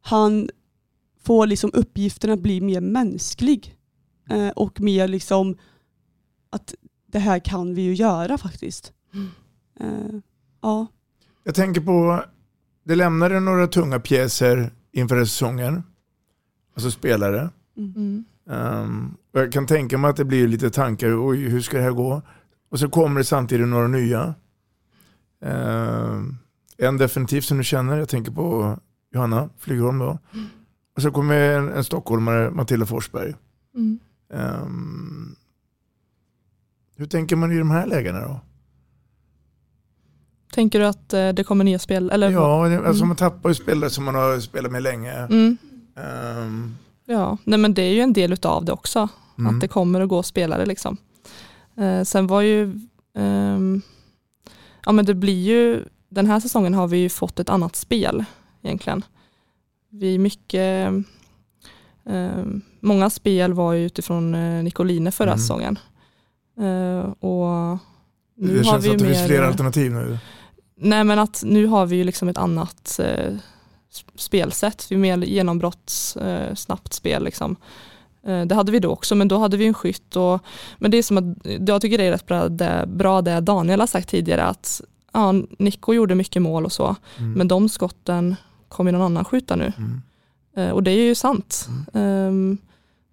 han 0.00 0.50
får 1.22 1.46
liksom 1.46 1.70
uppgiften 1.74 2.30
att 2.30 2.40
bli 2.40 2.60
mer 2.60 2.80
mänsklig. 2.80 3.76
Eh, 4.30 4.48
och 4.48 4.80
mer 4.80 5.08
liksom 5.08 5.56
att 6.50 6.74
det 7.06 7.18
här 7.18 7.38
kan 7.38 7.74
vi 7.74 7.82
ju 7.82 7.94
göra 7.94 8.38
faktiskt. 8.38 8.92
Eh, 9.80 10.20
ja. 10.60 10.86
Jag 11.44 11.54
tänker 11.54 11.80
på, 11.80 12.24
det 12.84 12.94
lämnade 12.94 13.40
några 13.40 13.66
tunga 13.66 14.00
pjäser 14.00 14.72
inför 14.92 15.24
säsongen. 15.24 15.82
Alltså 16.74 16.90
spelare. 16.90 17.50
Mm. 17.76 18.24
Um, 18.44 19.16
och 19.32 19.40
jag 19.40 19.52
kan 19.52 19.66
tänka 19.66 19.98
mig 19.98 20.10
att 20.10 20.16
det 20.16 20.24
blir 20.24 20.48
lite 20.48 20.70
tankar, 20.70 21.28
oj 21.28 21.38
hur 21.38 21.60
ska 21.60 21.76
det 21.76 21.82
här 21.82 21.90
gå? 21.90 22.22
Och 22.70 22.78
så 22.78 22.88
kommer 22.88 23.20
det 23.20 23.24
samtidigt 23.24 23.68
några 23.68 23.88
nya. 23.88 24.34
Um, 25.40 26.38
en 26.78 26.96
definitivt 26.96 27.44
som 27.44 27.58
du 27.58 27.64
känner, 27.64 27.98
jag 27.98 28.08
tänker 28.08 28.32
på 28.32 28.78
Johanna 29.14 29.48
Flygholm 29.58 29.98
då. 29.98 30.18
Och 30.96 31.02
så 31.02 31.10
kommer 31.10 31.34
en, 31.58 31.68
en 31.68 31.84
stockholmare, 31.84 32.50
Matilda 32.50 32.86
Forsberg. 32.86 33.34
Mm. 33.76 33.98
Um, 34.32 35.36
hur 36.96 37.06
tänker 37.06 37.36
man 37.36 37.52
i 37.52 37.58
de 37.58 37.70
här 37.70 37.86
lägena 37.86 38.20
då? 38.20 38.40
Tänker 40.52 40.80
du 40.80 40.86
att 40.86 41.12
eh, 41.12 41.28
det 41.28 41.44
kommer 41.44 41.64
nya 41.64 41.78
spel? 41.78 42.10
Eller? 42.10 42.30
Ja, 42.30 42.76
alltså 42.76 42.90
Mm. 43.02 43.08
man 43.08 43.16
tappar 43.16 43.48
ju 43.48 43.54
spelare 43.54 43.90
som 43.90 44.04
man 44.04 44.14
har 44.14 44.40
spelat 44.40 44.72
med 44.72 44.82
länge. 44.82 45.12
Mm. 45.12 45.56
Ehm, 45.96 46.74
Ja, 47.04 47.38
nej 47.44 47.58
men 47.58 47.74
det 47.74 47.82
är 47.82 47.92
ju 47.94 48.00
en 48.00 48.12
del 48.12 48.32
utav 48.32 48.64
det 48.64 48.72
också. 48.72 49.08
Mm. 49.38 49.54
Att 49.54 49.60
det 49.60 49.68
kommer 49.68 50.00
att 50.00 50.08
gå 50.08 50.22
spelare 50.22 50.66
liksom. 50.66 50.96
Eh, 51.76 52.02
sen 52.02 52.26
var 52.26 52.40
ju, 52.40 52.80
ehm, 53.14 53.82
ja 54.86 54.92
men 54.92 55.04
det 55.04 55.14
blir 55.14 55.42
ju, 55.48 55.84
den 56.08 56.26
här 56.26 56.40
säsongen 56.40 56.74
har 56.74 56.88
vi 56.88 56.98
ju 56.98 57.08
fått 57.08 57.40
ett 57.40 57.48
annat 57.48 57.76
spel 57.76 58.24
egentligen. 58.62 59.04
Vi 59.90 60.18
mycket, 60.18 60.88
ehm, 62.06 62.60
många 62.80 63.10
spel 63.10 63.52
var 63.54 63.72
ju 63.72 63.86
utifrån 63.86 64.34
eh, 64.34 64.62
Nicoline 64.64 65.12
förra 65.12 65.30
Mm. 65.30 65.38
säsongen. 65.38 65.78
Eh, 66.58 67.10
och 67.20 67.78
nu 68.36 68.52
det 68.52 68.56
har 68.56 68.64
känns 68.64 68.84
vi 68.84 68.90
att 68.90 68.98
det 68.98 69.04
finns 69.04 69.18
mer- 69.18 69.26
flera 69.26 69.46
alternativ 69.46 69.92
nu. 69.92 70.18
Nej 70.76 71.04
men 71.04 71.18
att 71.18 71.42
nu 71.46 71.66
har 71.66 71.86
vi 71.86 71.96
ju 71.96 72.04
liksom 72.04 72.28
ett 72.28 72.38
annat 72.38 73.00
eh, 73.02 73.34
spelsätt. 74.14 74.86
Vi 74.90 74.94
är 74.94 74.98
mer 75.00 75.16
genombrotts, 75.18 76.16
eh, 76.16 76.54
snabbt 76.54 76.92
spel 76.92 77.24
liksom. 77.24 77.56
Eh, 78.26 78.42
det 78.42 78.54
hade 78.54 78.72
vi 78.72 78.78
då 78.78 78.90
också 78.90 79.14
men 79.14 79.28
då 79.28 79.38
hade 79.38 79.56
vi 79.56 79.66
en 79.66 79.74
skytt 79.74 80.16
och 80.16 80.40
men 80.78 80.90
det 80.90 80.96
är 80.96 81.02
som 81.02 81.18
att 81.18 81.24
jag 81.68 81.80
tycker 81.82 81.98
det 81.98 82.04
är 82.04 82.10
rätt 82.12 82.26
bra 82.26 82.48
det, 82.48 82.84
bra 82.88 83.22
det 83.22 83.40
Daniel 83.40 83.80
har 83.80 83.86
sagt 83.86 84.08
tidigare 84.08 84.42
att 84.44 84.80
ja, 85.12 85.32
Nico 85.58 85.92
gjorde 85.94 86.14
mycket 86.14 86.42
mål 86.42 86.64
och 86.64 86.72
så 86.72 86.96
Mm. 87.18 87.32
men 87.32 87.48
de 87.48 87.68
skotten 87.68 88.36
kommer 88.70 88.92
någon 88.92 89.02
annan 89.02 89.24
skjuta 89.24 89.56
nu. 89.56 89.72
Eh, 90.56 90.70
och 90.70 90.82
det 90.82 90.90
är 90.90 91.04
ju 91.08 91.14
sant. 91.14 91.68
Ehm, 91.94 92.58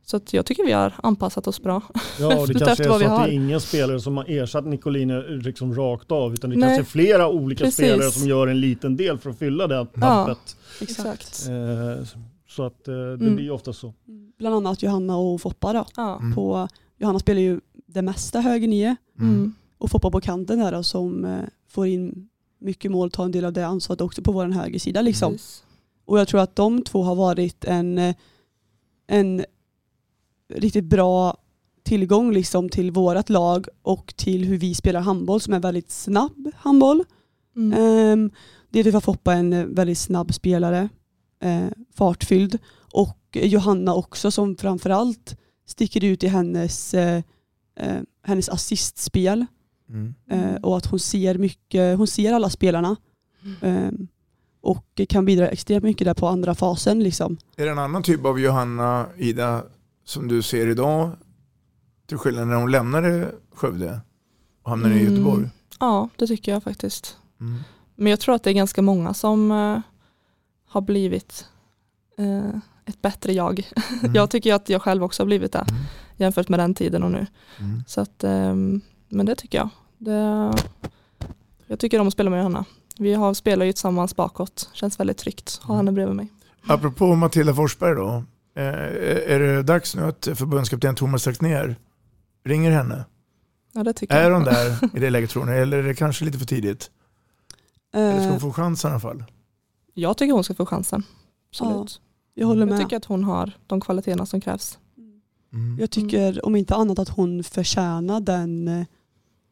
så 0.05 0.17
att 0.17 0.33
jag 0.33 0.45
tycker 0.45 0.65
vi 0.65 0.71
har 0.71 0.93
anpassat 1.03 1.47
oss 1.47 1.61
bra. 1.61 1.81
Ja, 2.19 2.39
och 2.39 2.47
det 2.47 2.53
kanske 2.59 2.71
Efter 2.71 2.83
är 2.83 2.87
så 2.99 3.05
att 3.05 3.11
har. 3.11 3.27
det 3.27 3.31
är 3.33 3.35
ingen 3.35 3.61
spelare 3.61 3.99
som 3.99 4.17
har 4.17 4.25
ersatt 4.29 4.65
Nicoline 4.65 5.21
liksom 5.21 5.75
rakt 5.75 6.11
av 6.11 6.33
utan 6.33 6.49
det 6.49 6.55
Nej. 6.55 6.67
kanske 6.69 6.81
är 6.81 7.03
flera 7.03 7.27
olika 7.29 7.63
Precis. 7.63 7.85
spelare 7.85 8.11
som 8.11 8.27
gör 8.29 8.47
en 8.47 8.59
liten 8.59 8.97
del 8.97 9.17
för 9.17 9.29
att 9.29 9.39
fylla 9.39 9.67
det 9.67 9.85
tappet. 9.85 10.57
exakt. 10.81 11.45
Eh, 11.49 12.05
så 12.49 12.63
att 12.63 12.87
eh, 12.87 12.93
det 12.93 13.01
Mm. 13.13 13.35
blir 13.35 13.51
ofta 13.51 13.73
så. 13.73 13.93
Bland 14.39 14.55
annat 14.55 14.83
Johanna 14.83 15.17
och 15.17 15.41
Foppa 15.41 15.73
då. 15.73 15.85
Ja. 15.95 16.19
Mm. 16.19 16.35
På, 16.35 16.67
Johanna 16.97 17.19
spelar 17.19 17.41
ju 17.41 17.59
det 17.87 18.01
mesta 18.01 18.39
höger 18.41 18.67
nio 18.67 18.95
Mm. 19.19 19.53
och 19.77 19.91
Foppa 19.91 20.11
på 20.11 20.21
kanten 20.21 20.59
där 20.59 20.71
då, 20.71 20.83
som 20.83 21.37
får 21.69 21.87
in 21.87 22.29
mycket 22.59 22.91
mål, 22.91 23.11
tar 23.11 23.25
en 23.25 23.31
del 23.31 23.45
av 23.45 23.53
det 23.53 23.67
ansvaret 23.67 24.01
också 24.01 24.21
på 24.21 24.31
vår 24.31 24.45
högersida 24.45 25.01
liksom. 25.01 25.31
Precis. 25.31 25.63
Och 26.05 26.19
jag 26.19 26.27
tror 26.27 26.41
att 26.41 26.55
de 26.55 26.81
två 26.81 27.03
har 27.03 27.15
varit 27.15 27.65
en, 27.65 28.13
en 29.07 29.45
riktigt 30.53 30.85
bra 30.85 31.37
tillgång 31.83 32.33
liksom 32.33 32.69
till 32.69 32.91
vårt 32.91 33.29
lag 33.29 33.67
och 33.81 34.13
till 34.15 34.45
hur 34.45 34.57
vi 34.57 34.75
spelar 34.75 35.01
handboll 35.01 35.41
som 35.41 35.53
är 35.53 35.59
väldigt 35.59 35.91
snabb 35.91 36.51
handboll. 36.55 37.03
Mm. 37.55 37.79
Um, 37.79 38.31
det 38.69 38.79
är 38.79 38.91
för 38.91 38.99
Foppa 38.99 39.33
en 39.33 39.75
väldigt 39.75 39.97
snabb 39.97 40.33
spelare, 40.33 40.89
eh, 41.41 41.67
fartfylld 41.93 42.57
och 42.93 43.19
Johanna 43.33 43.93
också 43.93 44.31
som 44.31 44.55
framförallt 44.55 45.37
sticker 45.67 46.03
ut 46.03 46.23
i 46.23 46.27
hennes, 46.27 46.93
eh, 46.93 47.21
eh, 47.79 48.01
hennes 48.23 48.49
assistspel 48.49 49.45
Mm. 49.89 50.13
eh, 50.29 50.55
och 50.55 50.77
att 50.77 50.85
hon 50.85 50.99
ser 50.99 51.37
mycket, 51.37 51.97
hon 51.97 52.07
ser 52.07 52.33
alla 52.33 52.49
spelarna 52.49 52.95
eh, 53.61 53.89
och 54.61 55.01
kan 55.09 55.25
bidra 55.25 55.47
extremt 55.47 55.83
mycket 55.83 56.05
där 56.05 56.13
på 56.13 56.27
andra 56.27 56.55
fasen 56.55 57.03
liksom. 57.03 57.37
Är 57.55 57.65
det 57.65 57.71
en 57.71 57.79
annan 57.79 58.03
typ 58.03 58.25
av 58.25 58.39
Johanna, 58.39 59.05
Ida, 59.17 59.63
som 60.05 60.27
du 60.27 60.41
ser 60.41 60.67
idag? 60.67 61.09
Till 62.07 62.17
skillnad 62.17 62.47
när 62.47 62.55
hon 62.55 62.71
lämnade 62.71 63.31
Skövde 63.53 63.99
och 64.63 64.69
hamnade 64.69 64.95
i 64.95 64.99
Mm. 65.01 65.13
Göteborg. 65.13 65.49
Ja, 65.79 66.09
det 66.15 66.27
tycker 66.27 66.51
jag 66.51 66.63
faktiskt. 66.63 67.17
Mm. 67.41 67.59
Men 67.95 68.09
jag 68.09 68.19
tror 68.19 68.35
att 68.35 68.43
det 68.43 68.49
är 68.49 68.53
ganska 68.53 68.81
många 68.81 69.13
som 69.13 69.51
eh, 69.51 69.79
har 70.67 70.81
blivit 70.81 71.45
eh, 72.17 72.59
ett 72.85 73.01
bättre 73.01 73.33
jag. 73.33 73.71
Mm. 74.01 74.13
jag 74.15 74.29
tycker 74.29 74.49
ju 74.49 74.55
att 74.55 74.69
jag 74.69 74.81
själv 74.81 75.03
också 75.03 75.23
har 75.23 75.25
blivit 75.27 75.51
det 75.51 75.65
jämfört 76.17 76.49
med 76.49 76.59
den 76.59 76.73
tiden 76.73 77.03
och 77.03 77.11
nu. 77.11 77.25
Mm. 77.59 77.83
Så 77.87 78.01
att, 78.01 78.23
ehm, 78.23 78.81
men 79.09 79.25
det 79.25 79.35
tycker 79.35 79.57
jag. 79.57 79.69
Det, 79.97 80.53
jag 81.67 81.79
tycker 81.79 81.99
om 81.99 82.07
att 82.07 82.13
spela 82.13 82.29
med 82.29 82.37
Johanna. 82.39 82.65
Vi 82.99 83.13
har, 83.13 83.33
spelar 83.33 83.65
ju 83.65 83.71
tillsammans 83.73 84.15
bakåt. 84.15 84.69
Känns 84.73 84.99
väldigt 84.99 85.17
tryggt 85.17 85.59
att 85.61 85.67
ha 85.67 85.75
henne 85.75 85.91
bredvid 85.91 86.15
mig. 86.15 86.27
Apropå 86.67 87.15
Matilda 87.15 87.53
Forsberg 87.53 87.95
då. 87.95 88.23
Eh, 88.55 88.63
är 89.33 89.39
det 89.39 89.63
dags 89.63 89.95
nu 89.95 90.01
att 90.03 90.27
förbundskapten 90.35 90.95
Thomas 90.95 91.27
Axnér 91.27 91.75
ringer 92.45 92.71
henne? 92.71 93.05
Ja, 93.73 93.83
det 93.83 93.93
tycker 93.93 94.15
Är 94.15 94.23
jag. 94.23 94.33
hon 94.33 94.43
där 94.43 94.79
i 94.97 94.99
det 94.99 95.09
läget 95.09 95.29
tror 95.29 95.45
ni? 95.45 95.51
Eller 95.51 95.77
är 95.77 95.83
det 95.83 95.93
kanske 95.95 96.25
lite 96.25 96.37
för 96.37 96.45
tidigt? 96.45 96.91
Eller 97.93 98.17
ska 98.17 98.23
hon 98.25 98.33
Eh, 98.33 98.39
få 98.39 98.53
chansen 98.53 98.89
i 98.89 98.91
alla 98.91 98.99
fall? 98.99 99.23
Jag 99.93 100.17
tycker 100.17 100.33
hon 100.33 100.43
ska 100.43 100.53
få 100.55 100.65
chansen. 100.65 101.03
Absolut. 101.49 102.01
jag 102.33 102.47
håller 102.47 102.61
Jag 102.61 102.69
med. 102.69 102.79
tycker 102.79 102.97
att 102.97 103.05
hon 103.05 103.23
har 103.23 103.51
de 103.67 103.81
kvaliteterna 103.81 104.25
som 104.25 104.41
krävs. 104.41 104.79
Mm. 105.53 105.77
Jag 105.79 105.91
tycker 105.91 106.45
om 106.45 106.55
inte 106.55 106.75
annat 106.75 106.99
att 106.99 107.09
hon 107.09 107.43
förtjänar 107.43 108.19
den, 108.19 108.67
eh, 108.67 108.85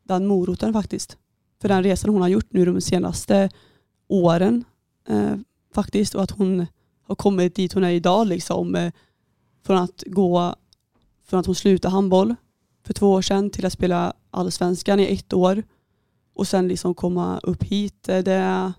den 0.08 0.26
moroten 0.26 0.74
faktiskt. 0.74 1.18
För 1.62 1.68
den 1.68 1.84
resan 1.84 2.10
hon 2.10 2.22
har 2.22 2.30
gjort 2.30 2.54
nu 2.54 2.66
de 2.66 2.82
senaste 2.82 3.50
åren 4.08 4.64
eh, 5.08 5.36
faktiskt 5.74 6.16
och 6.16 6.24
att 6.24 6.32
hon 6.32 6.66
har 7.08 7.16
kommit 7.16 7.56
dit 7.56 7.74
hon 7.74 7.84
är 7.84 7.92
idag 7.92 8.28
liksom. 8.28 8.76
Eh, 8.76 8.94
från 9.66 9.78
att 9.78 10.04
gå, 10.06 10.56
från 11.26 11.40
att 11.40 11.46
hon 11.46 11.56
slutade 11.56 11.94
handboll 11.94 12.36
för 12.86 12.94
två 12.94 13.12
år 13.12 13.22
sedan 13.22 13.50
till 13.50 13.66
att 13.66 13.74
spela 13.74 14.14
allsvenskan 14.32 15.00
i 15.00 15.14
ett 15.14 15.34
år 15.34 15.64
och 16.34 16.48
sen 16.48 16.68
liksom 16.68 16.96
komma 16.96 17.40
upp 17.44 17.64
hit. 17.64 18.10
Eh, 18.10 18.24
Det, 18.24 18.74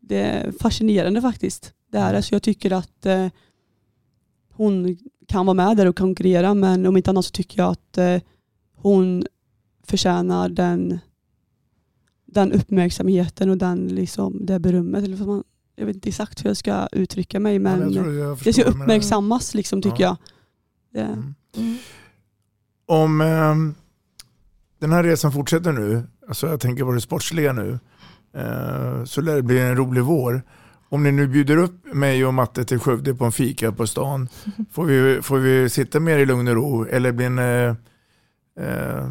det 0.00 0.20
är 0.20 0.52
fascinerande 0.52 1.22
faktiskt. 1.22 1.72
Det 1.92 1.98
är 1.98 2.12
det. 2.12 2.22
Så 2.22 2.34
jag 2.34 2.42
tycker 2.42 2.70
att 2.70 3.06
eh, 3.06 3.28
hon 4.52 4.98
kan 5.28 5.46
vara 5.46 5.54
med 5.54 5.76
där 5.76 5.86
och 5.86 5.96
konkurrera 5.96 6.54
men 6.54 6.86
om 6.86 6.96
inte 6.96 7.10
annat 7.10 7.24
så 7.24 7.30
tycker 7.30 7.58
jag 7.58 7.70
att 7.70 7.98
eh, 7.98 8.20
hon 8.76 9.26
förtjänar 9.86 10.48
den, 10.48 10.98
den 12.26 12.52
uppmärksamheten 12.52 13.50
och 13.50 13.58
den, 13.58 13.88
liksom, 13.88 14.46
det 14.46 14.58
berömmet. 14.58 15.04
Eller 15.04 15.16
vad 15.16 15.28
man, 15.28 15.44
jag 15.76 15.86
vet 15.86 15.94
inte 15.96 16.08
exakt 16.08 16.44
hur 16.44 16.50
jag 16.50 16.56
ska 16.56 16.88
uttrycka 16.92 17.40
mig 17.40 17.58
men 17.58 17.80
jag 17.92 18.04
tror 18.04 18.14
jag 18.14 18.38
det 18.44 18.52
ska 18.52 18.62
uppmärksammas 18.64 19.54
liksom, 19.54 19.82
tycker 19.82 20.02
Ja. 20.04 20.16
jag. 20.92 21.06
Det, 21.06 21.32
Om 22.86 23.20
ehm, 23.20 23.74
den 24.78 24.92
här 24.92 25.02
resan 25.04 25.32
fortsätter 25.32 25.72
nu, 25.72 26.02
alltså 26.28 26.46
jag 26.46 26.60
tänker 26.60 26.84
på 26.84 26.92
det 26.92 27.00
sportsliga 27.00 27.52
nu, 27.52 27.78
eh, 28.34 29.04
så 29.04 29.20
lär 29.20 29.36
det 29.36 29.42
bli 29.42 29.58
en 29.60 29.76
rolig 29.76 30.02
vår. 30.02 30.42
Om 30.88 31.02
ni 31.02 31.12
nu 31.12 31.26
bjuder 31.28 31.56
upp 31.56 31.94
mig 31.94 32.26
och 32.26 32.34
Matte 32.34 32.64
till 32.64 32.78
Skövde 32.78 33.14
på 33.14 33.24
en 33.24 33.32
fika 33.32 33.72
på 33.72 33.86
stan, 33.86 34.28
får 34.72 34.84
vi, 34.84 35.22
får 35.22 35.38
vi 35.38 35.68
sitta 35.68 36.00
mer 36.00 36.18
i 36.18 36.26
lugn 36.26 36.48
och 36.48 36.54
ro 36.54 36.84
eller 36.84 37.12
blir 37.12 37.26
en 37.26 37.38
eh, 37.38 37.76
eh, 38.60 39.08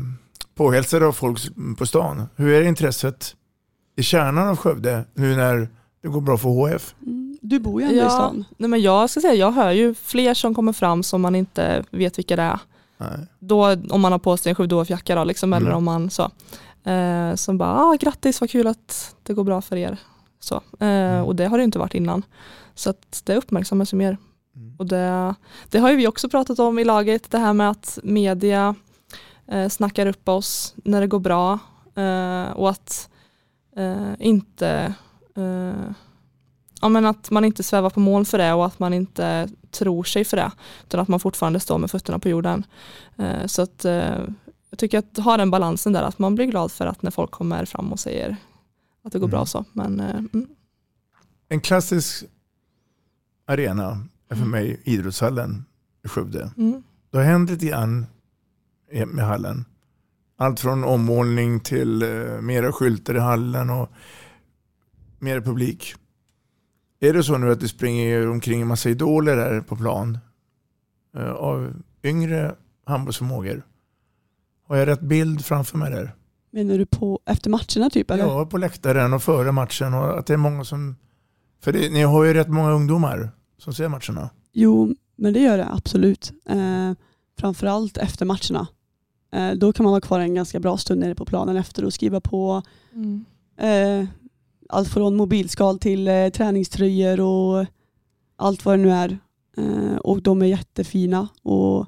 påhälsade 0.55 1.05
av 1.05 1.11
folk 1.11 1.39
på 1.77 1.85
stan? 1.85 2.23
Hur 2.35 2.53
är 2.53 2.61
intresset 2.67 3.35
i 3.95 4.03
kärnan 4.03 4.47
av 4.47 4.55
Skövde 4.57 5.05
nu 5.13 5.35
när 5.35 5.69
det 6.01 6.07
går 6.07 6.21
bra 6.21 6.37
för 6.37 6.49
HF? 6.49 6.95
du 7.41 7.59
bor 7.59 7.81
ju 7.81 7.87
ändå 7.87 7.97
i 7.97 7.99
Ja, 8.03 8.09
stan. 8.09 8.45
nej 8.57 8.69
men 8.69 8.81
jag 8.81 9.09
ska 9.09 9.21
säga, 9.21 9.33
jag 9.33 9.51
hör 9.51 9.71
ju 9.71 9.93
fler 9.93 10.33
som 10.33 10.55
kommer 10.55 10.73
fram 10.73 11.03
som 11.03 11.21
man 11.21 11.35
inte 11.35 11.83
vet 11.91 12.17
vilka 12.17 12.35
det 12.35 12.41
är. 12.41 12.59
Nej. 12.97 13.09
Då, 13.39 13.75
om 13.89 14.01
man 14.01 14.11
har 14.11 14.19
på 14.19 14.37
sig 14.37 14.49
en 14.49 14.55
Skövdeåfjacka 14.55 15.15
då, 15.15 15.23
liksom, 15.23 15.53
eller 15.53 15.65
Mm. 15.65 15.77
om 15.77 15.83
man 15.83 16.09
så. 16.09 16.31
Eh, 16.89 17.35
som 17.35 17.57
bara, 17.57 17.73
ah, 17.83 17.95
grattis 17.99 18.41
vad 18.41 18.49
kul 18.49 18.67
att 18.67 19.15
det 19.23 19.33
går 19.33 19.43
bra 19.43 19.61
för 19.61 19.75
er. 19.75 19.97
Så. 20.39 20.61
Eh, 20.85 21.21
Och 21.21 21.35
det 21.35 21.45
har 21.45 21.57
det 21.57 21.63
inte 21.63 21.79
varit 21.79 21.93
innan. 21.93 22.23
Så 22.75 22.89
att 22.89 23.21
det 23.25 23.35
uppmärksammas 23.35 23.93
ju 23.93 23.97
mer. 23.97 24.17
Och 24.77 24.85
det, 24.85 25.35
det 25.69 25.79
har 25.79 25.89
ju 25.89 25.95
vi 25.95 26.07
också 26.07 26.29
pratat 26.29 26.59
om 26.59 26.79
i 26.79 26.83
laget, 26.83 27.31
det 27.31 27.37
här 27.37 27.53
med 27.53 27.69
att 27.69 27.99
media 28.03 28.75
eh, 29.47 29.69
snackar 29.69 30.05
upp 30.05 30.29
oss 30.29 30.75
när 30.83 31.01
det 31.01 31.07
går 31.07 31.19
bra 31.19 31.59
eh, 31.95 32.51
och 32.51 32.69
att 32.69 33.09
eh, 33.75 34.13
inte 34.19 34.95
eh, 35.35 35.91
ja, 36.81 36.89
men 36.89 37.05
att 37.05 37.31
man 37.31 37.45
inte 37.45 37.63
svävar 37.63 37.89
på 37.89 37.99
moln 37.99 38.25
för 38.25 38.37
det 38.37 38.53
och 38.53 38.65
att 38.65 38.79
man 38.79 38.93
inte 38.93 39.49
tror 39.71 40.03
sig 40.03 40.25
för 40.25 40.37
det 40.37 40.51
utan 40.83 40.99
att 40.99 41.07
man 41.07 41.19
fortfarande 41.19 41.59
står 41.59 41.77
med 41.77 41.91
fötterna 41.91 42.19
på 42.19 42.29
jorden. 42.29 42.65
Eh, 43.17 43.45
så 43.45 43.61
att 43.61 43.85
eh, 43.85 44.19
jag 44.69 44.79
tycker 44.79 44.99
att 44.99 45.17
ha 45.17 45.37
den 45.37 45.51
balansen 45.51 45.93
där 45.93 46.03
att 46.03 46.19
man 46.19 46.35
blir 46.35 46.45
glad 46.45 46.71
för 46.71 46.85
att 46.85 47.01
när 47.01 47.11
folk 47.11 47.31
kommer 47.31 47.65
fram 47.65 47.91
och 47.91 47.99
säger 47.99 48.37
att 49.03 49.11
det 49.11 49.19
går 49.19 49.27
bra 49.27 49.45
så. 49.45 49.65
Men, 49.73 49.99
mm. 49.99 50.47
En 51.49 51.61
klassisk 51.61 52.25
arena 53.47 54.05
är 54.29 54.35
för 54.35 54.45
mig 54.45 54.81
idrottshallen 54.83 55.65
i 56.05 56.07
Skövde. 56.07 56.51
Mm. 56.57 56.83
Det 57.11 57.17
har 57.17 57.25
hänt 57.25 57.49
lite 57.49 57.65
grann 57.65 58.05
med 59.05 59.25
hallen. 59.25 59.65
Allt 60.37 60.59
från 60.59 60.83
ommålning 60.83 61.59
till 61.59 62.01
eh, 62.01 62.41
mera 62.41 62.71
skyltar 62.71 63.15
i 63.15 63.19
hallen 63.19 63.69
och 63.69 63.89
mer 65.19 65.41
publik. 65.41 65.95
Är 66.99 67.13
det 67.13 67.23
så 67.23 67.37
nu 67.37 67.51
att 67.51 67.59
det 67.59 67.67
springer 67.67 68.29
omkring 68.29 68.61
en 68.61 68.67
massa 68.67 68.89
idoler 68.89 69.37
här 69.37 69.61
på 69.61 69.75
plan 69.75 70.17
eh, 71.17 71.31
av 71.31 71.73
yngre 72.03 72.55
handbollsförmågor? 72.85 73.65
Har 74.67 74.75
jag 74.75 74.87
rätt 74.87 75.01
bild 75.01 75.45
framför 75.45 75.77
mig 75.77 75.91
där? 75.91 76.15
Menar 76.51 76.77
du 76.77 76.85
på 76.85 77.19
efter 77.25 77.49
matcherna 77.49 77.89
typ? 77.89 78.11
Eller? 78.11 78.23
Ja, 78.23 78.45
på 78.45 78.57
läktaren 78.57 79.13
och 79.13 79.23
före 79.23 79.51
matchen 79.51 79.93
och 79.93 80.19
att 80.19 80.25
det 80.25 80.33
är 80.33 80.37
många 80.37 80.63
som... 80.63 80.95
För 81.63 81.73
det, 81.73 81.89
ni 81.89 82.01
har 82.01 82.23
ju 82.23 82.33
rätt 82.33 82.49
många 82.49 82.71
ungdomar 82.71 83.31
som 83.57 83.73
ser 83.73 83.87
matcherna. 83.87 84.29
Jo, 84.53 84.95
men 85.15 85.33
det 85.33 85.39
gör 85.39 85.57
det 85.57 85.71
absolut. 85.71 86.33
Eh, 86.49 86.91
framförallt 87.39 87.97
efter 87.97 88.25
matcherna. 88.25 88.67
Eh, 89.36 89.51
då 89.51 89.73
kan 89.73 89.83
man 89.83 89.91
vara 89.91 90.01
kvar 90.01 90.19
en 90.19 90.36
ganska 90.36 90.59
bra 90.59 90.77
stund 90.77 90.99
nere 90.99 91.15
på 91.15 91.25
planen 91.25 91.57
efter 91.57 91.86
och 91.86 91.93
skriva 91.93 92.21
på 92.21 92.61
Mm. 92.93 93.25
eh, 93.57 94.07
allt 94.69 94.89
från 94.89 95.15
mobilskal 95.15 95.79
till 95.79 96.07
eh, 96.07 96.29
träningströjor 96.29 97.19
och 97.19 97.65
allt 98.36 98.65
vad 98.65 98.79
det 98.79 98.83
nu 98.83 98.91
är. 98.91 99.19
Eh, 99.57 99.95
och 99.95 100.21
de 100.21 100.41
är 100.41 100.45
jättefina 100.45 101.27
och 101.41 101.88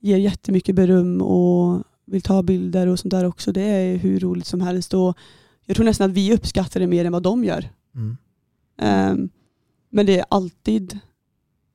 ger 0.00 0.16
jättemycket 0.18 0.74
beröm 0.74 1.22
och 1.22 1.82
vill 2.06 2.22
ta 2.22 2.42
bilder 2.42 2.86
och 2.86 2.98
sånt 2.98 3.10
där 3.10 3.24
också. 3.24 3.52
Det 3.52 3.62
är 3.62 3.96
hur 3.96 4.20
roligt 4.20 4.46
som 4.46 4.60
helst 4.60 4.94
och 4.94 5.18
jag 5.66 5.76
tror 5.76 5.84
nästan 5.84 6.10
att 6.10 6.16
vi 6.16 6.34
uppskattar 6.34 6.80
det 6.80 6.86
mer 6.86 7.04
än 7.04 7.12
vad 7.12 7.22
de 7.22 7.44
gör. 7.44 7.68
Mm. 7.94 8.16
Ehm, 8.78 9.28
men 9.90 10.06
det 10.06 10.18
är 10.18 10.24
alltid 10.30 10.98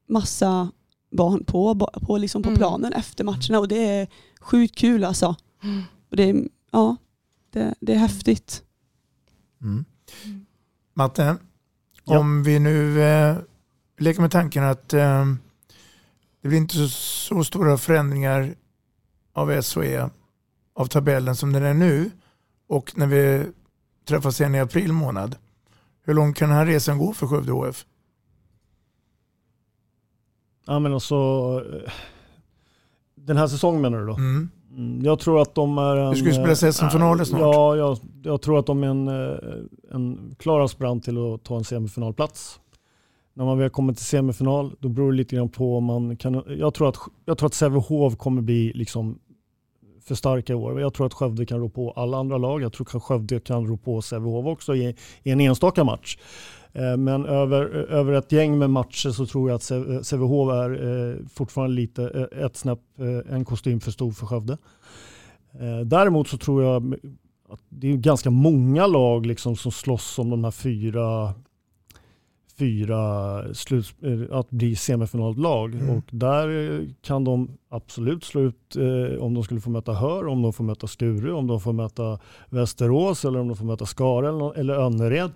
massa 0.09 0.71
barn 1.15 1.43
på, 1.45 1.89
på, 2.01 2.17
liksom 2.17 2.43
på 2.43 2.49
Mm. 2.49 2.57
planen 2.57 2.93
efter 2.93 3.23
matcherna 3.23 3.59
och 3.59 3.67
det 3.67 3.85
är 3.89 4.07
sjukt 4.39 4.75
kul 4.77 5.03
alltså. 5.03 5.35
Mm. 5.63 5.83
Och 6.09 6.15
det, 6.17 6.29
är, 6.29 6.47
ja, 6.71 6.95
det, 7.49 7.75
det 7.79 7.93
är 7.93 7.97
häftigt. 7.97 8.63
Mm. 9.61 9.85
Matte, 10.93 11.37
om 12.05 12.43
vi 12.43 12.59
nu 12.59 13.01
eh, 13.03 13.37
leker 13.97 14.21
med 14.21 14.31
tanken 14.31 14.63
att 14.63 14.93
eh, 14.93 15.25
det 16.41 16.47
blir 16.47 16.57
inte 16.57 16.75
så, 16.75 16.87
så 16.89 17.43
stora 17.43 17.77
förändringar 17.77 18.55
av 19.33 19.61
SOE, 19.61 20.09
av 20.75 20.85
tabellen 20.85 21.35
som 21.35 21.53
den 21.53 21.63
är 21.63 21.73
nu 21.73 22.11
och 22.67 22.97
när 22.97 23.07
vi 23.07 23.45
träffas 24.07 24.39
igen 24.41 24.55
i 24.55 24.59
april 24.59 24.93
månad. 24.93 25.35
Hur 26.03 26.13
långt 26.13 26.37
kan 26.37 26.49
den 26.49 26.57
här 26.57 26.65
resan 26.65 26.97
gå 26.97 27.13
för 27.13 27.27
Skövde 27.27 27.51
HF? 27.51 27.85
Ja 30.65 30.79
men 30.79 30.93
alltså, 30.93 31.15
eh, 31.73 31.91
den 33.15 33.37
här 33.37 33.47
säsongen 33.47 33.81
menar 33.81 33.99
du 33.99 34.05
då? 34.05 34.13
Mm. 34.13 34.49
Mm, 34.77 35.05
Jag 35.05 35.19
tror 35.19 35.41
att 35.41 35.55
de 35.55 35.77
är 35.77 35.95
en... 35.95 36.11
Du 36.11 36.17
ska 36.17 36.25
ju 36.27 36.33
spela 36.33 36.49
eh, 36.67 36.71
SM-finaler 36.71 37.23
snart. 37.23 37.41
Ja, 37.41 37.75
jag, 37.75 37.97
jag 38.23 38.41
tror 38.41 38.59
att 38.59 38.65
de 38.65 38.83
är 38.83 38.87
en, 38.87 39.07
eh, 39.07 39.37
en 39.91 40.35
klar 40.39 40.59
aspirant 40.59 41.03
till 41.03 41.17
att 41.33 41.43
ta 41.43 41.57
en 41.57 41.63
semifinalplats. 41.63 42.59
När 43.33 43.45
man 43.45 43.57
väl 43.57 43.69
kommer 43.69 43.93
till 43.93 44.05
semifinal, 44.05 44.75
då 44.79 44.89
beror 44.89 45.11
det 45.11 45.17
lite 45.17 45.35
grann 45.35 45.49
på 45.49 45.77
om 45.77 45.83
man 45.83 46.17
kan... 46.17 46.43
Jag 46.47 46.73
tror 46.73 46.89
att, 46.89 46.97
jag 47.25 47.37
tror 47.37 47.47
att 47.47 47.53
Sävehof 47.53 48.17
kommer 48.17 48.41
bli 48.41 48.71
liksom 48.75 49.19
för 50.01 50.15
starka 50.15 50.53
i 50.53 50.55
år. 50.55 50.81
Jag 50.81 50.93
tror 50.93 51.05
att 51.07 51.13
Skövde 51.13 51.45
kan 51.45 51.59
rå 51.59 51.69
på 51.69 51.91
alla 51.91 52.17
andra 52.17 52.37
lag. 52.37 52.61
Jag 52.61 52.73
tror 52.73 52.87
att 52.97 53.03
Skövde 53.03 53.39
kan 53.39 53.67
rå 53.67 53.77
på 53.77 54.01
Sävehof 54.01 54.45
också 54.45 54.75
i, 54.75 54.95
i 55.23 55.31
en 55.31 55.41
enstaka 55.41 55.83
match. 55.83 56.17
Eh, 56.75 56.97
Men 56.97 57.25
över, 57.25 57.65
över 57.75 58.13
ett 58.13 58.31
gäng 58.31 58.57
med 58.57 58.69
matcher 58.69 59.09
så 59.09 59.25
tror 59.25 59.49
jag 59.49 59.55
att 59.55 59.61
Säve- 59.61 60.03
Sävehof 60.03 60.51
är 60.53 60.71
eh, 61.11 61.15
fortfarande 61.33 61.75
lite 61.75 62.27
eh, 62.33 62.45
ett 62.45 62.55
snäpp, 62.57 62.79
eh, 62.99 63.33
en 63.35 63.45
kostym 63.45 63.79
för 63.79 63.91
stor 63.91 64.11
för 64.11 64.25
Skövde. 64.25 64.57
Eh, 65.59 65.79
Däremot 65.85 66.27
så 66.27 66.37
tror 66.37 66.63
jag 66.63 66.95
att 67.49 67.59
det 67.69 67.91
är 67.91 67.95
ganska 67.97 68.29
många 68.29 68.87
lag 68.87 69.25
liksom 69.25 69.55
som 69.55 69.71
slåss 69.71 70.19
om 70.19 70.29
de 70.29 70.43
här 70.43 70.51
fyra, 70.51 71.33
fyra 72.57 73.53
sluts, 73.53 73.95
eh, 74.03 74.37
att 74.37 74.49
bli 74.49 74.75
semifinallag. 74.75 75.75
Mm. 75.75 75.97
Och 75.97 76.03
där 76.11 76.71
eh, 76.73 76.87
kan 77.01 77.23
de 77.23 77.49
absolut 77.69 78.23
slå 78.23 78.41
ut 78.41 78.75
eh, 78.75 79.21
om 79.23 79.33
de 79.33 79.43
skulle 79.43 79.61
få 79.61 79.69
möta 79.69 79.93
Hör, 79.93 80.27
om 80.27 80.41
de 80.41 80.53
får 80.53 80.63
möta 80.63 80.87
Skure, 80.87 81.31
om 81.33 81.47
de 81.47 81.59
får 81.61 81.73
möta 81.73 82.19
Västerås 82.49 83.25
eller 83.25 83.39
om 83.39 83.47
de 83.47 83.57
får 83.57 83.65
möta 83.65 83.85
Skara 83.85 84.29
eller, 84.29 84.57
eller 84.59 84.73
Önnered. 84.73 85.31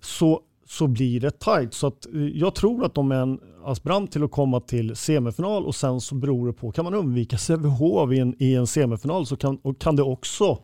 Så, 0.00 0.40
så 0.66 0.86
blir 0.86 1.20
det 1.20 1.38
tajt. 1.38 1.74
Så 1.74 1.86
att, 1.86 2.06
eh, 2.06 2.20
jag 2.22 2.54
tror 2.54 2.84
att 2.84 2.94
de 2.94 3.12
är 3.12 3.16
en 3.20 3.40
aspirant 3.64 4.12
till 4.12 4.24
att 4.24 4.30
komma 4.30 4.60
till 4.60 4.96
semifinal 4.96 5.64
och 5.66 5.74
sen 5.74 6.00
så 6.00 6.14
beror 6.14 6.46
det 6.46 6.52
på, 6.52 6.72
kan 6.72 6.84
man 6.84 6.94
undvika 6.94 7.38
Sävehof 7.38 8.12
i 8.12 8.18
en, 8.18 8.34
i 8.38 8.54
en 8.54 8.66
semifinal 8.66 9.26
så 9.26 9.36
kan, 9.36 9.56
och 9.62 9.78
kan 9.78 9.96
det 9.96 10.02
också 10.02 10.58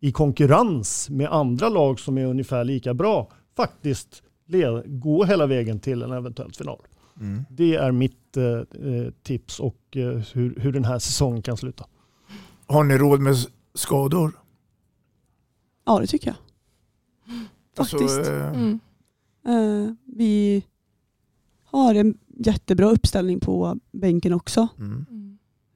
i 0.00 0.12
konkurrens 0.12 1.10
med 1.10 1.28
andra 1.32 1.68
lag 1.68 2.00
som 2.00 2.18
är 2.18 2.26
ungefär 2.26 2.64
lika 2.64 2.94
bra 2.94 3.30
faktiskt 3.56 4.22
led, 4.46 5.00
gå 5.00 5.24
hela 5.24 5.46
vägen 5.46 5.80
till 5.80 6.02
en 6.02 6.12
eventuell 6.12 6.52
final. 6.52 6.78
Mm. 7.20 7.44
Det 7.50 7.74
är 7.74 7.92
mitt 7.92 8.36
eh, 8.36 8.44
eh, 8.44 9.10
tips 9.22 9.60
och 9.60 9.96
eh, 9.96 10.22
hur, 10.32 10.54
hur 10.60 10.72
den 10.72 10.84
här 10.84 10.98
säsongen 10.98 11.42
kan 11.42 11.56
sluta. 11.56 11.84
Har 12.66 12.84
ni 12.84 12.98
råd 12.98 13.20
med 13.20 13.36
skador? 13.74 14.32
Ja, 15.86 15.98
det 16.00 16.06
tycker 16.06 16.26
jag. 16.26 16.36
Alltså, 17.78 17.98
Faktiskt. 17.98 18.28
eh, 18.28 18.48
Mm. 18.48 18.80
Eh, 19.46 19.92
vi 20.04 20.62
har 21.64 21.94
en 21.94 22.18
jättebra 22.38 22.86
uppställning 22.90 23.40
på 23.40 23.78
bänken 23.92 24.32
också. 24.32 24.68
Mm. 24.78 25.06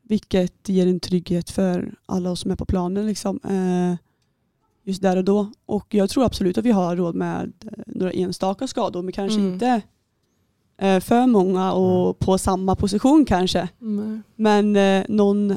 Vilket 0.02 0.68
ger 0.68 0.86
en 0.86 1.00
trygghet 1.00 1.50
för 1.50 1.94
alla 2.06 2.30
oss 2.30 2.40
som 2.40 2.50
är 2.50 2.56
på 2.56 2.64
planen 2.64 3.06
liksom, 3.06 3.40
eh, 3.44 3.96
just 4.82 5.02
där 5.02 5.16
och 5.16 5.24
då. 5.24 5.52
Och 5.66 5.94
jag 5.94 6.10
tror 6.10 6.24
absolut 6.24 6.58
att 6.58 6.64
vi 6.64 6.70
har 6.70 6.96
råd 6.96 7.14
med 7.14 7.52
eh, 7.64 7.70
några 7.86 8.12
enstaka 8.12 8.66
skador 8.66 9.02
men 9.02 9.12
kanske 9.12 9.40
Mm. 9.40 9.52
inte 9.52 9.82
eh, 10.78 11.00
för 11.00 11.26
många 11.26 11.72
och 11.72 12.18
på 12.18 12.38
samma 12.38 12.76
position 12.76 13.24
kanske. 13.24 13.68
Nej. 13.78 14.20
Men 14.36 14.76
eh, 14.76 15.04
någon, 15.08 15.56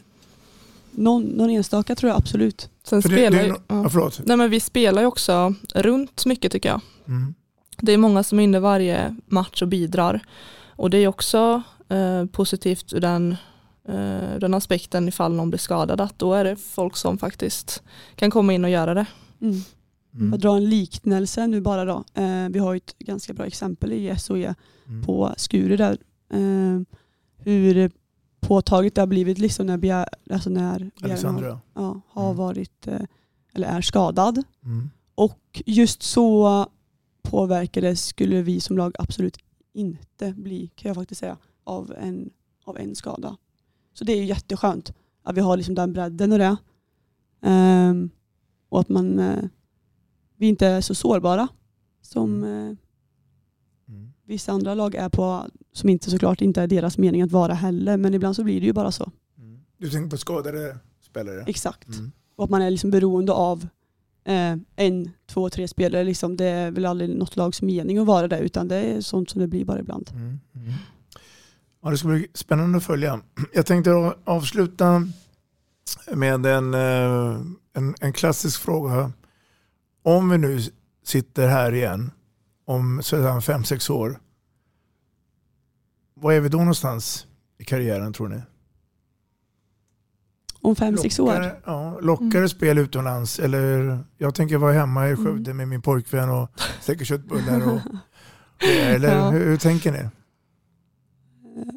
någon, 0.91 1.23
någon 1.23 1.49
enstaka 1.49 1.95
tror 1.95 2.09
jag 2.09 2.17
absolut. 2.17 2.69
Sen 2.83 3.01
För 3.01 3.09
det- 3.09 3.15
spelar 3.15 3.37
det 3.37 3.43
är 3.43 3.47
ju, 3.47 3.55
ja. 3.67 3.89
ja. 3.93 4.11
Nej, 4.25 4.37
men 4.37 4.49
vi 4.49 4.59
spelar 4.59 5.01
ju 5.01 5.07
också 5.07 5.53
runt 5.75 6.25
mycket 6.25 6.51
tycker 6.51 6.69
jag. 6.69 6.81
Mm. 7.07 7.33
Det 7.81 7.91
är 7.93 7.97
många 7.97 8.23
som 8.23 8.39
är 8.39 8.43
inne 8.43 8.59
varje 8.59 9.15
match 9.27 9.61
och 9.61 9.67
bidrar. 9.67 10.21
Och 10.75 10.89
det 10.89 10.97
är 10.97 11.07
också 11.07 11.61
eh, 11.89 12.25
positivt 12.25 12.93
ur 12.93 12.99
den, 12.99 13.35
eh, 13.87 14.39
den 14.39 14.53
aspekten 14.53 15.07
ifall 15.07 15.33
någon 15.35 15.49
blir 15.49 15.59
skadad 15.59 16.01
att 16.01 16.19
då 16.19 16.33
är 16.33 16.43
det 16.43 16.55
folk 16.55 16.97
som 16.97 17.17
faktiskt 17.17 17.83
kan 18.15 18.31
komma 18.31 18.53
in 18.53 18.63
och 18.63 18.69
göra 18.69 18.93
det. 18.93 19.05
Mm. 19.41 19.61
Mm. 20.13 20.31
Jag 20.31 20.39
drar 20.39 20.57
en 20.57 20.69
liknelse 20.69 21.47
nu 21.47 21.61
bara 21.61 21.85
då. 21.85 22.03
Eh, 22.13 22.49
vi 22.49 22.59
har 22.59 22.73
ju 22.73 22.77
ett 22.77 22.95
ganska 22.99 23.33
bra 23.33 23.45
exempel 23.45 23.93
i 23.93 24.15
SOE 24.19 24.55
Mm. 24.87 25.03
på 25.05 25.33
Skure 25.37 25.77
där. 25.77 25.97
Eh, 26.33 26.81
hur 27.37 27.91
påtagligt 28.39 28.95
det 28.95 29.01
har 29.01 29.07
blivit 29.07 29.37
liksom 29.37 29.65
när, 29.65 29.77
Bjär, 29.77 30.05
alltså 30.31 30.49
när 30.49 30.79
Bjärn 30.79 30.91
har, 31.01 31.07
Alexandra. 31.09 31.59
ja, 31.73 32.01
har 32.09 32.33
varit 32.33 32.87
eh, 32.87 33.01
eller 33.53 33.67
är 33.67 33.81
skadad. 33.81 34.43
Mm. 34.63 34.89
Och 35.15 35.61
just 35.65 36.03
så 36.03 36.65
påverkades 37.29 38.05
skulle 38.05 38.41
vi 38.41 38.59
som 38.59 38.77
lag 38.77 38.95
absolut 38.99 39.37
inte 39.73 40.33
bli, 40.37 40.71
kan 40.75 40.89
jag 40.89 40.95
faktiskt 40.95 41.19
säga, 41.19 41.37
av 41.63 41.93
en, 41.97 42.29
av 42.65 42.77
en 42.77 42.95
skada. 42.95 43.37
Så 43.93 44.03
det 44.03 44.13
är 44.13 44.17
ju 44.17 44.25
jätteskönt 44.25 44.93
att 45.23 45.37
vi 45.37 45.41
har 45.41 45.57
liksom 45.57 45.75
den 45.75 45.93
bredden 45.93 46.31
och 46.31 46.39
det. 46.39 46.57
Ehm, 47.41 48.09
och 48.69 48.79
att 48.79 48.89
man, 48.89 49.19
eh, 49.19 49.43
vi 50.35 50.47
inte 50.47 50.67
är 50.67 50.81
så 50.81 50.95
sårbara 50.95 51.47
som 52.01 52.43
Mm. 53.89 54.13
vissa 54.23 54.51
andra 54.51 54.73
lag 54.73 54.95
är 54.95 55.09
på, 55.09 55.45
som 55.71 55.89
inte 55.89 56.09
såklart 56.11 56.41
inte 56.41 56.61
är 56.61 56.67
deras 56.67 56.97
mening 56.97 57.21
att 57.21 57.31
vara 57.31 57.53
heller, 57.53 57.97
men 57.97 58.13
ibland 58.13 58.35
så 58.35 58.43
blir 58.43 58.59
det 58.59 58.65
ju 58.65 58.73
bara 58.73 58.91
så. 58.91 59.11
Du 59.77 59.89
tänker 59.89 60.09
på 60.09 60.17
skadade 60.17 60.77
spelare? 61.01 61.43
Exakt. 61.47 61.87
Mm. 61.87 62.11
Och 62.35 62.43
att 62.43 62.49
man 62.49 62.61
är 62.61 62.69
liksom 62.69 62.91
beroende 62.91 63.33
av 63.33 63.67
eh, 64.27 64.55
en, 64.75 65.11
två, 65.25 65.49
tre 65.49 65.67
spelare. 65.67 66.03
Liksom. 66.03 66.37
Det 66.37 66.45
är 66.45 66.71
väl 66.71 66.85
aldrig 66.85 67.09
något 67.09 67.35
lags 67.35 67.61
mening 67.61 67.97
att 67.97 68.07
vara 68.07 68.27
det, 68.27 68.39
utan 68.39 68.67
det 68.67 68.75
är 68.75 69.01
sånt 69.01 69.29
som 69.29 69.41
det 69.41 69.47
blir 69.47 69.65
bara 69.65 69.79
ibland. 69.79 70.09
Mm. 70.13 70.39
Mm. 70.55 70.73
Ja, 71.83 71.89
det 71.89 71.97
ska 71.97 72.07
bli 72.07 72.27
spännande 72.33 72.77
att 72.77 72.83
följa. 72.83 73.21
Jag 73.53 73.65
tänkte 73.65 74.13
avsluta 74.23 75.07
med 76.13 76.45
en, 76.45 76.73
eh, 76.73 77.41
en, 77.73 77.95
en 77.99 78.13
klassisk 78.13 78.61
fråga. 78.61 79.11
Om 80.03 80.29
vi 80.29 80.37
nu 80.37 80.59
sitter 81.03 81.47
här 81.47 81.73
igen 81.73 82.11
om 82.65 83.01
sedan 83.03 83.41
fem, 83.41 83.63
sex 83.63 83.89
år. 83.89 84.19
Var 86.13 86.33
är 86.33 86.39
vi 86.39 86.49
då 86.49 86.57
någonstans 86.57 87.27
i 87.57 87.65
karriären 87.65 88.13
tror 88.13 88.27
ni? 88.27 88.41
Om 90.61 90.75
fem, 90.75 90.97
sex 90.97 91.19
år? 91.19 91.25
Lockare, 91.27 91.55
ja, 91.65 91.99
lockare 92.01 92.49
spel 92.49 92.77
utomlands. 92.77 93.39
Eller 93.39 93.99
jag 94.17 94.35
tänker 94.35 94.57
vara 94.57 94.73
hemma 94.73 95.09
i 95.09 95.15
Skövde 95.15 95.53
med 95.53 95.67
min 95.67 95.81
pojkvän 95.81 96.29
och 96.29 96.49
steka 96.81 97.05
köttbullar. 97.05 97.73
Och, 97.73 97.79
eller 98.67 99.15
Ja. 99.15 99.29
hur, 99.29 99.45
hur 99.45 99.57
tänker 99.57 99.91
ni? 99.91 100.09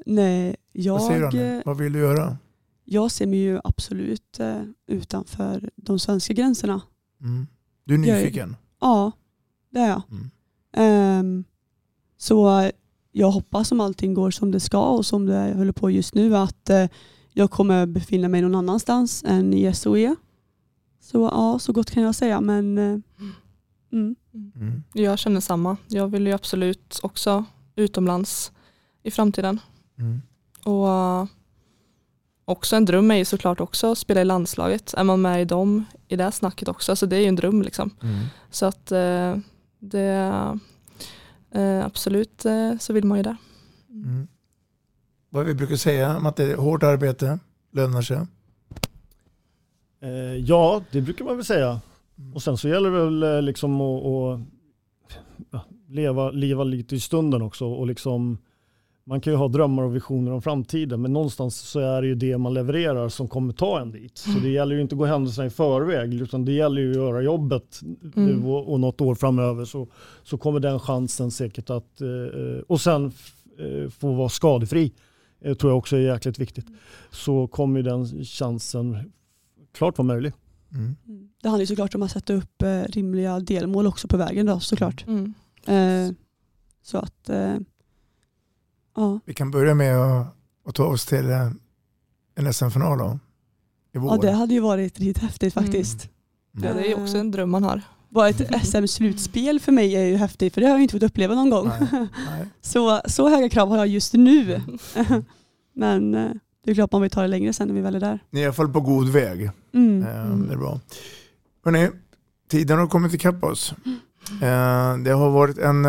Nej, 0.06 0.56
jag, 0.72 0.92
Vad 0.94 1.02
säger 1.02 1.20
du 1.20 1.26
Anne? 1.26 1.62
Vad 1.66 1.76
vill 1.78 1.92
du 1.92 1.98
göra? 1.98 2.36
jag 2.84 3.10
ser 3.10 3.26
mig 3.26 3.38
ju 3.38 3.60
absolut 3.64 4.40
eh, 4.40 4.62
utanför 4.86 5.70
de 5.76 5.98
svenska 5.98 6.32
gränserna. 6.34 6.80
Mm. 7.20 7.46
Du 7.84 7.94
är 7.94 7.98
Jag 7.98 8.16
nyfiken? 8.18 8.56
Ja, 8.80 9.12
det 9.70 9.78
är 9.80 9.88
jag. 9.88 10.02
Mm. 10.10 10.30
Ehm, 10.76 11.44
så 12.16 12.70
jag 13.12 13.30
hoppas 13.30 13.72
om 13.72 13.80
allting 13.80 14.14
går 14.14 14.30
som 14.30 14.50
det 14.50 14.60
ska 14.60 14.82
och 14.88 15.06
som 15.06 15.26
det 15.26 15.54
håller 15.56 15.72
på 15.72 15.90
just 15.90 16.14
nu 16.14 16.36
att 16.36 16.70
eh, 16.70 16.84
jag 17.32 17.50
kommer 17.50 17.86
befinna 17.86 18.28
mig 18.28 18.42
någon 18.42 18.54
annanstans 18.54 19.24
än 19.26 19.54
i 19.54 19.74
SOE. 19.74 20.16
Så 21.00 21.18
ja, 21.32 21.58
så 21.58 21.72
gott 21.72 21.90
kan 21.90 22.02
jag 22.02 22.14
säga. 22.14 22.40
Men 22.40 22.78
eh, 22.78 22.98
mm. 23.92 24.16
Mm. 24.34 24.82
Jag 24.92 25.18
känner 25.18 25.40
samma. 25.40 25.76
Jag 25.88 26.08
vill 26.08 26.26
ju 26.26 26.32
absolut 26.32 27.00
också 27.02 27.44
utomlands 27.76 28.52
i 29.02 29.10
framtiden. 29.10 29.60
Mm. 29.98 30.22
Och 30.64 30.86
uh, 30.86 31.24
också 32.44 32.76
en 32.76 32.84
dröm 32.84 33.10
är 33.10 33.14
ju 33.14 33.24
såklart 33.24 33.60
också 33.60 33.92
att 33.92 33.98
spela 33.98 34.20
i 34.20 34.24
landslaget. 34.24 34.94
Är 34.94 35.04
man 35.04 35.22
med 35.22 35.42
i 35.42 35.44
dem, 35.44 35.84
i 36.08 36.16
det 36.16 36.32
snacket 36.32 36.68
också, 36.68 36.96
så 36.96 37.06
det 37.06 37.16
är 37.16 37.20
ju 37.20 37.26
en 37.26 37.36
dröm 37.36 37.62
liksom. 37.62 37.90
Mm. 38.02 38.26
Så 38.50 38.66
att 38.66 38.92
eh, 38.92 39.36
det 39.78 40.58
eh, 41.50 41.84
absolut 41.84 42.44
eh, 42.44 42.76
så 42.78 42.92
vill 42.92 43.04
man 43.04 43.18
ju 43.18 43.22
det. 43.22 43.36
Vad 45.30 45.46
vi 45.46 45.54
brukar 45.54 45.76
säga 45.76 46.16
om 46.16 46.26
att 46.26 46.36
det 46.36 46.52
är 46.52 46.56
hårt 46.56 46.82
arbete 46.82 47.38
lönar 47.72 48.02
sig. 48.02 48.18
Eh, 50.02 50.36
ja, 50.36 50.82
det 50.90 51.00
brukar 51.00 51.24
man 51.24 51.36
väl 51.36 51.44
säga. 51.44 51.80
Och 52.34 52.42
sen 52.42 52.56
så 52.56 52.68
gäller 52.68 52.90
det 52.90 53.04
väl 53.04 53.22
eh, 53.22 53.42
liksom 53.42 53.80
att, 53.80 54.40
att 55.50 55.66
leva, 55.88 56.30
leva 56.30 56.64
lite 56.64 56.96
i 56.96 57.00
stunden 57.00 57.42
också. 57.42 57.66
Och 57.66 57.86
liksom, 57.86 58.38
man 59.04 59.20
kan 59.20 59.32
ju 59.32 59.36
ha 59.36 59.48
drömmar 59.48 59.82
och 59.82 59.96
visioner 59.96 60.32
om 60.32 60.42
framtiden 60.42 61.02
men 61.02 61.12
någonstans 61.12 61.56
så 61.60 61.80
är 61.80 62.02
det 62.02 62.08
ju 62.08 62.14
det 62.14 62.38
man 62.38 62.54
levererar 62.54 63.08
som 63.08 63.28
kommer 63.28 63.52
ta 63.52 63.80
en 63.80 63.90
dit. 63.90 64.18
Så 64.18 64.38
det 64.42 64.48
gäller 64.48 64.74
ju 64.74 64.80
inte 64.80 64.94
att 64.94 64.98
gå 64.98 65.04
händelserna 65.04 65.46
i 65.46 65.50
förväg 65.50 66.14
utan 66.14 66.44
det 66.44 66.52
gäller 66.52 66.82
ju 66.82 66.90
att 66.90 66.96
göra 66.96 67.22
jobbet 67.22 67.80
nu 67.82 68.32
Mm. 68.32 68.46
och, 68.46 68.72
och 68.72 68.80
något 68.80 69.00
år 69.00 69.14
framöver 69.14 69.64
så, 69.64 69.86
så 70.22 70.38
kommer 70.38 70.60
den 70.60 70.78
chansen 70.78 71.30
säkert 71.30 71.70
att... 71.70 72.00
Eh, 72.00 72.60
och 72.66 72.80
sen 72.80 73.12
eh, 73.58 73.90
få 73.90 74.12
vara 74.12 74.28
skadefri 74.28 74.92
eh, 75.40 75.54
tror 75.54 75.70
jag 75.70 75.78
också 75.78 75.96
är 75.96 76.00
jäkligt 76.00 76.38
viktigt. 76.38 76.66
Så 77.10 77.46
kommer 77.46 77.76
ju 77.76 77.82
den 77.82 78.24
chansen 78.24 79.12
klart 79.72 79.98
vara 79.98 80.06
möjlig. 80.06 80.32
Mm. 80.72 80.96
det 81.42 81.48
handlar 81.48 81.60
ju 81.60 81.66
såklart 81.66 81.94
om 81.94 82.02
att 82.02 82.10
sätta 82.10 82.32
upp 82.32 82.62
eh, 82.62 82.82
rimliga 82.82 83.40
delmål 83.40 83.86
också 83.86 84.08
på 84.08 84.16
vägen 84.16 84.46
då 84.46 84.60
såklart. 84.60 85.06
Mm. 85.06 85.34
Eh, 85.66 86.14
så 86.82 86.98
att 86.98 87.28
eh, 87.28 87.56
ja. 88.96 89.20
Vi 89.24 89.34
kan 89.34 89.50
börja 89.50 89.74
med 89.74 89.96
att, 89.96 90.36
att 90.64 90.74
ta 90.74 90.84
oss 90.84 91.06
till 91.06 91.26
en 92.34 92.52
SM-final 92.52 92.98
då. 92.98 93.18
I 93.92 93.98
vår. 93.98 94.10
ja, 94.10 94.16
det 94.16 94.32
hade 94.32 94.54
ju 94.54 94.60
varit 94.60 94.98
riktigt 94.98 95.22
häftigt 95.22 95.54
faktiskt. 95.54 96.08
Ja, 96.52 96.72
det 96.72 96.80
är 96.80 96.88
ju 96.88 96.94
också 96.94 97.18
en 97.18 97.30
dröm 97.30 97.50
man 97.50 97.64
har. 97.64 97.82
Bara 98.10 98.28
ett 98.28 98.66
SM-slutspel 98.66 99.60
för 99.60 99.72
mig 99.72 99.96
är 99.96 100.04
ju 100.04 100.16
häftigt 100.16 100.54
för 100.54 100.60
det 100.60 100.66
har 100.66 100.74
jag 100.74 100.82
inte 100.82 100.92
fått 100.92 101.02
uppleva 101.02 101.34
någon 101.34 101.50
gång. 101.50 101.70
så, 102.60 103.00
så 103.06 103.28
höga 103.28 103.48
krav 103.48 103.68
har 103.68 103.76
jag 103.76 103.86
just 103.88 104.12
nu. 104.12 104.60
Men 105.74 106.14
eh, 106.14 106.30
det 106.64 106.70
är 106.70 106.74
klart 106.74 106.92
man 106.92 107.02
vill 107.02 107.10
ta 107.10 107.22
det 107.22 107.28
längre 107.28 107.52
sen 107.52 107.68
när 107.68 107.74
vi 107.74 107.80
väl 107.80 107.94
är 107.94 108.00
där. 108.00 108.18
Ni 108.30 108.40
är 108.40 108.42
i 108.42 108.46
alla 108.46 108.52
fall 108.54 108.68
på 108.72 108.80
god 108.80 109.08
väg. 109.08 109.50
Mm. 109.74 110.02
Eh, 110.02 110.36
Det 110.48 110.52
är 110.54 110.58
bra. 110.58 110.80
Hörrni, 111.64 111.88
tiden 112.50 112.78
har 112.78 112.86
kommit 112.86 113.14
ikapp 113.14 113.44
oss. 113.44 113.74
Eh, 114.42 114.96
Det 114.98 115.10
har 115.10 115.30
varit 115.30 115.58
en 115.58 115.84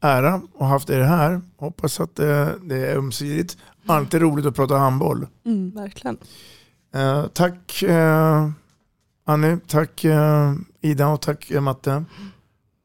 ära 0.00 0.34
att 0.34 0.42
ha 0.58 0.66
haft 0.66 0.90
er 0.90 1.00
här. 1.00 1.40
Hoppas 1.56 2.00
att 2.00 2.16
det 2.16 2.76
är 2.76 2.96
ömsesidigt. 2.96 3.56
Alltid 3.86 4.20
roligt 4.20 4.46
att 4.46 4.56
prata 4.56 4.76
handboll. 4.76 5.26
Mm. 5.46 5.70
Verkligen. 5.70 6.16
Eh, 6.94 7.26
Tack 7.26 7.82
eh, 7.82 8.50
Annie, 9.26 9.56
tack 9.66 10.04
eh, 10.04 10.52
Ida 10.80 11.08
och 11.08 11.20
tack 11.20 11.50
eh, 11.50 11.60
Matte. 11.60 12.04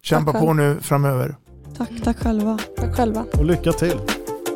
Kämpa 0.04 0.32
Tack 0.32 0.42
på 0.42 0.48
själv. 0.48 0.58
nu 0.58 0.78
framöver. 0.82 1.36
Tack, 1.78 1.90
tack 2.04 2.18
själva. 2.18 2.60
Tack 2.78 2.96
själva. 2.96 3.26
Och 3.34 3.46
lycka 3.46 3.72
till! 3.72 4.00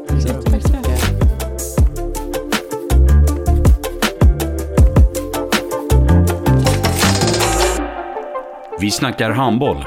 Tack 0.07 0.21
så 0.21 0.51
mycket. 0.51 0.79
Vi 8.79 8.91
snackar 8.91 9.31
handboll, 9.31 9.85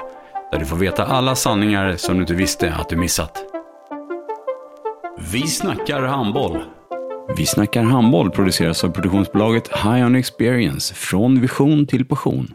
där 0.51 0.59
du 0.59 0.65
får 0.67 0.77
veta 0.77 1.05
alla 1.05 1.35
sanningar 1.35 1.97
som 1.97 2.15
du 2.15 2.21
inte 2.21 2.35
visste 2.35 2.75
att 2.75 2.89
du 2.89 2.97
missat. 2.97 3.45
Vi 5.33 5.47
snackar 5.47 6.03
handboll. 6.03 6.63
Vi 7.37 7.47
snackar 7.47 7.83
handboll 7.83 8.31
produceras 8.31 8.85
av 8.85 8.89
produktionsbolaget 8.89 9.69
High 9.69 10.07
On 10.07 10.15
Experience, 10.17 10.95
från 10.95 11.41
vision 11.41 11.87
till 11.87 12.05
passion. 12.05 12.55